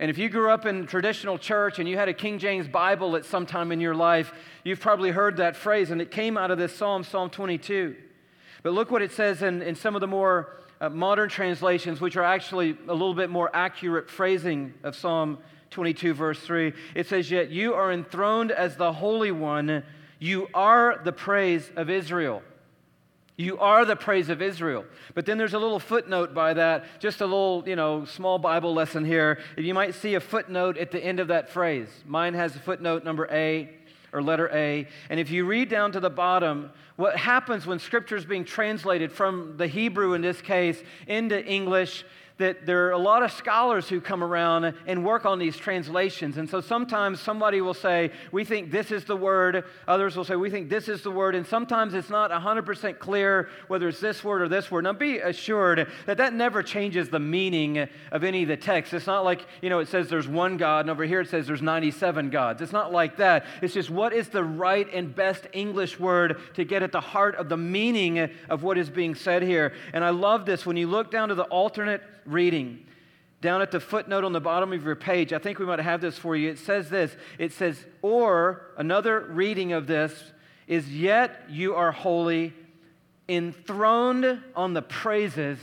And 0.00 0.10
if 0.10 0.18
you 0.18 0.28
grew 0.28 0.50
up 0.50 0.64
in 0.64 0.86
traditional 0.86 1.38
church 1.38 1.78
and 1.78 1.88
you 1.88 1.96
had 1.96 2.08
a 2.08 2.14
King 2.14 2.38
James 2.38 2.68
Bible 2.68 3.16
at 3.16 3.24
some 3.24 3.46
time 3.46 3.72
in 3.72 3.80
your 3.80 3.94
life, 3.94 4.32
you've 4.62 4.80
probably 4.80 5.10
heard 5.10 5.38
that 5.38 5.56
phrase, 5.56 5.90
and 5.90 6.00
it 6.00 6.10
came 6.10 6.38
out 6.38 6.50
of 6.50 6.58
this 6.58 6.74
Psalm, 6.74 7.02
Psalm 7.02 7.30
22. 7.30 7.96
But 8.62 8.74
look 8.74 8.90
what 8.90 9.02
it 9.02 9.10
says 9.10 9.42
in, 9.42 9.62
in 9.62 9.74
some 9.74 9.96
of 9.96 10.00
the 10.00 10.06
more 10.06 10.56
uh, 10.80 10.88
modern 10.88 11.28
translations, 11.28 12.00
which 12.00 12.16
are 12.16 12.22
actually 12.22 12.76
a 12.86 12.92
little 12.92 13.14
bit 13.14 13.30
more 13.30 13.50
accurate 13.52 14.08
phrasing 14.08 14.72
of 14.84 14.94
Psalm 14.94 15.38
22, 15.70 16.14
verse 16.14 16.40
3. 16.40 16.72
It 16.94 17.06
says, 17.08 17.30
Yet 17.30 17.50
you 17.50 17.74
are 17.74 17.92
enthroned 17.92 18.52
as 18.52 18.76
the 18.76 18.92
Holy 18.92 19.32
One 19.32 19.82
you 20.18 20.48
are 20.54 21.00
the 21.04 21.12
praise 21.12 21.70
of 21.76 21.90
Israel. 21.90 22.42
You 23.36 23.56
are 23.58 23.84
the 23.84 23.94
praise 23.94 24.30
of 24.30 24.42
Israel. 24.42 24.84
But 25.14 25.24
then 25.24 25.38
there's 25.38 25.54
a 25.54 25.60
little 25.60 25.78
footnote 25.78 26.34
by 26.34 26.54
that, 26.54 26.84
just 26.98 27.20
a 27.20 27.24
little, 27.24 27.62
you 27.66 27.76
know, 27.76 28.04
small 28.04 28.36
Bible 28.38 28.74
lesson 28.74 29.04
here. 29.04 29.38
You 29.56 29.74
might 29.74 29.94
see 29.94 30.14
a 30.14 30.20
footnote 30.20 30.76
at 30.76 30.90
the 30.90 30.98
end 30.98 31.20
of 31.20 31.28
that 31.28 31.48
phrase. 31.48 31.88
Mine 32.04 32.34
has 32.34 32.56
a 32.56 32.58
footnote 32.58 33.04
number 33.04 33.28
A 33.30 33.70
or 34.12 34.22
letter 34.22 34.50
A. 34.52 34.88
And 35.08 35.20
if 35.20 35.30
you 35.30 35.44
read 35.44 35.68
down 35.68 35.92
to 35.92 36.00
the 36.00 36.10
bottom, 36.10 36.70
what 36.96 37.16
happens 37.16 37.64
when 37.64 37.78
scripture 37.78 38.16
is 38.16 38.24
being 38.24 38.44
translated 38.44 39.12
from 39.12 39.56
the 39.56 39.68
Hebrew 39.68 40.14
in 40.14 40.20
this 40.20 40.40
case 40.40 40.82
into 41.06 41.44
English 41.44 42.04
that 42.38 42.66
there 42.66 42.86
are 42.86 42.92
a 42.92 42.98
lot 42.98 43.22
of 43.22 43.32
scholars 43.32 43.88
who 43.88 44.00
come 44.00 44.22
around 44.22 44.72
and 44.86 45.04
work 45.04 45.26
on 45.26 45.38
these 45.38 45.56
translations. 45.56 46.38
And 46.38 46.48
so 46.48 46.60
sometimes 46.60 47.20
somebody 47.20 47.60
will 47.60 47.74
say, 47.74 48.12
We 48.30 48.44
think 48.44 48.70
this 48.70 48.92
is 48.92 49.04
the 49.04 49.16
word. 49.16 49.64
Others 49.88 50.16
will 50.16 50.24
say, 50.24 50.36
We 50.36 50.48
think 50.48 50.68
this 50.68 50.88
is 50.88 51.02
the 51.02 51.10
word. 51.10 51.34
And 51.34 51.44
sometimes 51.44 51.94
it's 51.94 52.10
not 52.10 52.30
100% 52.30 52.98
clear 53.00 53.48
whether 53.66 53.88
it's 53.88 54.00
this 54.00 54.22
word 54.22 54.42
or 54.42 54.48
this 54.48 54.70
word. 54.70 54.84
Now 54.84 54.92
be 54.92 55.18
assured 55.18 55.90
that 56.06 56.16
that 56.18 56.32
never 56.32 56.62
changes 56.62 57.08
the 57.08 57.18
meaning 57.18 57.88
of 58.12 58.22
any 58.22 58.42
of 58.42 58.48
the 58.48 58.56
text. 58.56 58.94
It's 58.94 59.06
not 59.06 59.24
like, 59.24 59.44
you 59.60 59.68
know, 59.68 59.80
it 59.80 59.88
says 59.88 60.08
there's 60.08 60.28
one 60.28 60.56
God, 60.56 60.80
and 60.80 60.90
over 60.90 61.04
here 61.04 61.20
it 61.20 61.28
says 61.28 61.46
there's 61.46 61.62
97 61.62 62.30
gods. 62.30 62.62
It's 62.62 62.72
not 62.72 62.92
like 62.92 63.16
that. 63.16 63.46
It's 63.62 63.74
just 63.74 63.90
what 63.90 64.12
is 64.12 64.28
the 64.28 64.44
right 64.44 64.86
and 64.94 65.12
best 65.12 65.48
English 65.52 65.98
word 65.98 66.40
to 66.54 66.64
get 66.64 66.84
at 66.84 66.92
the 66.92 67.00
heart 67.00 67.34
of 67.34 67.48
the 67.48 67.56
meaning 67.56 68.30
of 68.48 68.62
what 68.62 68.78
is 68.78 68.88
being 68.88 69.16
said 69.16 69.42
here. 69.42 69.72
And 69.92 70.04
I 70.04 70.10
love 70.10 70.46
this. 70.46 70.64
When 70.64 70.76
you 70.76 70.86
look 70.86 71.10
down 71.10 71.30
to 71.30 71.34
the 71.34 71.44
alternate 71.44 72.02
reading. 72.28 72.86
Down 73.40 73.62
at 73.62 73.70
the 73.70 73.80
footnote 73.80 74.24
on 74.24 74.32
the 74.32 74.40
bottom 74.40 74.72
of 74.72 74.84
your 74.84 74.96
page, 74.96 75.32
I 75.32 75.38
think 75.38 75.58
we 75.58 75.66
might 75.66 75.78
have 75.78 76.00
this 76.00 76.18
for 76.18 76.34
you. 76.34 76.50
It 76.50 76.58
says 76.58 76.90
this 76.90 77.16
it 77.38 77.52
says, 77.52 77.84
or 78.02 78.72
another 78.76 79.20
reading 79.20 79.72
of 79.72 79.86
this 79.86 80.32
is, 80.66 80.88
Yet 80.88 81.44
you 81.48 81.74
are 81.74 81.92
holy, 81.92 82.52
enthroned 83.28 84.42
on 84.56 84.74
the 84.74 84.82
praises 84.82 85.58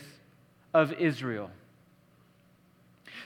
of 0.73 0.93
Israel. 0.93 1.51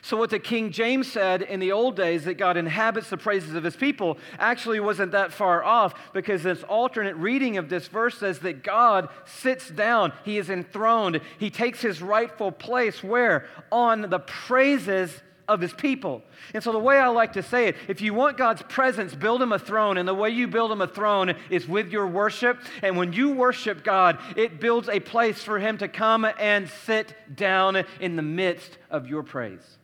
So, 0.02 0.18
what 0.18 0.30
the 0.30 0.40
King 0.40 0.72
James 0.72 1.12
said 1.12 1.42
in 1.42 1.60
the 1.60 1.72
old 1.72 1.96
days 1.96 2.26
that 2.26 2.36
God 2.36 2.58
inhabits 2.58 3.10
the 3.10 3.18
praises 3.18 3.56
of 3.56 3.64
his 3.64 3.76
people 3.76 4.18
actually 4.38 4.80
wasn't 4.80 5.12
that 5.12 5.34
far 5.34 5.64
off 5.64 5.94
because 6.14 6.44
this 6.44 6.64
alternate 6.64 7.16
reading 7.16 7.58
of 7.58 7.70
this 7.70 7.88
verse 7.88 8.18
says 8.18 8.40
that 8.40 8.64
God 8.64 9.10
sits 9.26 9.70
down, 9.70 10.14
he 10.24 10.38
is 10.38 10.50
enthroned, 10.50 11.22
he 11.38 11.50
takes 11.50 11.82
his 11.82 12.02
rightful 12.02 12.52
place 12.52 13.04
where? 13.04 13.48
On 13.72 14.02
the 14.10 14.20
praises 14.20 15.22
of 15.50 15.60
his 15.60 15.74
people. 15.74 16.22
And 16.54 16.64
so, 16.64 16.72
the 16.72 16.80
way 16.80 16.98
I 16.98 17.08
like 17.08 17.34
to 17.34 17.44
say 17.44 17.68
it, 17.68 17.76
if 17.90 18.00
you 18.00 18.14
want 18.14 18.38
God's 18.38 18.62
presence, 18.62 19.16
build 19.16 19.42
him 19.42 19.52
a 19.52 19.60
throne. 19.60 19.98
And 19.98 20.08
the 20.08 20.14
way 20.14 20.30
you 20.30 20.48
build 20.48 20.72
him 20.72 20.80
a 20.80 20.88
throne 20.88 21.36
is 21.50 21.68
with 21.68 21.92
your 21.92 22.08
worship. 22.08 22.60
And 22.84 22.96
when 22.96 23.12
you 23.12 23.32
worship 23.32 23.84
God, 23.84 24.20
it 24.38 24.62
builds 24.62 24.88
a 24.88 25.00
place 25.00 25.44
for 25.44 25.60
him 25.60 25.80
to 25.80 25.88
come 25.88 26.26
and 26.40 26.70
sit 26.86 27.16
down 27.36 27.84
in 28.00 28.16
the 28.16 28.22
midst 28.22 28.78
of 28.92 29.08
your 29.08 29.24
praise. 29.24 29.79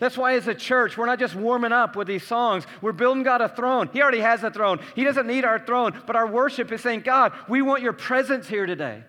That's 0.00 0.18
why, 0.18 0.34
as 0.34 0.48
a 0.48 0.54
church, 0.54 0.96
we're 0.96 1.06
not 1.06 1.18
just 1.18 1.34
warming 1.34 1.72
up 1.72 1.94
with 1.94 2.08
these 2.08 2.26
songs. 2.26 2.64
We're 2.80 2.92
building 2.92 3.22
God 3.22 3.42
a 3.42 3.48
throne. 3.48 3.90
He 3.92 4.02
already 4.02 4.20
has 4.20 4.42
a 4.42 4.50
throne. 4.50 4.80
He 4.96 5.04
doesn't 5.04 5.26
need 5.26 5.44
our 5.44 5.58
throne, 5.58 5.92
but 6.06 6.16
our 6.16 6.26
worship 6.26 6.72
is 6.72 6.80
saying, 6.80 7.02
God, 7.02 7.32
we 7.48 7.62
want 7.62 7.82
your 7.82 7.92
presence 7.92 8.48
here 8.48 8.66
today. 8.66 9.04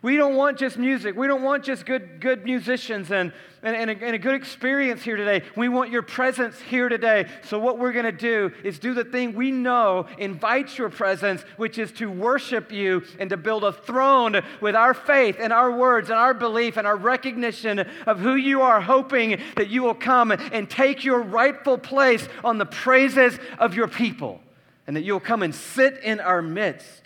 We 0.00 0.16
don't 0.16 0.36
want 0.36 0.58
just 0.58 0.78
music. 0.78 1.16
We 1.16 1.26
don't 1.26 1.42
want 1.42 1.64
just 1.64 1.84
good, 1.84 2.20
good 2.20 2.44
musicians 2.44 3.10
and, 3.10 3.32
and, 3.64 3.74
and, 3.74 3.90
a, 3.90 4.04
and 4.04 4.14
a 4.14 4.18
good 4.18 4.36
experience 4.36 5.02
here 5.02 5.16
today. 5.16 5.42
We 5.56 5.68
want 5.68 5.90
your 5.90 6.02
presence 6.02 6.60
here 6.60 6.88
today. 6.88 7.26
So, 7.42 7.58
what 7.58 7.80
we're 7.80 7.92
going 7.92 8.04
to 8.04 8.12
do 8.12 8.52
is 8.62 8.78
do 8.78 8.94
the 8.94 9.04
thing 9.04 9.34
we 9.34 9.50
know 9.50 10.06
invites 10.16 10.78
your 10.78 10.88
presence, 10.88 11.42
which 11.56 11.78
is 11.78 11.90
to 11.92 12.08
worship 12.08 12.70
you 12.70 13.02
and 13.18 13.28
to 13.30 13.36
build 13.36 13.64
a 13.64 13.72
throne 13.72 14.40
with 14.60 14.76
our 14.76 14.94
faith 14.94 15.38
and 15.40 15.52
our 15.52 15.72
words 15.72 16.10
and 16.10 16.18
our 16.18 16.34
belief 16.34 16.76
and 16.76 16.86
our 16.86 16.96
recognition 16.96 17.80
of 18.06 18.20
who 18.20 18.36
you 18.36 18.62
are, 18.62 18.80
hoping 18.80 19.40
that 19.56 19.68
you 19.68 19.82
will 19.82 19.94
come 19.94 20.30
and 20.30 20.70
take 20.70 21.04
your 21.04 21.20
rightful 21.20 21.76
place 21.76 22.28
on 22.44 22.58
the 22.58 22.66
praises 22.66 23.36
of 23.58 23.74
your 23.74 23.88
people 23.88 24.40
and 24.86 24.94
that 24.94 25.02
you'll 25.02 25.18
come 25.18 25.42
and 25.42 25.52
sit 25.52 25.98
in 26.04 26.20
our 26.20 26.40
midst. 26.40 27.02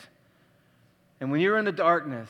And 1.20 1.30
when 1.30 1.40
you're 1.40 1.56
in 1.56 1.64
the 1.64 1.72
darkness, 1.72 2.28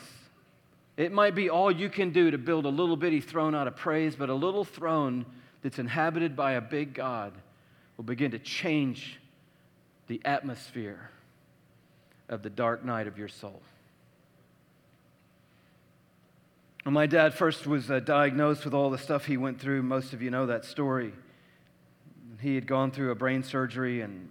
it 0.96 1.12
might 1.12 1.34
be 1.34 1.48
all 1.48 1.70
you 1.70 1.88
can 1.88 2.10
do 2.10 2.30
to 2.30 2.38
build 2.38 2.66
a 2.66 2.68
little 2.68 2.96
bitty 2.96 3.20
throne 3.20 3.54
out 3.54 3.66
of 3.66 3.76
praise, 3.76 4.14
but 4.14 4.28
a 4.28 4.34
little 4.34 4.64
throne 4.64 5.24
that's 5.62 5.78
inhabited 5.78 6.36
by 6.36 6.52
a 6.52 6.60
big 6.60 6.94
God 6.94 7.32
will 7.96 8.04
begin 8.04 8.32
to 8.32 8.38
change 8.38 9.18
the 10.08 10.20
atmosphere 10.24 11.10
of 12.28 12.42
the 12.42 12.50
dark 12.50 12.84
night 12.84 13.06
of 13.06 13.16
your 13.16 13.28
soul. 13.28 13.62
My 16.84 17.06
dad 17.06 17.32
first 17.32 17.66
was 17.66 17.90
uh, 17.90 18.00
diagnosed 18.00 18.64
with 18.64 18.74
all 18.74 18.90
the 18.90 18.98
stuff 18.98 19.24
he 19.24 19.36
went 19.36 19.60
through, 19.60 19.82
most 19.82 20.12
of 20.12 20.20
you 20.20 20.30
know 20.30 20.46
that 20.46 20.64
story. 20.64 21.12
He 22.40 22.56
had 22.56 22.66
gone 22.66 22.90
through 22.90 23.12
a 23.12 23.14
brain 23.14 23.44
surgery 23.44 24.00
and 24.00 24.28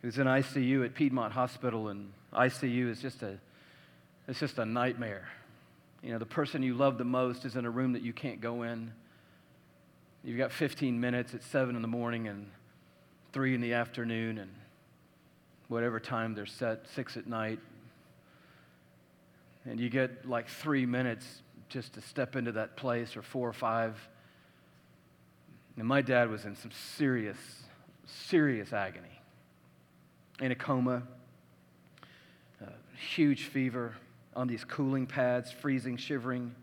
he 0.00 0.06
was 0.06 0.18
in 0.18 0.26
ICU 0.26 0.84
at 0.84 0.94
Piedmont 0.94 1.32
Hospital, 1.32 1.88
and 1.88 2.12
ICU 2.32 2.88
is 2.90 3.00
just 3.00 3.22
a, 3.22 3.38
it's 4.28 4.38
just 4.38 4.58
a 4.58 4.64
nightmare. 4.64 5.28
You 6.02 6.12
know, 6.12 6.18
the 6.18 6.26
person 6.26 6.62
you 6.62 6.74
love 6.74 6.96
the 6.96 7.04
most 7.04 7.44
is 7.44 7.56
in 7.56 7.64
a 7.64 7.70
room 7.70 7.92
that 7.94 8.02
you 8.02 8.12
can't 8.12 8.40
go 8.40 8.62
in. 8.62 8.92
You've 10.22 10.38
got 10.38 10.52
15 10.52 11.00
minutes 11.00 11.34
at 11.34 11.42
7 11.42 11.74
in 11.74 11.82
the 11.82 11.88
morning 11.88 12.28
and 12.28 12.50
3 13.32 13.54
in 13.54 13.60
the 13.60 13.72
afternoon 13.72 14.38
and 14.38 14.50
whatever 15.68 15.98
time 15.98 16.34
they're 16.34 16.46
set, 16.46 16.86
6 16.94 17.16
at 17.16 17.26
night. 17.26 17.58
And 19.64 19.78
you 19.80 19.90
get 19.90 20.28
like 20.28 20.48
three 20.48 20.86
minutes 20.86 21.26
just 21.68 21.94
to 21.94 22.00
step 22.00 22.36
into 22.36 22.52
that 22.52 22.76
place, 22.76 23.16
or 23.16 23.22
four 23.22 23.46
or 23.46 23.52
five. 23.52 24.08
And 25.76 25.86
my 25.86 26.00
dad 26.00 26.30
was 26.30 26.46
in 26.46 26.56
some 26.56 26.70
serious, 26.70 27.36
serious 28.06 28.72
agony. 28.72 29.08
in 30.40 30.52
a 30.52 30.54
coma, 30.54 31.02
uh, 32.62 32.66
huge 33.14 33.44
fever 33.44 33.96
on 34.38 34.46
these 34.46 34.64
cooling 34.64 35.04
pads, 35.04 35.50
freezing, 35.50 35.96
shivering, 35.96 36.54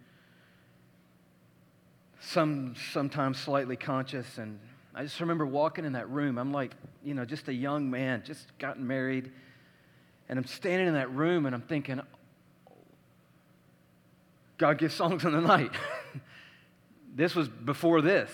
some 2.21 2.73
sometimes 2.93 3.37
slightly 3.37 3.75
conscious. 3.75 4.37
And 4.37 4.61
I 4.95 5.03
just 5.03 5.19
remember 5.19 5.45
walking 5.45 5.83
in 5.83 5.91
that 5.91 6.09
room. 6.09 6.37
I'm 6.37 6.53
like, 6.53 6.71
you 7.03 7.13
know, 7.13 7.25
just 7.25 7.49
a 7.49 7.53
young 7.53 7.91
man, 7.91 8.23
just 8.25 8.57
gotten 8.59 8.87
married. 8.87 9.29
And 10.29 10.39
I'm 10.39 10.45
standing 10.45 10.87
in 10.87 10.93
that 10.93 11.11
room 11.11 11.45
and 11.45 11.53
I'm 11.53 11.63
thinking, 11.63 11.99
God 14.57 14.77
gives 14.77 14.95
songs 14.95 15.25
in 15.25 15.33
the 15.33 15.41
night. 15.41 15.71
this 17.13 17.35
was 17.35 17.49
before 17.49 18.01
this. 18.01 18.31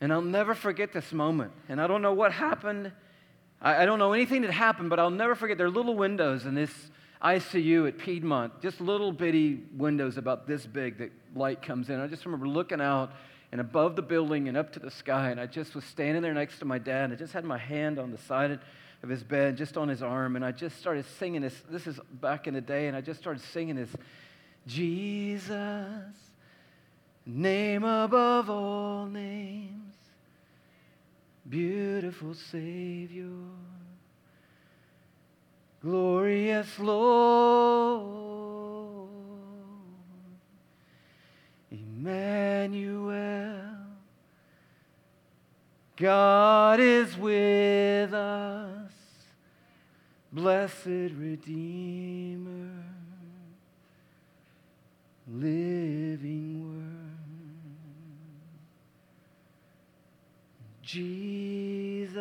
And 0.00 0.12
I'll 0.12 0.22
never 0.22 0.56
forget 0.56 0.92
this 0.92 1.12
moment. 1.12 1.52
And 1.68 1.80
I 1.80 1.86
don't 1.86 2.02
know 2.02 2.14
what 2.14 2.32
happened. 2.32 2.90
I, 3.62 3.84
I 3.84 3.86
don't 3.86 4.00
know 4.00 4.12
anything 4.12 4.42
that 4.42 4.50
happened, 4.50 4.90
but 4.90 4.98
I'll 4.98 5.08
never 5.08 5.36
forget. 5.36 5.56
There 5.56 5.68
are 5.68 5.70
little 5.70 5.94
windows 5.94 6.44
in 6.44 6.56
this 6.56 6.72
ICU 7.22 7.88
at 7.88 7.98
Piedmont, 7.98 8.60
just 8.62 8.80
little 8.80 9.12
bitty 9.12 9.60
windows 9.76 10.16
about 10.16 10.46
this 10.46 10.66
big 10.66 10.98
that 10.98 11.10
light 11.34 11.62
comes 11.62 11.90
in. 11.90 12.00
I 12.00 12.06
just 12.06 12.24
remember 12.24 12.46
looking 12.46 12.80
out 12.80 13.12
and 13.50 13.60
above 13.60 13.96
the 13.96 14.02
building 14.02 14.48
and 14.48 14.56
up 14.56 14.72
to 14.74 14.78
the 14.78 14.90
sky, 14.90 15.30
and 15.30 15.40
I 15.40 15.46
just 15.46 15.74
was 15.74 15.84
standing 15.84 16.22
there 16.22 16.34
next 16.34 16.58
to 16.58 16.64
my 16.64 16.78
dad, 16.78 17.04
and 17.04 17.12
I 17.12 17.16
just 17.16 17.32
had 17.32 17.44
my 17.44 17.58
hand 17.58 17.98
on 17.98 18.10
the 18.10 18.18
side 18.18 18.60
of 19.02 19.08
his 19.08 19.22
bed, 19.22 19.56
just 19.56 19.76
on 19.76 19.88
his 19.88 20.02
arm, 20.02 20.36
and 20.36 20.44
I 20.44 20.52
just 20.52 20.78
started 20.78 21.06
singing 21.18 21.42
this. 21.42 21.54
This 21.70 21.86
is 21.86 21.98
back 22.20 22.46
in 22.46 22.54
the 22.54 22.60
day, 22.60 22.88
and 22.88 22.96
I 22.96 23.00
just 23.00 23.20
started 23.20 23.42
singing 23.42 23.76
this 23.76 23.90
Jesus, 24.66 25.54
name 27.24 27.84
above 27.84 28.50
all 28.50 29.06
names 29.06 29.78
beautiful 31.48 32.34
Savior, 32.34 33.24
glorious 35.80 36.78
Lord, 36.78 38.08
Emmanuel, 41.70 43.60
God 45.96 46.80
is 46.80 47.16
with 47.16 48.12
us, 48.12 48.92
blessed 50.32 50.86
Redeemer, 50.86 52.84
living 55.26 56.64
Word. 56.64 56.74
Jesus, 60.82 62.16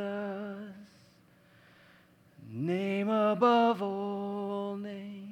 name 2.58 3.10
above 3.10 3.82
all 3.82 4.76
names, 4.78 5.28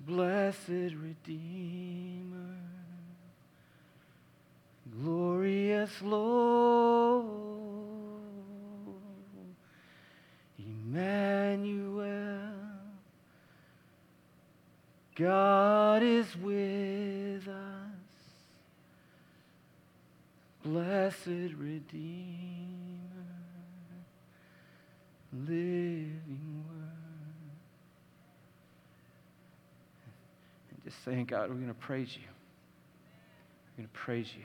blessed 0.00 0.94
Redeemer, 0.96 2.56
glorious 5.02 5.90
Lord, 6.00 7.26
Emmanuel, 10.58 12.12
God 15.14 16.02
is 16.02 16.34
with 16.36 17.46
us. 17.46 17.92
Blessed 20.64 21.54
Redeemer, 21.58 22.61
living 25.32 26.64
Word. 26.68 26.88
And 30.70 30.84
just 30.84 31.02
saying, 31.04 31.26
God, 31.26 31.48
we're 31.48 31.56
going 31.56 31.68
to 31.68 31.74
praise 31.74 32.14
you. 32.14 32.28
We're 33.72 33.82
going 33.82 33.88
to 33.88 33.98
praise 33.98 34.28
you 34.36 34.44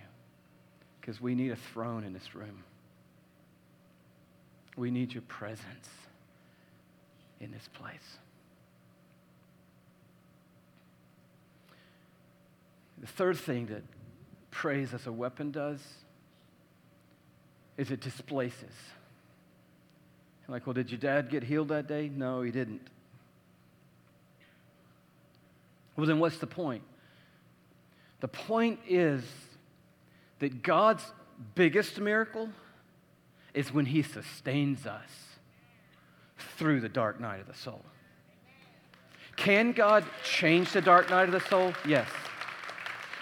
because 1.02 1.22
we 1.22 1.36
need 1.36 1.52
a 1.52 1.56
throne 1.56 2.04
in 2.04 2.14
this 2.14 2.36
room. 2.36 2.64
We 4.76 4.92
need 4.92 5.14
your 5.14 5.24
presence 5.24 5.90
in 7.40 7.52
this 7.52 7.68
place. 7.74 8.18
The 13.00 13.08
third 13.08 13.38
thing 13.38 13.68
that 13.68 13.84
praise 14.52 14.94
as 14.94 15.06
a 15.08 15.12
weapon 15.12 15.52
does 15.52 15.82
is 17.78 17.92
it 17.92 18.02
displaces. 18.02 18.74
Like, 20.50 20.66
well, 20.66 20.74
did 20.74 20.90
your 20.90 21.00
dad 21.00 21.30
get 21.30 21.44
healed 21.44 21.70
that 21.70 21.88
day? 21.88 22.10
No, 22.14 22.42
he 22.42 22.52
didn't. 22.52 22.82
Well, 25.96 26.06
then 26.06 26.20
what's 26.20 26.38
the 26.38 26.48
point? 26.48 26.84
The 28.20 28.28
point 28.28 28.80
is 28.88 29.24
that 30.40 30.64
God's 30.64 31.04
biggest 31.56 32.00
miracle 32.00 32.50
is 33.54 33.74
when 33.74 33.86
he 33.86 34.04
sustains 34.04 34.86
us 34.86 35.10
through 36.58 36.82
the 36.82 36.90
dark 36.90 37.20
night 37.20 37.40
of 37.40 37.48
the 37.48 37.54
soul. 37.54 37.84
Can 39.36 39.72
God 39.72 40.04
change 40.24 40.72
the 40.72 40.82
dark 40.82 41.10
night 41.10 41.24
of 41.24 41.32
the 41.32 41.40
soul? 41.42 41.74
Yes. 41.86 42.08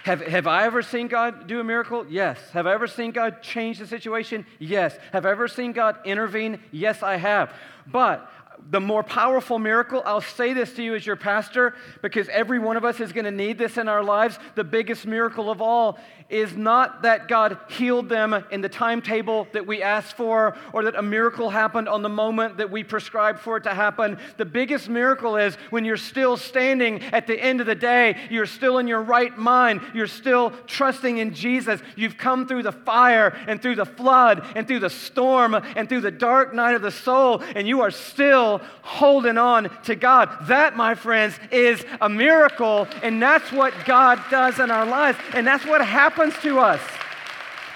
Have, 0.05 0.21
have 0.21 0.45
I 0.45 0.65
ever 0.65 0.83
seen 0.83 1.07
God 1.07 1.47
do 1.47 1.59
a 1.59 1.63
miracle? 1.63 2.05
Yes. 2.07 2.37
Have 2.51 2.67
I 2.67 2.73
ever 2.75 2.85
seen 2.85 3.09
God 3.09 3.41
change 3.41 3.79
the 3.79 3.87
situation? 3.87 4.45
Yes. 4.59 4.95
Have 5.11 5.25
I 5.25 5.31
ever 5.31 5.47
seen 5.47 5.71
God 5.71 5.97
intervene? 6.05 6.59
Yes, 6.69 7.01
I 7.01 7.15
have. 7.15 7.51
But 7.87 8.29
the 8.69 8.79
more 8.79 9.01
powerful 9.01 9.57
miracle, 9.57 10.03
I'll 10.05 10.21
say 10.21 10.53
this 10.53 10.73
to 10.73 10.83
you 10.83 10.93
as 10.93 11.07
your 11.07 11.15
pastor 11.15 11.73
because 12.03 12.29
every 12.29 12.59
one 12.59 12.77
of 12.77 12.85
us 12.85 12.99
is 12.99 13.13
going 13.13 13.25
to 13.25 13.31
need 13.31 13.57
this 13.57 13.77
in 13.77 13.87
our 13.87 14.03
lives. 14.03 14.37
The 14.53 14.63
biggest 14.63 15.07
miracle 15.07 15.49
of 15.49 15.59
all 15.59 15.97
is 16.27 16.57
not 16.57 17.03
that 17.03 17.27
God 17.27 17.57
healed 17.69 18.09
them 18.09 18.33
in 18.49 18.61
the 18.61 18.69
timetable 18.69 19.47
that 19.53 19.67
we 19.67 19.83
asked 19.83 20.17
for 20.17 20.57
or 20.73 20.83
that 20.83 20.95
a 20.95 21.01
miracle 21.01 21.51
happened 21.51 21.87
on 21.87 22.01
the 22.01 22.09
moment 22.09 22.57
that 22.57 22.71
we 22.71 22.83
prescribed 22.83 23.39
for 23.39 23.57
it 23.57 23.63
to 23.63 23.73
happen. 23.73 24.17
The 24.37 24.45
biggest 24.45 24.89
miracle 24.89 25.37
is 25.37 25.55
when 25.69 25.85
you're 25.85 25.97
still 25.97 26.35
standing 26.35 27.03
at 27.03 27.27
the 27.27 27.39
end 27.39 27.61
of 27.61 27.67
the 27.67 27.75
day, 27.75 28.17
you're 28.31 28.47
still 28.47 28.79
in 28.79 28.87
your 28.87 29.03
right 29.03 29.37
mind, 29.37 29.81
you're 29.93 30.07
still 30.07 30.51
trusting 30.65 31.19
in 31.19 31.35
Jesus. 31.35 31.79
You've 31.95 32.17
come 32.17 32.47
through 32.47 32.63
the 32.63 32.71
fire 32.71 33.37
and 33.47 33.61
through 33.61 33.75
the 33.75 33.85
flood 33.85 34.43
and 34.55 34.67
through 34.67 34.79
the 34.79 34.89
storm 34.89 35.53
and 35.53 35.87
through 35.87 36.01
the 36.01 36.11
dark 36.11 36.55
night 36.55 36.73
of 36.73 36.81
the 36.81 36.91
soul, 36.91 37.43
and 37.55 37.67
you 37.67 37.81
are 37.81 37.91
still 37.91 38.61
holding 38.81 39.37
on 39.37 39.69
to 39.83 39.95
God. 39.95 40.29
That, 40.47 40.75
my 40.75 40.95
friends, 40.95 41.39
is 41.51 41.85
a 42.01 42.09
miracle, 42.09 42.87
and 43.03 43.21
that's 43.21 43.51
what 43.51 43.73
God 43.85 44.19
does 44.31 44.59
in 44.59 44.71
our 44.71 44.87
lives, 44.87 45.19
and 45.33 45.45
that's 45.45 45.65
what 45.65 45.85
happens 45.85 46.14
to 46.15 46.59
us. 46.59 46.81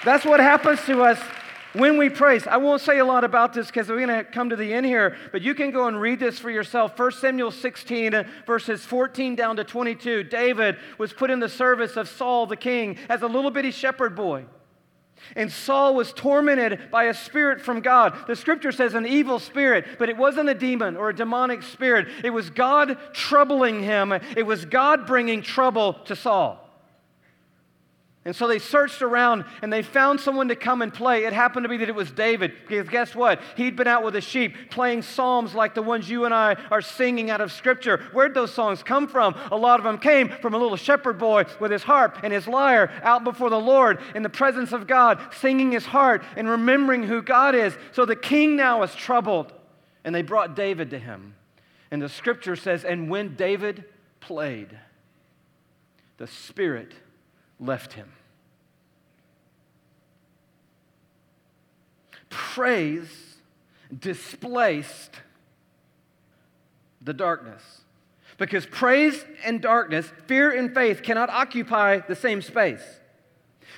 That's 0.06 0.24
what 0.24 0.40
happens 0.40 0.82
to 0.86 1.04
us 1.04 1.20
when 1.74 1.98
we 1.98 2.10
praise. 2.10 2.48
I 2.48 2.56
won't 2.56 2.82
say 2.82 3.00
a 3.00 3.06
lot 3.06 3.26
about 3.26 3.54
this 3.54 3.68
because 3.68 3.90
we're 3.90 4.06
going 4.06 4.24
to 4.24 4.24
come 4.24 4.50
to 4.50 4.56
the 4.56 4.74
end 4.74 4.86
here, 4.86 5.18
but 5.34 5.42
you 5.42 5.54
can 5.54 5.72
go 5.72 5.88
and 5.88 6.00
read 6.00 6.22
this 6.22 6.40
for 6.40 6.50
yourself. 6.50 6.98
1 6.98 7.12
Samuel 7.12 7.52
16, 7.52 8.26
verses 8.48 8.86
14 8.86 9.36
down 9.36 9.58
to 9.58 9.66
22. 9.66 10.24
David 10.24 10.78
was 10.98 11.12
put 11.12 11.30
in 11.30 11.42
the 11.42 11.50
service 11.50 11.98
of 11.98 12.08
Saul 12.08 12.46
the 12.46 12.56
king 12.56 12.98
as 13.10 13.22
a 13.24 13.28
little 13.28 13.52
bitty 13.52 13.72
shepherd 13.72 14.16
boy. 14.16 14.46
And 15.36 15.52
Saul 15.52 15.96
was 15.96 16.14
tormented 16.14 16.90
by 16.90 17.04
a 17.04 17.14
spirit 17.14 17.60
from 17.60 17.82
God. 17.82 18.18
The 18.26 18.38
scripture 18.38 18.72
says 18.72 18.94
an 18.94 19.06
evil 19.06 19.38
spirit, 19.38 19.86
but 20.00 20.08
it 20.08 20.16
wasn't 20.16 20.48
a 20.48 20.54
demon 20.54 20.96
or 20.96 21.10
a 21.10 21.16
demonic 21.16 21.62
spirit. 21.62 22.08
It 22.24 22.30
was 22.30 22.50
God 22.50 22.98
troubling 23.12 23.84
him, 23.84 24.14
it 24.14 24.46
was 24.46 24.64
God 24.64 25.06
bringing 25.06 25.42
trouble 25.42 25.94
to 26.06 26.16
Saul. 26.16 26.69
And 28.30 28.36
so 28.36 28.46
they 28.46 28.60
searched 28.60 29.02
around 29.02 29.44
and 29.64 29.74
they 29.74 29.82
found 29.82 30.20
someone 30.20 30.50
to 30.50 30.56
come 30.56 30.84
and 30.84 30.94
play. 30.94 31.24
It 31.24 31.34
happened 31.34 31.64
to 31.64 31.68
be 31.68 31.78
that 31.78 31.90
it 31.90 31.96
was 31.96 32.12
David, 32.12 32.54
because 32.68 32.88
guess 32.88 33.16
what? 33.16 33.42
He'd 33.58 33.76
been 33.76 33.88
out 33.88 34.04
with 34.04 34.14
the 34.14 34.22
sheep 34.22 34.70
playing 34.70 35.02
psalms 35.02 35.56
like 35.56 35.74
the 35.74 35.82
ones 35.82 36.08
you 36.08 36.26
and 36.26 36.34
I 36.34 36.56
are 36.70 36.84
singing 36.84 37.32
out 37.32 37.42
of 37.42 37.52
Scripture. 37.52 38.04
Where'd 38.14 38.36
those 38.36 38.54
songs 38.54 38.84
come 38.84 39.08
from? 39.08 39.34
A 39.52 39.58
lot 39.58 39.80
of 39.80 39.84
them 39.84 39.98
came 39.98 40.30
from 40.30 40.54
a 40.54 40.60
little 40.60 40.78
shepherd 40.78 41.18
boy 41.18 41.46
with 41.60 41.72
his 41.72 41.82
harp 41.82 42.20
and 42.22 42.32
his 42.32 42.48
lyre 42.48 42.92
out 43.02 43.24
before 43.24 43.50
the 43.50 43.60
Lord 43.60 43.98
in 44.14 44.22
the 44.22 44.30
presence 44.30 44.74
of 44.74 44.86
God, 44.86 45.20
singing 45.40 45.72
his 45.72 45.88
heart 45.88 46.24
and 46.38 46.48
remembering 46.48 47.02
who 47.02 47.24
God 47.24 47.56
is. 47.56 47.76
So 47.94 48.06
the 48.06 48.16
king 48.16 48.56
now 48.56 48.84
is 48.84 48.94
troubled. 48.94 49.54
And 50.04 50.14
they 50.14 50.22
brought 50.22 50.56
David 50.56 50.92
to 50.92 51.00
him. 51.00 51.34
And 51.90 52.00
the 52.00 52.10
scripture 52.10 52.56
says, 52.56 52.86
And 52.86 53.10
when 53.10 53.36
David 53.36 53.86
played, 54.20 54.78
the 56.18 56.28
Spirit 56.28 56.94
left 57.60 57.94
him. 57.94 58.12
Praise 62.30 63.10
displaced 63.98 65.12
the 67.02 67.14
darkness. 67.14 67.64
Because 68.38 68.66
praise 68.66 69.26
and 69.44 69.62
darkness, 69.62 70.12
fear 70.28 70.52
and 70.52 70.74
faith 70.74 71.04
cannot 71.04 71.30
occupy 71.30 72.00
the 72.00 72.16
same 72.16 72.42
space. 72.42 72.82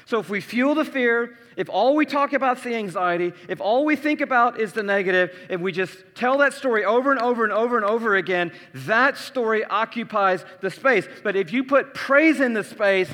So 0.05 0.19
if 0.19 0.29
we 0.29 0.41
fuel 0.41 0.75
the 0.75 0.85
fear, 0.85 1.37
if 1.55 1.69
all 1.69 1.95
we 1.95 2.05
talk 2.05 2.33
about 2.33 2.57
is 2.57 2.63
the 2.63 2.75
anxiety, 2.75 3.33
if 3.47 3.61
all 3.61 3.85
we 3.85 3.95
think 3.95 4.21
about 4.21 4.59
is 4.59 4.73
the 4.73 4.83
negative, 4.83 5.35
if 5.49 5.61
we 5.61 5.71
just 5.71 5.97
tell 6.15 6.37
that 6.39 6.53
story 6.53 6.83
over 6.85 7.11
and 7.11 7.21
over 7.21 7.43
and 7.43 7.53
over 7.53 7.77
and 7.77 7.85
over 7.85 8.15
again, 8.15 8.51
that 8.73 9.17
story 9.17 9.63
occupies 9.63 10.43
the 10.61 10.69
space. 10.69 11.07
But 11.23 11.35
if 11.35 11.53
you 11.53 11.63
put 11.63 11.93
praise 11.93 12.39
in 12.39 12.53
the 12.53 12.63
space, 12.63 13.13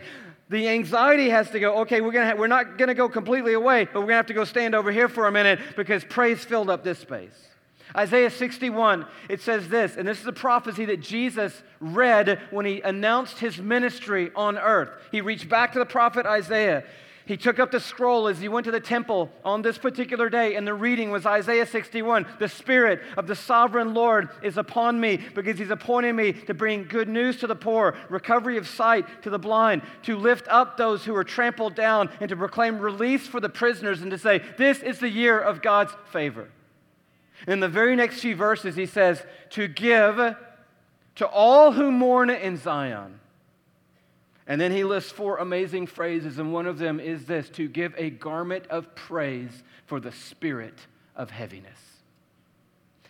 the 0.50 0.70
anxiety 0.70 1.30
has 1.30 1.50
to 1.52 1.60
go, 1.60 1.80
okay, 1.80 2.02
we're, 2.02 2.12
gonna 2.12 2.36
we're 2.36 2.48
not 2.48 2.78
going 2.78 2.88
to 2.88 2.94
go 2.94 3.10
completely 3.10 3.54
away, 3.54 3.86
but 3.86 3.96
we're 3.96 4.08
going 4.08 4.10
to 4.10 4.16
have 4.16 4.28
to 4.28 4.34
go 4.34 4.46
stand 4.46 4.76
over 4.76 4.92
here 4.92 5.10
for 5.10 5.28
a 5.28 5.32
minute 5.32 5.60
because 5.76 6.04
praise 6.06 6.44
filled 6.44 6.70
up 6.70 6.84
this 6.84 7.00
space. 7.00 7.48
Isaiah 7.96 8.30
61, 8.30 9.06
it 9.30 9.42
says 9.42 9.70
this, 9.70 9.98
and 9.98 10.08
this 10.08 10.20
is 10.20 10.28
a 10.28 10.34
prophecy 10.34 10.86
that 10.86 11.02
Jesus 11.02 11.64
read 11.80 12.40
when 12.52 12.66
he 12.66 12.82
announced 12.82 13.40
his 13.40 13.60
ministry 13.60 14.32
on 14.36 14.58
earth. 14.58 14.90
He 15.12 15.22
reached 15.22 15.50
back 15.50 15.74
to 15.74 15.80
the 15.80 15.86
prophet 15.86 16.26
Isaiah. 16.26 16.84
He 17.28 17.36
took 17.36 17.60
up 17.60 17.72
the 17.72 17.82
scroll 17.82 18.30
as 18.30 18.40
he 18.40 18.48
went 18.48 18.64
to 18.66 18.72
the 18.72 18.80
temple 18.80 19.30
on 19.44 19.62
this 19.62 19.78
particular 19.78 20.30
day, 20.30 20.56
and 20.56 20.66
the 20.66 20.74
reading 20.74 21.12
was 21.12 21.26
Isaiah 21.26 21.66
61. 21.66 22.26
The 22.40 22.48
Spirit 22.48 23.02
of 23.18 23.28
the 23.28 23.36
sovereign 23.36 23.94
Lord 23.94 24.30
is 24.42 24.58
upon 24.58 24.98
me 24.98 25.20
because 25.36 25.60
he's 25.60 25.70
appointed 25.70 26.14
me 26.14 26.32
to 26.32 26.54
bring 26.54 26.86
good 26.86 27.10
news 27.10 27.38
to 27.42 27.48
the 27.48 27.56
poor, 27.56 27.98
recovery 28.08 28.58
of 28.58 28.66
sight 28.66 29.24
to 29.24 29.30
the 29.30 29.38
blind, 29.38 29.82
to 30.04 30.16
lift 30.16 30.48
up 30.48 30.78
those 30.78 31.04
who 31.04 31.14
are 31.18 31.26
trampled 31.26 31.76
down, 31.76 32.10
and 32.22 32.30
to 32.30 32.38
proclaim 32.38 32.80
release 32.80 33.28
for 33.28 33.42
the 33.42 33.50
prisoners, 33.50 34.02
and 34.02 34.12
to 34.12 34.18
say, 34.18 34.42
This 34.58 34.80
is 34.80 35.00
the 35.00 35.10
year 35.10 35.38
of 35.38 35.62
God's 35.62 35.92
favor. 36.14 36.48
In 37.46 37.60
the 37.60 37.68
very 37.68 37.98
next 37.98 38.22
few 38.22 38.38
verses, 38.38 38.78
he 38.78 38.86
says, 38.86 39.22
To 39.50 39.68
give 39.68 40.16
to 41.16 41.28
all 41.28 41.74
who 41.74 41.92
mourn 41.92 42.30
in 42.30 42.56
Zion. 42.56 43.20
And 44.48 44.60
then 44.62 44.72
he 44.72 44.86
lists 44.86 45.12
four 45.12 45.38
amazing 45.38 45.88
phrases, 45.88 46.40
and 46.40 46.54
one 46.54 46.68
of 46.68 46.78
them 46.78 47.00
is 47.02 47.26
this 47.26 47.50
to 47.52 47.68
give 47.68 47.94
a 47.98 48.10
garment 48.10 48.66
of 48.68 48.96
praise 48.96 49.64
for 49.86 50.00
the 50.00 50.12
spirit 50.12 50.80
of 51.16 51.30
heaviness. 51.30 51.80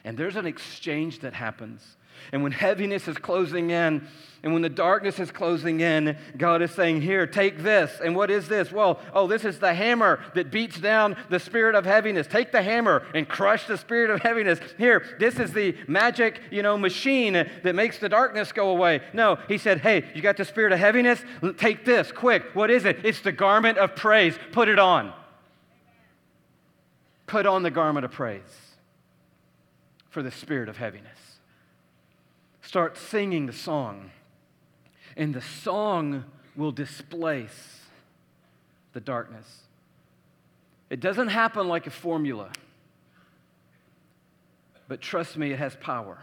And 0.03 0.17
there's 0.17 0.35
an 0.35 0.47
exchange 0.47 1.19
that 1.19 1.33
happens 1.33 1.97
and 2.31 2.43
when 2.43 2.51
heaviness 2.51 3.07
is 3.07 3.17
closing 3.17 3.69
in, 3.69 4.07
and 4.43 4.53
when 4.53 4.61
the 4.61 4.69
darkness 4.69 5.19
is 5.19 5.31
closing 5.31 5.79
in, 5.79 6.15
God 6.37 6.61
is 6.61 6.71
saying, 6.71 7.01
Here, 7.01 7.25
take 7.25 7.63
this. 7.63 7.99
And 8.03 8.15
what 8.15 8.29
is 8.29 8.47
this? 8.47 8.71
Well, 8.71 8.99
oh, 9.13 9.27
this 9.27 9.43
is 9.43 9.59
the 9.59 9.73
hammer 9.73 10.23
that 10.35 10.51
beats 10.51 10.79
down 10.79 11.17
the 11.29 11.39
spirit 11.39 11.75
of 11.75 11.85
heaviness. 11.85 12.27
Take 12.27 12.51
the 12.51 12.61
hammer 12.61 13.05
and 13.13 13.27
crush 13.27 13.65
the 13.65 13.77
spirit 13.77 14.09
of 14.09 14.21
heaviness. 14.21 14.59
Here, 14.77 15.03
this 15.19 15.39
is 15.39 15.53
the 15.53 15.75
magic, 15.87 16.39
you 16.51 16.61
know, 16.61 16.77
machine 16.77 17.33
that 17.33 17.75
makes 17.75 17.97
the 17.97 18.09
darkness 18.09 18.51
go 18.51 18.69
away. 18.69 19.01
No, 19.11 19.37
he 19.47 19.57
said, 19.57 19.79
Hey, 19.79 20.05
you 20.13 20.21
got 20.21 20.37
the 20.37 20.45
spirit 20.45 20.71
of 20.71 20.79
heaviness? 20.79 21.19
Take 21.57 21.83
this, 21.83 22.11
quick. 22.11 22.43
What 22.53 22.69
is 22.69 22.85
it? 22.85 22.99
It's 23.03 23.21
the 23.21 23.31
garment 23.31 23.77
of 23.79 23.95
praise. 23.95 24.37
Put 24.51 24.69
it 24.69 24.79
on. 24.79 25.13
Put 27.25 27.45
on 27.45 27.63
the 27.63 27.71
garment 27.71 28.05
of 28.05 28.11
praise 28.11 28.41
for 30.09 30.23
the 30.23 30.31
spirit 30.31 30.69
of 30.69 30.77
heaviness 30.77 31.26
start 32.67 32.97
singing 32.97 33.45
the 33.45 33.53
song, 33.53 34.11
and 35.15 35.33
the 35.33 35.41
song 35.41 36.25
will 36.57 36.73
displace 36.73 37.79
the 38.91 38.99
darkness. 38.99 39.61
It 40.89 40.99
doesn't 40.99 41.29
happen 41.29 41.69
like 41.69 41.87
a 41.87 41.89
formula, 41.89 42.49
but 44.89 44.99
trust 44.99 45.37
me, 45.37 45.53
it 45.53 45.59
has 45.59 45.77
power. 45.77 46.17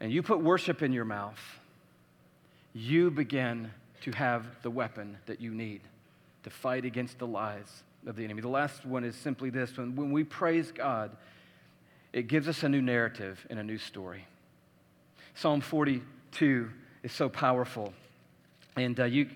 And 0.00 0.12
you 0.12 0.22
put 0.22 0.40
worship 0.40 0.82
in 0.82 0.92
your 0.92 1.06
mouth, 1.06 1.40
you 2.74 3.10
begin 3.10 3.70
to 4.02 4.10
have 4.12 4.44
the 4.60 4.70
weapon 4.70 5.16
that 5.24 5.40
you 5.40 5.50
need 5.50 5.80
to 6.42 6.50
fight 6.50 6.84
against 6.84 7.18
the 7.18 7.26
lies 7.26 7.84
of 8.06 8.16
the 8.16 8.24
enemy. 8.24 8.42
The 8.42 8.48
last 8.48 8.84
one 8.84 9.02
is 9.02 9.16
simply 9.16 9.48
this 9.48 9.74
when, 9.78 9.96
when 9.96 10.12
we 10.12 10.24
praise 10.24 10.72
God, 10.72 11.16
it 12.12 12.28
gives 12.28 12.48
us 12.48 12.62
a 12.62 12.68
new 12.68 12.82
narrative 12.82 13.46
and 13.50 13.58
a 13.58 13.62
new 13.62 13.78
story. 13.78 14.26
Psalm 15.34 15.60
42 15.60 16.70
is 17.02 17.12
so 17.12 17.28
powerful. 17.28 17.92
And 18.76 18.98
uh, 19.00 19.04
you, 19.04 19.28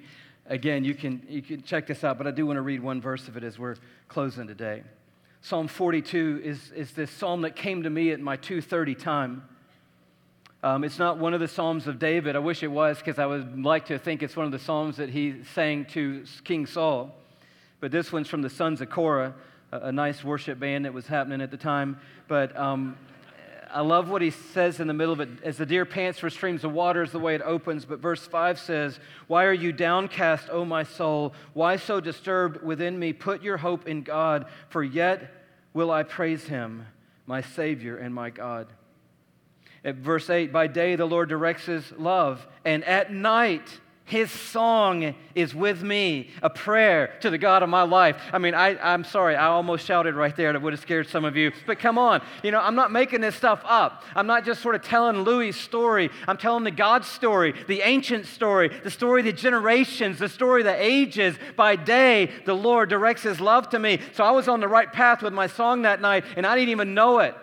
again, 0.46 0.84
you 0.84 0.94
can, 0.94 1.22
you 1.28 1.42
can 1.42 1.62
check 1.62 1.86
this 1.86 2.04
out, 2.04 2.18
but 2.18 2.26
I 2.26 2.30
do 2.30 2.46
want 2.46 2.58
to 2.58 2.62
read 2.62 2.82
one 2.82 3.00
verse 3.00 3.28
of 3.28 3.36
it 3.36 3.44
as 3.44 3.58
we're 3.58 3.76
closing 4.08 4.46
today. 4.46 4.82
Psalm 5.42 5.68
42 5.68 6.42
is, 6.44 6.72
is 6.72 6.92
this 6.92 7.10
psalm 7.10 7.42
that 7.42 7.56
came 7.56 7.82
to 7.84 7.90
me 7.90 8.10
at 8.10 8.20
my 8.20 8.36
230 8.36 8.94
time. 8.94 9.42
Um, 10.62 10.84
it's 10.84 10.98
not 10.98 11.18
one 11.18 11.34
of 11.34 11.40
the 11.40 11.48
Psalms 11.48 11.86
of 11.86 11.98
David. 11.98 12.34
I 12.34 12.40
wish 12.40 12.62
it 12.62 12.70
was 12.70 12.98
because 12.98 13.18
I 13.18 13.26
would 13.26 13.62
like 13.62 13.86
to 13.86 13.98
think 13.98 14.22
it's 14.22 14.36
one 14.36 14.46
of 14.46 14.52
the 14.52 14.58
Psalms 14.58 14.96
that 14.96 15.10
he 15.10 15.44
sang 15.54 15.84
to 15.86 16.24
King 16.44 16.66
Saul. 16.66 17.14
But 17.78 17.92
this 17.92 18.10
one's 18.10 18.28
from 18.28 18.42
the 18.42 18.50
sons 18.50 18.80
of 18.80 18.90
Korah 18.90 19.34
a, 19.72 19.92
nice 19.92 20.22
worship 20.22 20.58
band 20.58 20.84
that 20.84 20.94
was 20.94 21.06
happening 21.06 21.40
at 21.40 21.50
the 21.50 21.56
time. 21.56 21.98
But 22.28 22.56
um, 22.56 22.96
I 23.70 23.80
love 23.80 24.08
what 24.08 24.22
he 24.22 24.30
says 24.30 24.80
in 24.80 24.86
the 24.86 24.94
middle 24.94 25.12
of 25.12 25.20
it. 25.20 25.28
As 25.42 25.56
the 25.56 25.66
deer 25.66 25.84
pants 25.84 26.18
for 26.18 26.30
streams 26.30 26.64
of 26.64 26.72
water 26.72 27.02
is 27.02 27.12
the 27.12 27.18
way 27.18 27.34
it 27.34 27.42
opens. 27.42 27.84
But 27.84 27.98
verse 27.98 28.26
5 28.26 28.58
says, 28.58 28.98
Why 29.26 29.44
are 29.44 29.52
you 29.52 29.72
downcast, 29.72 30.48
O 30.50 30.64
my 30.64 30.82
soul? 30.82 31.34
Why 31.52 31.76
so 31.76 32.00
disturbed 32.00 32.62
within 32.62 32.98
me? 32.98 33.12
Put 33.12 33.42
your 33.42 33.56
hope 33.56 33.88
in 33.88 34.02
God, 34.02 34.46
for 34.68 34.82
yet 34.82 35.30
will 35.74 35.90
I 35.90 36.04
praise 36.04 36.44
him, 36.44 36.86
my 37.26 37.42
Savior 37.42 37.96
and 37.96 38.14
my 38.14 38.30
God. 38.30 38.68
At 39.84 39.96
verse 39.96 40.30
8, 40.30 40.52
by 40.52 40.66
day 40.66 40.96
the 40.96 41.06
Lord 41.06 41.28
directs 41.28 41.66
his 41.66 41.92
love, 41.92 42.46
and 42.64 42.82
at 42.84 43.12
night 43.12 43.80
his 44.07 44.30
song 44.30 45.16
is 45.34 45.52
with 45.52 45.82
me, 45.82 46.30
a 46.40 46.48
prayer 46.48 47.14
to 47.22 47.28
the 47.28 47.38
God 47.38 47.64
of 47.64 47.68
my 47.68 47.82
life. 47.82 48.16
I 48.32 48.38
mean, 48.38 48.54
I, 48.54 48.78
I'm 48.78 49.02
sorry, 49.02 49.34
I 49.34 49.46
almost 49.46 49.84
shouted 49.84 50.14
right 50.14 50.34
there 50.34 50.52
that 50.52 50.62
would 50.62 50.72
have 50.72 50.80
scared 50.80 51.09
some 51.09 51.24
of 51.24 51.36
you. 51.36 51.50
But 51.66 51.80
come 51.80 51.98
on, 51.98 52.22
you 52.44 52.52
know, 52.52 52.61
I'm 52.61 52.76
not 52.76 52.92
making 52.92 53.20
this 53.20 53.34
stuff 53.34 53.62
up. 53.64 54.04
I'm 54.14 54.28
not 54.28 54.44
just 54.44 54.62
sort 54.62 54.76
of 54.76 54.82
telling 54.82 55.22
Louis' 55.22 55.50
story. 55.50 56.09
I'm 56.28 56.36
telling 56.36 56.62
the 56.62 56.70
God 56.70 57.04
story, 57.04 57.52
the 57.66 57.80
ancient 57.80 58.26
story, 58.26 58.68
the 58.68 58.92
story 58.92 59.22
of 59.22 59.26
the 59.26 59.32
generations, 59.32 60.20
the 60.20 60.28
story 60.28 60.61
of 60.61 60.66
the 60.66 60.80
ages. 60.80 61.34
By 61.57 61.74
day, 61.74 62.30
the 62.44 62.54
Lord 62.54 62.88
directs 62.88 63.24
his 63.24 63.40
love 63.40 63.68
to 63.70 63.78
me. 63.80 63.98
So 64.14 64.22
I 64.22 64.30
was 64.30 64.46
on 64.46 64.61
the 64.61 64.68
right 64.68 64.92
path 64.92 65.20
with 65.20 65.32
my 65.32 65.48
song 65.48 65.82
that 65.82 66.00
night, 66.00 66.24
and 66.36 66.46
I 66.46 66.54
didn't 66.54 66.70
even 66.70 66.94
know 66.94 67.18
it. 67.18 67.34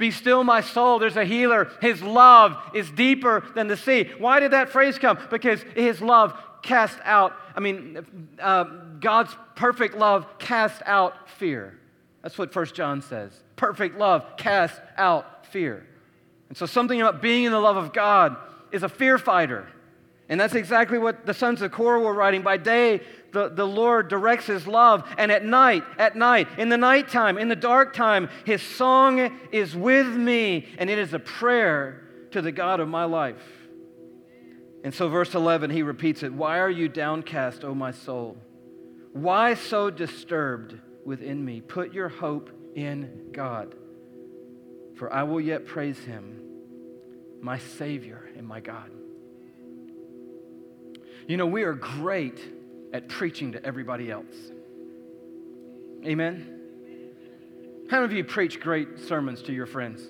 Be 0.00 0.10
still, 0.10 0.44
my 0.44 0.62
soul. 0.62 0.98
There's 0.98 1.18
a 1.18 1.26
healer. 1.26 1.70
His 1.82 2.02
love 2.02 2.56
is 2.72 2.90
deeper 2.90 3.46
than 3.54 3.68
the 3.68 3.76
sea. 3.76 4.10
Why 4.16 4.40
did 4.40 4.52
that 4.52 4.70
phrase 4.70 4.98
come? 4.98 5.18
Because 5.28 5.60
his 5.74 6.00
love 6.00 6.32
cast 6.62 6.98
out, 7.04 7.36
I 7.54 7.60
mean, 7.60 8.26
uh, 8.40 8.64
God's 8.98 9.36
perfect 9.56 9.94
love 9.94 10.26
cast 10.38 10.80
out 10.86 11.28
fear. 11.28 11.78
That's 12.22 12.38
what 12.38 12.50
First 12.50 12.74
John 12.74 13.02
says. 13.02 13.30
Perfect 13.56 13.98
love 13.98 14.24
cast 14.38 14.80
out 14.96 15.44
fear. 15.48 15.86
And 16.48 16.56
so, 16.56 16.64
something 16.64 16.98
about 16.98 17.20
being 17.20 17.44
in 17.44 17.52
the 17.52 17.60
love 17.60 17.76
of 17.76 17.92
God 17.92 18.38
is 18.72 18.82
a 18.82 18.88
fear 18.88 19.18
fighter. 19.18 19.68
And 20.30 20.38
that's 20.38 20.54
exactly 20.54 20.96
what 20.96 21.26
the 21.26 21.34
sons 21.34 21.60
of 21.60 21.72
Korah 21.72 22.00
were 22.00 22.14
writing. 22.14 22.42
By 22.42 22.56
day, 22.56 23.00
the, 23.32 23.48
the 23.48 23.66
Lord 23.66 24.06
directs 24.06 24.46
his 24.46 24.64
love, 24.64 25.02
and 25.18 25.32
at 25.32 25.44
night, 25.44 25.82
at 25.98 26.14
night, 26.14 26.46
in 26.56 26.68
the 26.68 26.76
nighttime, 26.76 27.36
in 27.36 27.48
the 27.48 27.56
dark 27.56 27.92
time, 27.92 28.28
his 28.44 28.62
song 28.62 29.36
is 29.50 29.74
with 29.74 30.06
me, 30.06 30.68
and 30.78 30.88
it 30.88 30.98
is 30.98 31.12
a 31.12 31.18
prayer 31.18 32.02
to 32.30 32.40
the 32.40 32.52
God 32.52 32.78
of 32.78 32.88
my 32.88 33.04
life. 33.04 33.42
And 34.84 34.94
so, 34.94 35.08
verse 35.08 35.34
11, 35.34 35.70
he 35.70 35.82
repeats 35.82 36.22
it 36.22 36.32
Why 36.32 36.60
are 36.60 36.70
you 36.70 36.88
downcast, 36.88 37.64
O 37.64 37.74
my 37.74 37.90
soul? 37.90 38.36
Why 39.12 39.54
so 39.54 39.90
disturbed 39.90 40.78
within 41.04 41.44
me? 41.44 41.60
Put 41.60 41.92
your 41.92 42.08
hope 42.08 42.50
in 42.76 43.30
God, 43.32 43.74
for 44.94 45.12
I 45.12 45.24
will 45.24 45.40
yet 45.40 45.66
praise 45.66 45.98
him, 45.98 46.40
my 47.40 47.58
Savior 47.58 48.30
and 48.36 48.46
my 48.46 48.60
God. 48.60 48.92
You 51.30 51.36
know, 51.36 51.46
we 51.46 51.62
are 51.62 51.74
great 51.74 52.40
at 52.92 53.08
preaching 53.08 53.52
to 53.52 53.64
everybody 53.64 54.10
else. 54.10 54.34
Amen? 56.04 56.58
How 57.88 58.00
many 58.00 58.06
of 58.06 58.12
you 58.12 58.24
preach 58.24 58.58
great 58.58 58.98
sermons 59.06 59.40
to 59.42 59.52
your 59.52 59.66
friends? 59.66 60.02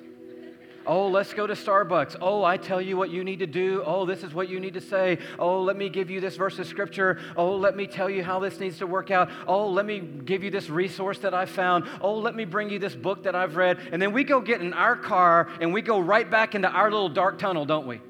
Oh, 0.87 1.09
let's 1.09 1.35
go 1.35 1.47
to 1.47 1.53
Starbucks. 1.53 2.17
Oh, 2.23 2.43
I 2.43 2.57
tell 2.57 2.81
you 2.81 2.97
what 2.97 3.11
you 3.11 3.23
need 3.23 3.41
to 3.41 3.47
do. 3.47 3.83
Oh, 3.85 4.07
this 4.07 4.23
is 4.23 4.33
what 4.33 4.49
you 4.49 4.61
need 4.61 4.73
to 4.73 4.81
say. 4.81 5.19
Oh, 5.39 5.61
let 5.61 5.77
me 5.77 5.91
give 5.91 6.09
you 6.09 6.23
this 6.23 6.37
verse 6.37 6.59
of 6.59 6.67
scripture. 6.67 7.21
Oh, 7.37 7.55
let 7.55 7.77
me 7.77 7.87
tell 7.87 8.09
you 8.09 8.25
how 8.25 8.39
this 8.39 8.59
needs 8.59 8.79
to 8.79 8.87
work 8.87 9.11
out. 9.11 9.29
Oh, 9.47 9.69
let 9.69 9.85
me 9.85 10.01
give 10.01 10.43
you 10.43 10.51
this 10.51 10.71
resource 10.71 11.19
that 11.19 11.35
I 11.35 11.45
found. 11.45 11.85
Oh, 12.01 12.15
let 12.15 12.35
me 12.35 12.47
bring 12.47 12.71
you 12.71 12.79
this 12.79 12.95
book 12.95 13.25
that 13.25 13.35
I've 13.35 13.57
read. 13.57 13.79
And 13.93 14.01
then 14.01 14.15
we 14.15 14.25
go 14.25 14.41
get 14.41 14.63
in 14.63 14.73
our 14.73 14.97
car 14.97 15.51
and 15.61 15.75
we 15.75 15.83
go 15.83 16.01
right 16.01 16.31
back 16.31 16.55
into 16.55 16.71
our 16.71 16.91
little 16.91 17.11
dark 17.11 17.39
tunnel, 17.39 17.67
don't 17.67 17.87
we? 17.87 18.01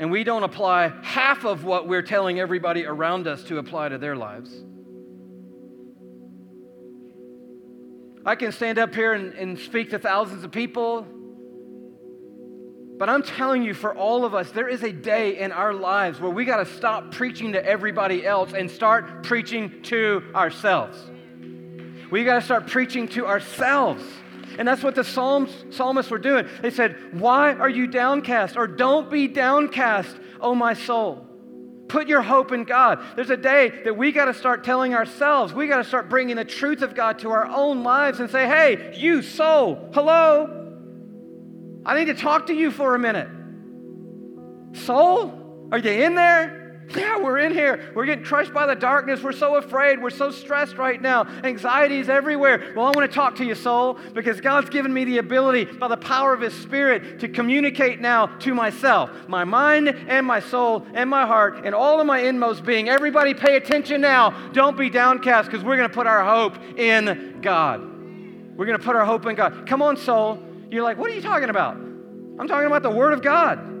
And 0.00 0.10
we 0.10 0.24
don't 0.24 0.42
apply 0.42 0.88
half 1.02 1.44
of 1.44 1.62
what 1.64 1.86
we're 1.86 2.02
telling 2.02 2.40
everybody 2.40 2.86
around 2.86 3.28
us 3.28 3.44
to 3.44 3.58
apply 3.58 3.90
to 3.90 3.98
their 3.98 4.16
lives. 4.16 4.50
I 8.24 8.34
can 8.34 8.50
stand 8.50 8.78
up 8.78 8.94
here 8.94 9.12
and, 9.12 9.34
and 9.34 9.58
speak 9.58 9.90
to 9.90 9.98
thousands 9.98 10.42
of 10.42 10.50
people, 10.50 11.06
But 13.00 13.08
I'm 13.08 13.22
telling 13.22 13.62
you, 13.62 13.72
for 13.72 13.96
all 13.96 14.26
of 14.26 14.34
us, 14.34 14.50
there 14.50 14.68
is 14.68 14.82
a 14.82 14.92
day 14.92 15.38
in 15.38 15.52
our 15.52 15.72
lives 15.72 16.20
where 16.20 16.30
we 16.30 16.44
got 16.44 16.58
to 16.58 16.66
stop 16.66 17.12
preaching 17.12 17.52
to 17.52 17.64
everybody 17.64 18.26
else 18.26 18.52
and 18.52 18.70
start 18.70 19.22
preaching 19.22 19.80
to 19.84 20.22
ourselves. 20.34 20.98
We 22.10 22.24
got 22.24 22.34
to 22.34 22.42
start 22.42 22.66
preaching 22.66 23.08
to 23.08 23.26
ourselves. 23.26 24.04
And 24.58 24.66
that's 24.66 24.82
what 24.82 24.94
the 24.94 25.04
Psalms, 25.04 25.50
psalmists 25.70 26.10
were 26.10 26.18
doing. 26.18 26.48
They 26.62 26.70
said, 26.70 26.96
Why 27.18 27.54
are 27.54 27.68
you 27.68 27.86
downcast? 27.86 28.56
Or 28.56 28.66
don't 28.66 29.10
be 29.10 29.28
downcast, 29.28 30.16
O 30.40 30.54
my 30.54 30.74
soul. 30.74 31.26
Put 31.88 32.06
your 32.06 32.22
hope 32.22 32.52
in 32.52 32.64
God. 32.64 33.00
There's 33.16 33.30
a 33.30 33.36
day 33.36 33.82
that 33.84 33.96
we 33.96 34.12
got 34.12 34.26
to 34.26 34.34
start 34.34 34.62
telling 34.62 34.94
ourselves, 34.94 35.52
we 35.52 35.66
got 35.66 35.78
to 35.78 35.84
start 35.84 36.08
bringing 36.08 36.36
the 36.36 36.44
truth 36.44 36.82
of 36.82 36.94
God 36.94 37.18
to 37.20 37.30
our 37.30 37.46
own 37.46 37.82
lives 37.82 38.20
and 38.20 38.30
say, 38.30 38.46
Hey, 38.46 38.94
you 38.96 39.22
soul, 39.22 39.90
hello. 39.92 40.56
I 41.84 41.98
need 41.98 42.06
to 42.06 42.14
talk 42.14 42.46
to 42.46 42.54
you 42.54 42.70
for 42.70 42.94
a 42.94 42.98
minute. 42.98 43.28
Soul, 44.84 45.68
are 45.72 45.78
you 45.78 45.90
in 45.90 46.14
there? 46.14 46.59
Yeah, 46.96 47.18
we're 47.18 47.38
in 47.38 47.52
here. 47.52 47.92
We're 47.94 48.06
getting 48.06 48.24
crushed 48.24 48.52
by 48.52 48.66
the 48.66 48.74
darkness. 48.74 49.22
We're 49.22 49.32
so 49.32 49.56
afraid. 49.56 50.02
We're 50.02 50.10
so 50.10 50.30
stressed 50.30 50.76
right 50.76 51.00
now. 51.00 51.24
Anxiety 51.44 51.98
is 51.98 52.08
everywhere. 52.08 52.72
Well, 52.74 52.86
I 52.86 52.90
want 52.90 53.08
to 53.10 53.14
talk 53.14 53.36
to 53.36 53.44
you, 53.44 53.54
soul, 53.54 53.98
because 54.12 54.40
God's 54.40 54.70
given 54.70 54.92
me 54.92 55.04
the 55.04 55.18
ability 55.18 55.64
by 55.64 55.88
the 55.88 55.96
power 55.96 56.34
of 56.34 56.40
His 56.40 56.54
Spirit 56.54 57.20
to 57.20 57.28
communicate 57.28 58.00
now 58.00 58.26
to 58.26 58.54
myself, 58.54 59.10
my 59.28 59.44
mind 59.44 59.88
and 59.88 60.26
my 60.26 60.40
soul 60.40 60.84
and 60.94 61.08
my 61.08 61.26
heart 61.26 61.64
and 61.64 61.74
all 61.74 62.00
of 62.00 62.06
my 62.06 62.20
inmost 62.20 62.64
being. 62.64 62.88
Everybody, 62.88 63.34
pay 63.34 63.56
attention 63.56 64.00
now. 64.00 64.30
Don't 64.52 64.76
be 64.76 64.90
downcast 64.90 65.50
because 65.50 65.64
we're 65.64 65.76
going 65.76 65.88
to 65.88 65.94
put 65.94 66.06
our 66.06 66.24
hope 66.24 66.58
in 66.76 67.38
God. 67.40 67.80
We're 68.56 68.66
going 68.66 68.78
to 68.78 68.84
put 68.84 68.96
our 68.96 69.04
hope 69.04 69.26
in 69.26 69.36
God. 69.36 69.66
Come 69.66 69.80
on, 69.80 69.96
soul. 69.96 70.42
You're 70.70 70.82
like, 70.82 70.98
what 70.98 71.10
are 71.10 71.14
you 71.14 71.22
talking 71.22 71.50
about? 71.50 71.76
I'm 71.76 72.48
talking 72.48 72.66
about 72.66 72.82
the 72.82 72.90
Word 72.90 73.12
of 73.12 73.22
God. 73.22 73.79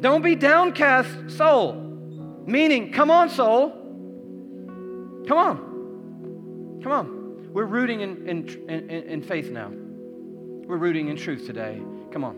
Don't 0.00 0.22
be 0.22 0.34
downcast, 0.36 1.30
soul. 1.30 1.74
Meaning, 2.46 2.92
come 2.92 3.10
on, 3.10 3.28
soul. 3.30 3.70
Come 5.26 5.38
on. 5.38 6.80
Come 6.82 6.92
on. 6.92 7.52
We're 7.52 7.64
rooting 7.64 8.00
in, 8.00 8.28
in, 8.28 8.48
in, 8.70 8.90
in 8.90 9.22
faith 9.22 9.50
now. 9.50 9.68
We're 9.68 10.76
rooting 10.76 11.08
in 11.08 11.16
truth 11.16 11.46
today. 11.46 11.80
Come 12.12 12.24
on. 12.24 12.36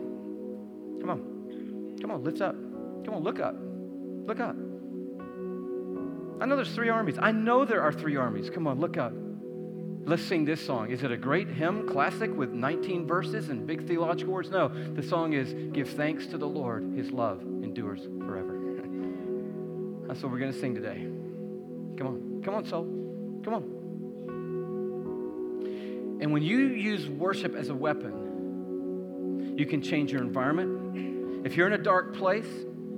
Come 0.99 1.09
on. 1.09 1.97
Come 2.01 2.11
on, 2.11 2.23
lift 2.23 2.41
up. 2.41 2.55
Come 3.05 3.13
on, 3.13 3.23
look 3.23 3.39
up. 3.39 3.55
Look 4.25 4.39
up. 4.39 4.55
I 6.41 6.45
know 6.45 6.55
there's 6.55 6.73
three 6.73 6.89
armies. 6.89 7.17
I 7.19 7.31
know 7.31 7.65
there 7.65 7.81
are 7.81 7.93
three 7.93 8.15
armies. 8.15 8.49
Come 8.49 8.65
on, 8.65 8.79
look 8.79 8.97
up. 8.97 9.13
Let's 10.03 10.23
sing 10.23 10.45
this 10.45 10.65
song. 10.65 10.89
Is 10.89 11.03
it 11.03 11.11
a 11.11 11.17
great 11.17 11.47
hymn, 11.47 11.87
classic 11.87 12.35
with 12.35 12.51
19 12.51 13.05
verses 13.05 13.49
and 13.49 13.67
big 13.67 13.87
theological 13.87 14.33
words? 14.33 14.49
No. 14.49 14.67
The 14.67 15.03
song 15.03 15.33
is 15.33 15.53
Give 15.73 15.87
Thanks 15.87 16.25
to 16.27 16.37
the 16.37 16.47
Lord, 16.47 16.93
His 16.95 17.11
love 17.11 17.41
endures 17.41 18.07
forever. 18.25 18.57
That's 20.07 20.23
what 20.23 20.31
we're 20.31 20.39
going 20.39 20.53
to 20.53 20.59
sing 20.59 20.73
today. 20.73 21.07
Come 21.97 22.07
on. 22.07 22.41
Come 22.43 22.55
on, 22.55 22.65
soul. 22.65 22.83
Come 23.43 23.53
on. 23.53 23.81
And 26.21 26.33
when 26.33 26.43
you 26.43 26.57
use 26.57 27.07
worship 27.07 27.55
as 27.55 27.69
a 27.69 27.75
weapon, 27.75 29.55
you 29.57 29.65
can 29.65 29.81
change 29.81 30.11
your 30.11 30.21
environment. 30.21 31.45
If 31.45 31.55
you're 31.55 31.67
in 31.67 31.73
a 31.73 31.77
dark 31.77 32.15
place, 32.15 32.47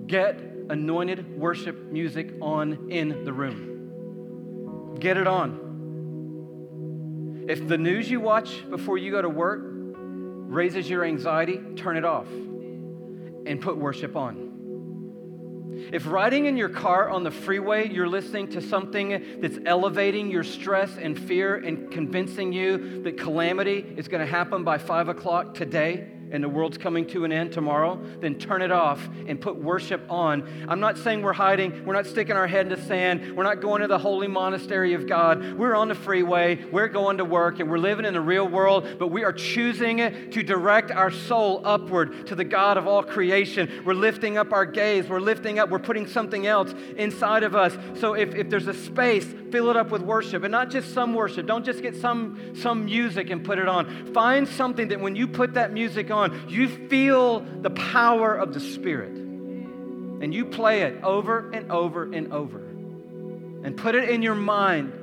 get 0.08 0.40
anointed 0.70 1.38
worship 1.38 1.92
music 1.92 2.34
on 2.42 2.90
in 2.90 3.24
the 3.26 3.34
room. 3.34 4.96
Get 5.00 5.18
it 5.18 5.28
on. 5.28 5.63
If 7.48 7.68
the 7.68 7.78
news 7.78 8.10
you 8.10 8.22
watch 8.22 8.70
before 8.70 8.98
you 8.98 9.12
go 9.12 9.22
to 9.22 9.30
work 9.30 9.62
raises 9.64 10.90
your 10.90 11.04
anxiety, 11.04 11.60
turn 11.76 11.98
it 11.98 12.06
off 12.06 12.28
and 12.28 13.60
put 13.60 13.78
worship 13.78 14.16
on. 14.16 14.52
If 15.92 16.08
riding 16.08 16.46
in 16.46 16.56
your 16.56 16.70
car 16.70 17.10
on 17.10 17.24
the 17.24 17.32
freeway, 17.32 17.90
you're 17.90 18.08
listening 18.08 18.50
to 18.52 18.62
something 18.62 19.42
that's 19.42 19.58
elevating 19.66 20.32
your 20.32 20.44
stress 20.44 20.96
and 20.98 21.20
fear 21.20 21.56
and 21.56 21.92
convincing 21.92 22.54
you 22.54 23.04
that 23.04 23.18
calamity 23.18 23.94
is 23.98 24.08
going 24.08 24.22
to 24.22 24.32
happen 24.32 24.64
by 24.64 24.78
five 24.78 25.10
o'clock 25.10 25.54
today, 25.54 26.08
and 26.34 26.44
the 26.44 26.50
world's 26.50 26.78
coming 26.78 27.06
to 27.08 27.24
an 27.24 27.32
end 27.32 27.54
tomorrow, 27.54 28.00
then 28.20 28.36
turn 28.36 28.62
it 28.62 28.72
off 28.72 29.08
and 29.28 29.40
put 29.40 29.56
worship 29.56 30.04
on. 30.10 30.66
I'm 30.68 30.80
not 30.80 30.98
saying 30.98 31.22
we're 31.22 31.32
hiding, 31.32 31.86
we're 31.86 31.94
not 31.94 32.08
sticking 32.08 32.36
our 32.36 32.48
head 32.48 32.66
in 32.66 32.78
the 32.78 32.86
sand, 32.86 33.38
we're 33.38 33.44
not 33.44 33.62
going 33.62 33.82
to 33.82 33.88
the 33.88 34.00
holy 34.00 34.28
monastery 34.28 34.94
of 34.94 35.08
God. 35.08 35.54
We're 35.54 35.76
on 35.76 35.88
the 35.88 35.96
freeway, 35.96 36.66
we're 36.72 36.88
going 36.88 37.18
to 37.18 37.26
work, 37.26 37.60
and 37.60 37.70
we're 37.70 37.78
living 37.78 38.06
in 38.06 38.14
the 38.14 38.22
real 38.22 38.48
world, 38.48 38.98
but 38.98 39.10
we 39.10 39.24
are 39.24 39.32
choosing 39.32 39.98
to 39.98 40.44
direct 40.44 40.92
our 40.92 41.12
soul 41.12 41.62
upward 41.64 42.28
to 42.28 42.36
the 42.36 42.44
God 42.44 42.78
of 42.78 42.88
all 42.88 43.04
creation. 43.04 43.84
We're 43.86 43.94
lifting 43.94 44.38
up 44.38 44.52
our 44.52 44.66
gaze, 44.66 45.08
we're 45.08 45.20
lifting 45.20 45.60
up, 45.60 45.70
we're 45.70 45.80
putting 45.80 46.08
something 46.08 46.48
else 46.48 46.74
inside 46.98 47.44
of 47.44 47.56
us. 47.56 47.78
So 48.00 48.16
if, 48.16 48.34
if 48.34 48.50
there's 48.50 48.68
a 48.68 48.74
space, 48.74 49.26
fill 49.52 49.70
it 49.70 49.78
up 49.78 49.92
with 49.92 50.02
worship, 50.02 50.44
and 50.44 50.52
not 50.52 50.72
just 50.72 50.96
some 50.96 51.14
worship. 51.14 51.46
Don't 51.46 51.64
just 51.64 51.84
get 51.84 51.96
some, 51.96 52.56
some 52.56 52.86
music 52.86 53.30
and 53.30 53.46
put 53.46 53.60
it 53.60 53.68
on. 53.68 54.12
Find 54.12 54.48
something 54.48 54.88
that 54.88 55.00
when 55.00 55.16
you 55.16 55.28
put 55.28 55.54
that 55.54 55.72
music 55.72 56.10
on, 56.10 56.23
on, 56.24 56.50
you 56.50 56.68
feel 56.68 57.40
the 57.40 57.70
power 57.70 58.36
of 58.36 58.54
the 58.54 58.60
Spirit. 58.60 59.12
And 59.12 60.34
you 60.34 60.46
play 60.46 60.84
it 60.84 61.04
over 61.04 61.52
and 61.52 61.72
over 61.72 62.12
and 62.12 62.32
over. 62.32 62.60
And 62.60 63.76
put 63.76 63.96
it 63.96 64.10
in 64.10 64.22
your 64.22 64.36
mind 64.36 64.94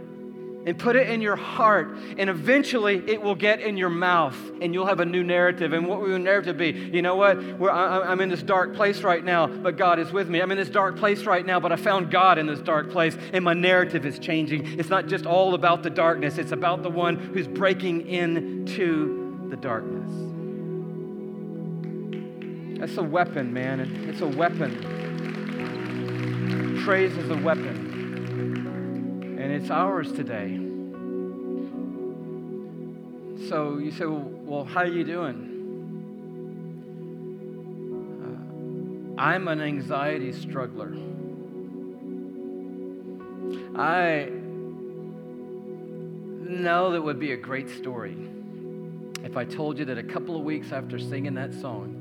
and 0.67 0.79
put 0.79 0.97
it 0.97 1.09
in 1.09 1.23
your 1.23 1.37
heart. 1.37 1.97
And 2.19 2.29
eventually 2.29 3.03
it 3.07 3.23
will 3.23 3.35
get 3.35 3.61
in 3.61 3.77
your 3.77 3.89
mouth 3.89 4.37
and 4.61 4.75
you'll 4.75 4.87
have 4.87 5.01
a 5.01 5.05
new 5.05 5.23
narrative. 5.23 5.73
And 5.73 5.87
what 5.87 6.01
will 6.01 6.09
your 6.09 6.19
narrative 6.19 6.59
be? 6.59 6.71
You 6.71 7.03
know 7.03 7.17
what? 7.17 7.39
I, 7.71 8.13
am 8.13 8.21
in 8.21 8.29
this 8.29 8.43
dark 8.43 8.75
place 8.75 9.03
right 9.03 9.25
now, 9.25 9.47
but 9.47 9.77
God 9.77 9.99
is 9.99 10.13
with 10.13 10.29
me. 10.29 10.41
I'm 10.41 10.51
in 10.51 10.59
this 10.59 10.69
dark 10.69 10.97
place 10.97 11.25
right 11.25 11.45
now, 11.45 11.61
but 11.61 11.73
I 11.73 11.77
found 11.77 12.11
God 12.11 12.39
in 12.39 12.47
this 12.47 12.61
dark 12.61 12.91
place. 12.91 13.17
And 13.33 13.45
my 13.45 13.55
narrative 13.55 14.05
is 14.05 14.19
changing. 14.19 14.79
It's 14.79 14.91
not 14.91 15.07
just 15.07 15.27
all 15.27 15.55
about 15.55 15.83
the 15.83 15.91
darkness, 15.91 16.39
it's 16.39 16.53
about 16.53 16.83
the 16.83 16.91
one 16.91 17.17
who's 17.17 17.49
breaking 17.49 18.07
into 18.07 19.49
the 19.49 19.57
darkness. 19.57 20.30
That's 22.81 22.97
a 22.97 23.03
weapon, 23.03 23.53
man. 23.53 23.81
It's 24.09 24.23
a 24.23 24.27
weapon. 24.27 24.73
Praise 26.83 27.15
is 27.15 27.29
a 27.29 27.37
weapon. 27.37 29.37
And 29.39 29.53
it's 29.53 29.71
ours 29.71 30.11
today. 30.13 30.57
So 33.51 33.77
you 33.77 33.91
say, 33.91 34.07
well, 34.07 34.65
how 34.65 34.81
are 34.81 34.87
you 34.87 35.05
doing? 35.05 35.49
Uh, 39.19 39.21
I'm 39.21 39.47
an 39.49 39.61
anxiety 39.61 40.33
struggler. 40.33 40.95
I 43.79 44.31
know 46.49 46.93
that 46.93 47.03
would 47.03 47.21
be 47.21 47.33
a 47.33 47.37
great 47.37 47.69
story 47.69 48.17
if 49.23 49.37
I 49.37 49.45
told 49.45 49.79
you 49.79 49.85
that 49.85 49.99
a 49.99 50.03
couple 50.03 50.35
of 50.35 50.45
weeks 50.45 50.73
after 50.73 50.99
singing 50.99 51.35
that 51.35 51.53
song, 51.53 52.00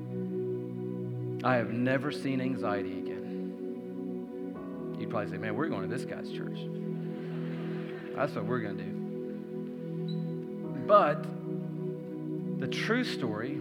I 1.43 1.55
have 1.55 1.71
never 1.71 2.11
seen 2.11 2.41
anxiety 2.41 2.99
again. 2.99 4.95
You'd 4.99 5.09
probably 5.09 5.31
say, 5.31 5.37
man, 5.37 5.55
we're 5.55 5.69
going 5.69 5.89
to 5.89 5.95
this 5.95 6.05
guy's 6.05 6.29
church. 6.31 6.59
That's 8.15 8.35
what 8.35 8.45
we're 8.45 8.59
going 8.59 8.77
to 8.77 8.83
do. 8.83 8.91
But 10.85 11.25
the 12.59 12.67
true 12.67 13.05
story 13.05 13.57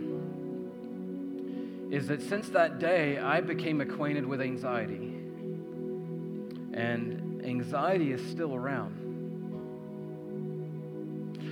is 1.91 2.09
that 2.09 2.20
since 2.22 2.49
that 2.51 2.81
day, 2.81 3.18
I 3.18 3.41
became 3.41 3.81
acquainted 3.81 4.26
with 4.26 4.41
anxiety. 4.41 5.14
And 6.74 7.43
anxiety 7.45 8.12
is 8.12 8.20
still 8.31 8.55
around. 8.55 8.97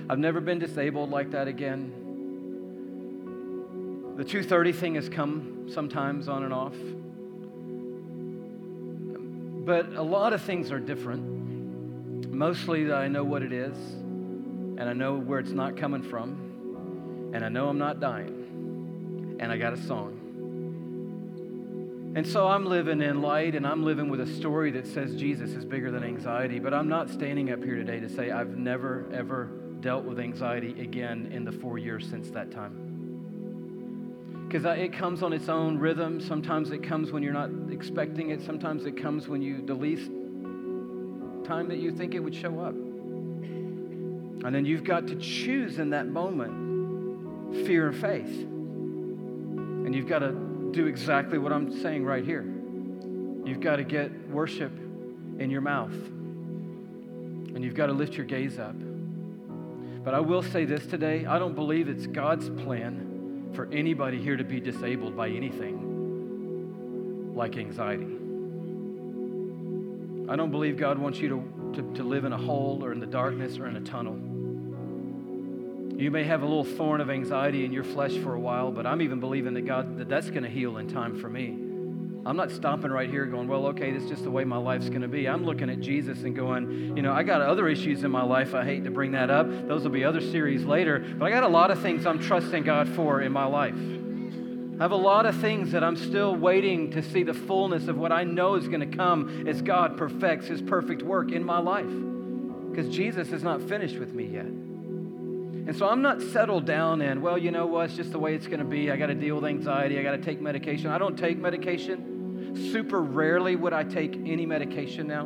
I've 0.09 0.19
never 0.19 0.41
been 0.41 0.59
disabled 0.59 1.09
like 1.09 1.31
that 1.31 1.47
again. 1.47 2.06
The 4.17 4.25
230 4.25 4.71
thing 4.71 4.95
has 4.95 5.07
come 5.09 5.69
sometimes 5.71 6.27
on 6.27 6.43
and 6.43 6.51
off. 6.51 6.73
But 9.63 9.93
a 9.95 10.01
lot 10.01 10.33
of 10.33 10.41
things 10.41 10.71
are 10.71 10.79
different. 10.79 12.33
Mostly, 12.33 12.91
I 12.91 13.09
know 13.09 13.23
what 13.23 13.43
it 13.43 13.53
is, 13.53 13.77
and 13.77 14.81
I 14.81 14.93
know 14.93 15.17
where 15.19 15.37
it's 15.37 15.51
not 15.51 15.77
coming 15.77 16.01
from, 16.01 17.29
and 17.35 17.45
I 17.45 17.49
know 17.49 17.69
I'm 17.69 17.77
not 17.77 17.99
dying, 17.99 19.37
and 19.39 19.51
I 19.51 19.57
got 19.57 19.73
a 19.73 19.77
song. 19.83 20.23
And 22.15 22.25
so 22.25 22.47
I'm 22.47 22.65
living 22.65 23.01
in 23.01 23.21
light 23.21 23.53
and 23.53 23.67
I'm 23.67 23.83
living 23.83 24.09
with 24.09 24.21
a 24.21 24.25
story 24.25 24.71
that 24.71 24.87
says 24.87 25.15
Jesus 25.15 25.51
is 25.51 25.63
bigger 25.63 25.91
than 25.91 26.03
anxiety. 26.03 26.57
But 26.57 26.73
I'm 26.73 26.89
not 26.89 27.11
standing 27.11 27.51
up 27.51 27.63
here 27.63 27.75
today 27.75 27.99
to 27.99 28.09
say 28.09 28.31
I've 28.31 28.57
never, 28.57 29.05
ever 29.13 29.51
dealt 29.81 30.03
with 30.05 30.17
anxiety 30.19 30.81
again 30.81 31.29
in 31.31 31.43
the 31.43 31.51
four 31.51 31.77
years 31.77 32.09
since 32.09 32.31
that 32.31 32.49
time 32.49 32.86
because 34.47 34.63
it 34.65 34.93
comes 34.93 35.23
on 35.23 35.33
its 35.33 35.49
own 35.49 35.77
rhythm. 35.77 36.21
Sometimes 36.21 36.71
it 36.71 36.81
comes 36.81 37.11
when 37.11 37.21
you're 37.21 37.33
not 37.33 37.49
expecting 37.69 38.29
it. 38.29 38.41
Sometimes 38.41 38.85
it 38.85 38.95
comes 38.95 39.27
when 39.27 39.41
you 39.41 39.61
the 39.61 39.73
least 39.73 40.09
time 41.45 41.67
that 41.67 41.79
you 41.79 41.91
think 41.91 42.15
it 42.15 42.19
would 42.19 42.33
show 42.33 42.59
up. 42.61 42.73
And 42.73 44.55
then 44.55 44.63
you've 44.63 44.85
got 44.85 45.07
to 45.07 45.15
choose 45.15 45.79
in 45.79 45.89
that 45.89 46.07
moment 46.07 47.65
fear 47.65 47.89
or 47.89 47.91
faith. 47.91 48.43
And 48.43 49.93
you've 49.93 50.07
got 50.07 50.19
to 50.19 50.31
do 50.71 50.87
exactly 50.87 51.37
what 51.37 51.51
I'm 51.51 51.81
saying 51.81 52.05
right 52.05 52.23
here. 52.23 52.43
You've 52.43 53.59
got 53.59 53.77
to 53.77 53.83
get 53.83 54.29
worship 54.29 54.71
in 55.39 55.49
your 55.49 55.61
mouth. 55.61 55.91
And 55.91 57.63
you've 57.65 57.75
got 57.75 57.87
to 57.87 57.93
lift 57.93 58.13
your 58.13 58.25
gaze 58.25 58.59
up. 58.59 58.75
But 60.05 60.13
I 60.13 60.21
will 60.21 60.43
say 60.43 60.63
this 60.63 60.85
today 60.85 61.25
I 61.25 61.37
don't 61.37 61.55
believe 61.55 61.89
it's 61.89 62.07
God's 62.07 62.49
plan 62.63 63.06
for 63.53 63.67
anybody 63.71 64.21
here 64.21 64.37
to 64.37 64.43
be 64.43 64.59
disabled 64.59 65.15
by 65.15 65.29
anything 65.29 67.33
like 67.35 67.57
anxiety. 67.57 68.07
I 70.29 70.35
don't 70.35 70.51
believe 70.51 70.77
God 70.77 70.99
wants 70.99 71.19
you 71.19 71.29
to, 71.29 71.81
to, 71.81 71.93
to 71.95 72.03
live 72.03 72.25
in 72.25 72.33
a 72.33 72.37
hole 72.37 72.83
or 72.83 72.91
in 72.91 72.99
the 72.99 73.05
darkness 73.05 73.57
or 73.57 73.67
in 73.67 73.77
a 73.77 73.81
tunnel. 73.81 74.15
You 76.01 76.11
may 76.11 76.25
have 76.25 76.43
a 76.43 76.45
little 76.45 76.63
thorn 76.63 77.01
of 77.01 77.09
anxiety 77.09 77.65
in 77.65 77.71
your 77.71 77.83
flesh 77.83 78.15
for 78.17 78.35
a 78.35 78.39
while, 78.39 78.71
but 78.71 78.85
I'm 78.85 79.01
even 79.01 79.19
believing 79.19 79.55
that 79.55 79.65
God 79.65 79.97
that 79.97 80.09
that's 80.09 80.29
going 80.29 80.43
to 80.43 80.49
heal 80.49 80.77
in 80.77 80.87
time 80.87 81.19
for 81.19 81.29
me. 81.29 81.66
I'm 82.27 82.35
not 82.35 82.51
stopping 82.51 82.91
right 82.91 83.09
here 83.09 83.25
going, 83.25 83.47
well, 83.47 83.67
okay, 83.67 83.89
this 83.89 84.03
is 84.03 84.09
just 84.09 84.23
the 84.25 84.29
way 84.29 84.43
my 84.43 84.57
life's 84.57 84.89
going 84.89 85.01
to 85.01 85.07
be. 85.07 85.29
I'm 85.29 85.45
looking 85.45 85.69
at 85.69 85.79
Jesus 85.79 86.23
and 86.23 86.35
going, 86.35 86.97
you 86.97 87.01
know, 87.01 87.13
I 87.13 87.23
got 87.23 87.41
other 87.41 87.69
issues 87.69 88.03
in 88.03 88.11
my 88.11 88.21
life. 88.21 88.53
I 88.53 88.65
hate 88.65 88.83
to 88.83 88.91
bring 88.91 89.13
that 89.13 89.29
up. 89.29 89.47
Those 89.47 89.83
will 89.83 89.91
be 89.91 90.03
other 90.03 90.19
series 90.19 90.65
later. 90.65 90.99
But 91.17 91.23
I 91.23 91.29
got 91.29 91.43
a 91.43 91.47
lot 91.47 91.71
of 91.71 91.81
things 91.81 92.05
I'm 92.05 92.19
trusting 92.19 92.63
God 92.63 92.89
for 92.89 93.21
in 93.21 93.31
my 93.31 93.45
life. 93.45 93.77
I 93.77 94.83
have 94.83 94.91
a 94.91 94.97
lot 94.97 95.25
of 95.25 95.37
things 95.37 95.71
that 95.71 95.85
I'm 95.85 95.95
still 95.95 96.35
waiting 96.35 96.91
to 96.91 97.01
see 97.01 97.23
the 97.23 97.33
fullness 97.33 97.87
of 97.87 97.97
what 97.97 98.11
I 98.11 98.25
know 98.25 98.55
is 98.55 98.67
going 98.67 98.81
to 98.81 98.97
come 98.97 99.47
as 99.47 99.61
God 99.61 99.95
perfects 99.95 100.47
his 100.47 100.61
perfect 100.61 101.03
work 101.03 101.31
in 101.31 101.45
my 101.45 101.59
life. 101.59 101.87
Because 101.87 102.93
Jesus 102.93 103.31
is 103.31 103.41
not 103.41 103.61
finished 103.61 103.99
with 103.99 104.13
me 104.13 104.25
yet. 104.25 104.43
And 104.43 105.73
so 105.77 105.87
I'm 105.87 106.01
not 106.01 106.21
settled 106.21 106.65
down 106.65 107.01
in, 107.01 107.21
well, 107.21 107.37
you 107.37 107.51
know 107.51 107.67
what, 107.67 107.85
it's 107.85 107.95
just 107.95 108.11
the 108.11 108.19
way 108.19 108.35
it's 108.35 108.47
going 108.47 108.59
to 108.59 108.65
be. 108.65 108.91
I 108.91 108.97
got 108.97 109.07
to 109.07 109.15
deal 109.15 109.35
with 109.35 109.45
anxiety. 109.45 109.97
I 109.97 110.03
got 110.03 110.11
to 110.11 110.21
take 110.21 110.41
medication. 110.41 110.87
I 110.87 110.97
don't 110.97 111.17
take 111.17 111.37
medication. 111.37 112.15
Super 112.71 113.01
rarely 113.01 113.55
would 113.55 113.73
I 113.73 113.83
take 113.83 114.15
any 114.25 114.45
medication 114.45 115.07
now. 115.07 115.25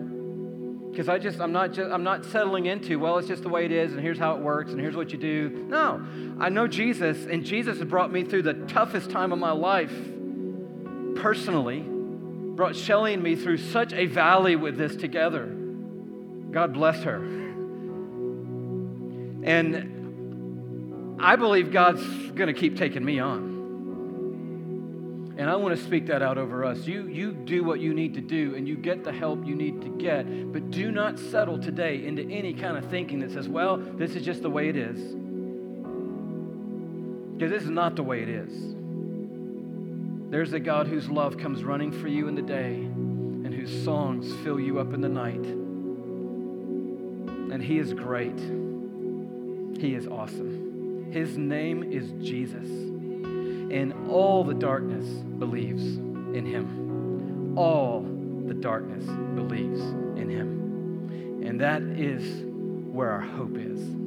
Because 0.92 1.08
I 1.08 1.20
just, 1.20 1.40
I'm 1.40 1.54
not 1.54 1.72
just, 1.72 1.90
I'm 1.90 2.04
not 2.04 2.26
settling 2.26 2.66
into, 2.66 3.00
well, 3.00 3.18
it's 3.18 3.28
just 3.28 3.44
the 3.44 3.50
way 3.50 3.64
it 3.64 3.72
is, 3.72 3.94
and 3.94 4.02
here's 4.02 4.20
how 4.20 4.36
it 4.36 4.42
works, 4.42 4.72
and 4.72 4.80
here's 4.80 4.96
what 4.96 5.12
you 5.12 5.18
do. 5.18 5.66
No, 5.70 6.06
I 6.38 6.50
know 6.50 6.68
Jesus, 6.68 7.26
and 7.28 7.46
Jesus 7.46 7.78
has 7.80 7.88
brought 7.88 8.12
me 8.12 8.26
through 8.26 8.44
the 8.44 8.54
toughest 8.54 9.10
time 9.10 9.32
of 9.32 9.40
my 9.40 9.52
life 9.52 9.94
personally, 11.16 11.80
brought 11.82 12.76
Shelly 12.76 13.14
and 13.14 13.24
me 13.24 13.38
through 13.38 13.58
such 13.58 13.94
a 13.94 14.06
valley 14.08 14.58
with 14.58 14.78
this 14.78 14.98
together. 14.98 15.46
God 15.46 16.74
bless 16.74 17.04
her. 17.04 17.24
And 19.44 21.18
I 21.22 21.36
believe 21.38 21.72
God's 21.72 22.04
going 22.32 22.54
to 22.54 22.60
keep 22.60 22.78
taking 22.78 23.06
me 23.06 23.20
on. 23.20 23.51
And 25.42 25.50
I 25.50 25.56
want 25.56 25.76
to 25.76 25.84
speak 25.84 26.06
that 26.06 26.22
out 26.22 26.38
over 26.38 26.64
us. 26.64 26.86
You, 26.86 27.08
you 27.08 27.32
do 27.32 27.64
what 27.64 27.80
you 27.80 27.96
need 27.96 28.14
to 28.14 28.22
do 28.22 28.54
and 28.54 28.68
you 28.68 28.76
get 28.76 29.04
the 29.04 29.12
help 29.12 29.44
you 29.44 29.56
need 29.56 29.82
to 29.82 29.90
get, 29.98 30.54
but 30.54 30.70
do 30.70 30.92
not 30.92 31.18
settle 31.18 31.58
today 31.58 32.06
into 32.06 32.22
any 32.30 32.54
kind 32.54 32.78
of 32.78 32.86
thinking 32.92 33.22
that 33.22 33.32
says, 33.32 33.50
well, 33.50 33.78
this 33.78 34.16
is 34.16 34.24
just 34.24 34.44
the 34.44 34.52
way 34.52 34.70
it 34.70 34.78
is. 34.78 35.00
Because 37.34 37.50
this 37.50 37.64
is 37.64 37.72
not 37.72 37.96
the 37.96 38.04
way 38.04 38.22
it 38.22 38.30
is. 38.30 38.54
There's 40.30 40.54
a 40.54 40.60
God 40.60 40.86
whose 40.86 41.10
love 41.10 41.40
comes 41.40 41.64
running 41.64 41.92
for 41.92 42.08
you 42.08 42.28
in 42.28 42.36
the 42.36 42.44
day 42.44 42.76
and 42.76 43.52
whose 43.52 43.84
songs 43.84 44.32
fill 44.44 44.60
you 44.60 44.78
up 44.78 44.94
in 44.94 45.02
the 45.02 45.10
night. 45.10 45.44
And 47.52 47.64
He 47.64 47.80
is 47.80 47.96
great. 47.96 48.38
He 49.82 49.96
is 49.96 50.06
awesome. 50.06 51.10
His 51.12 51.36
name 51.36 51.82
is 51.92 52.12
Jesus. 52.24 52.91
And 53.72 54.10
all 54.10 54.44
the 54.44 54.54
darkness 54.54 55.06
believes 55.06 55.84
in 56.36 56.46
him. 56.46 57.58
All 57.58 58.02
the 58.46 58.54
darkness 58.54 59.06
believes 59.36 59.80
in 60.20 60.30
him. 60.30 61.42
And 61.46 61.60
that 61.62 61.82
is 61.82 62.44
where 62.92 63.12
our 63.12 63.22
hope 63.22 63.58
is. 63.58 64.01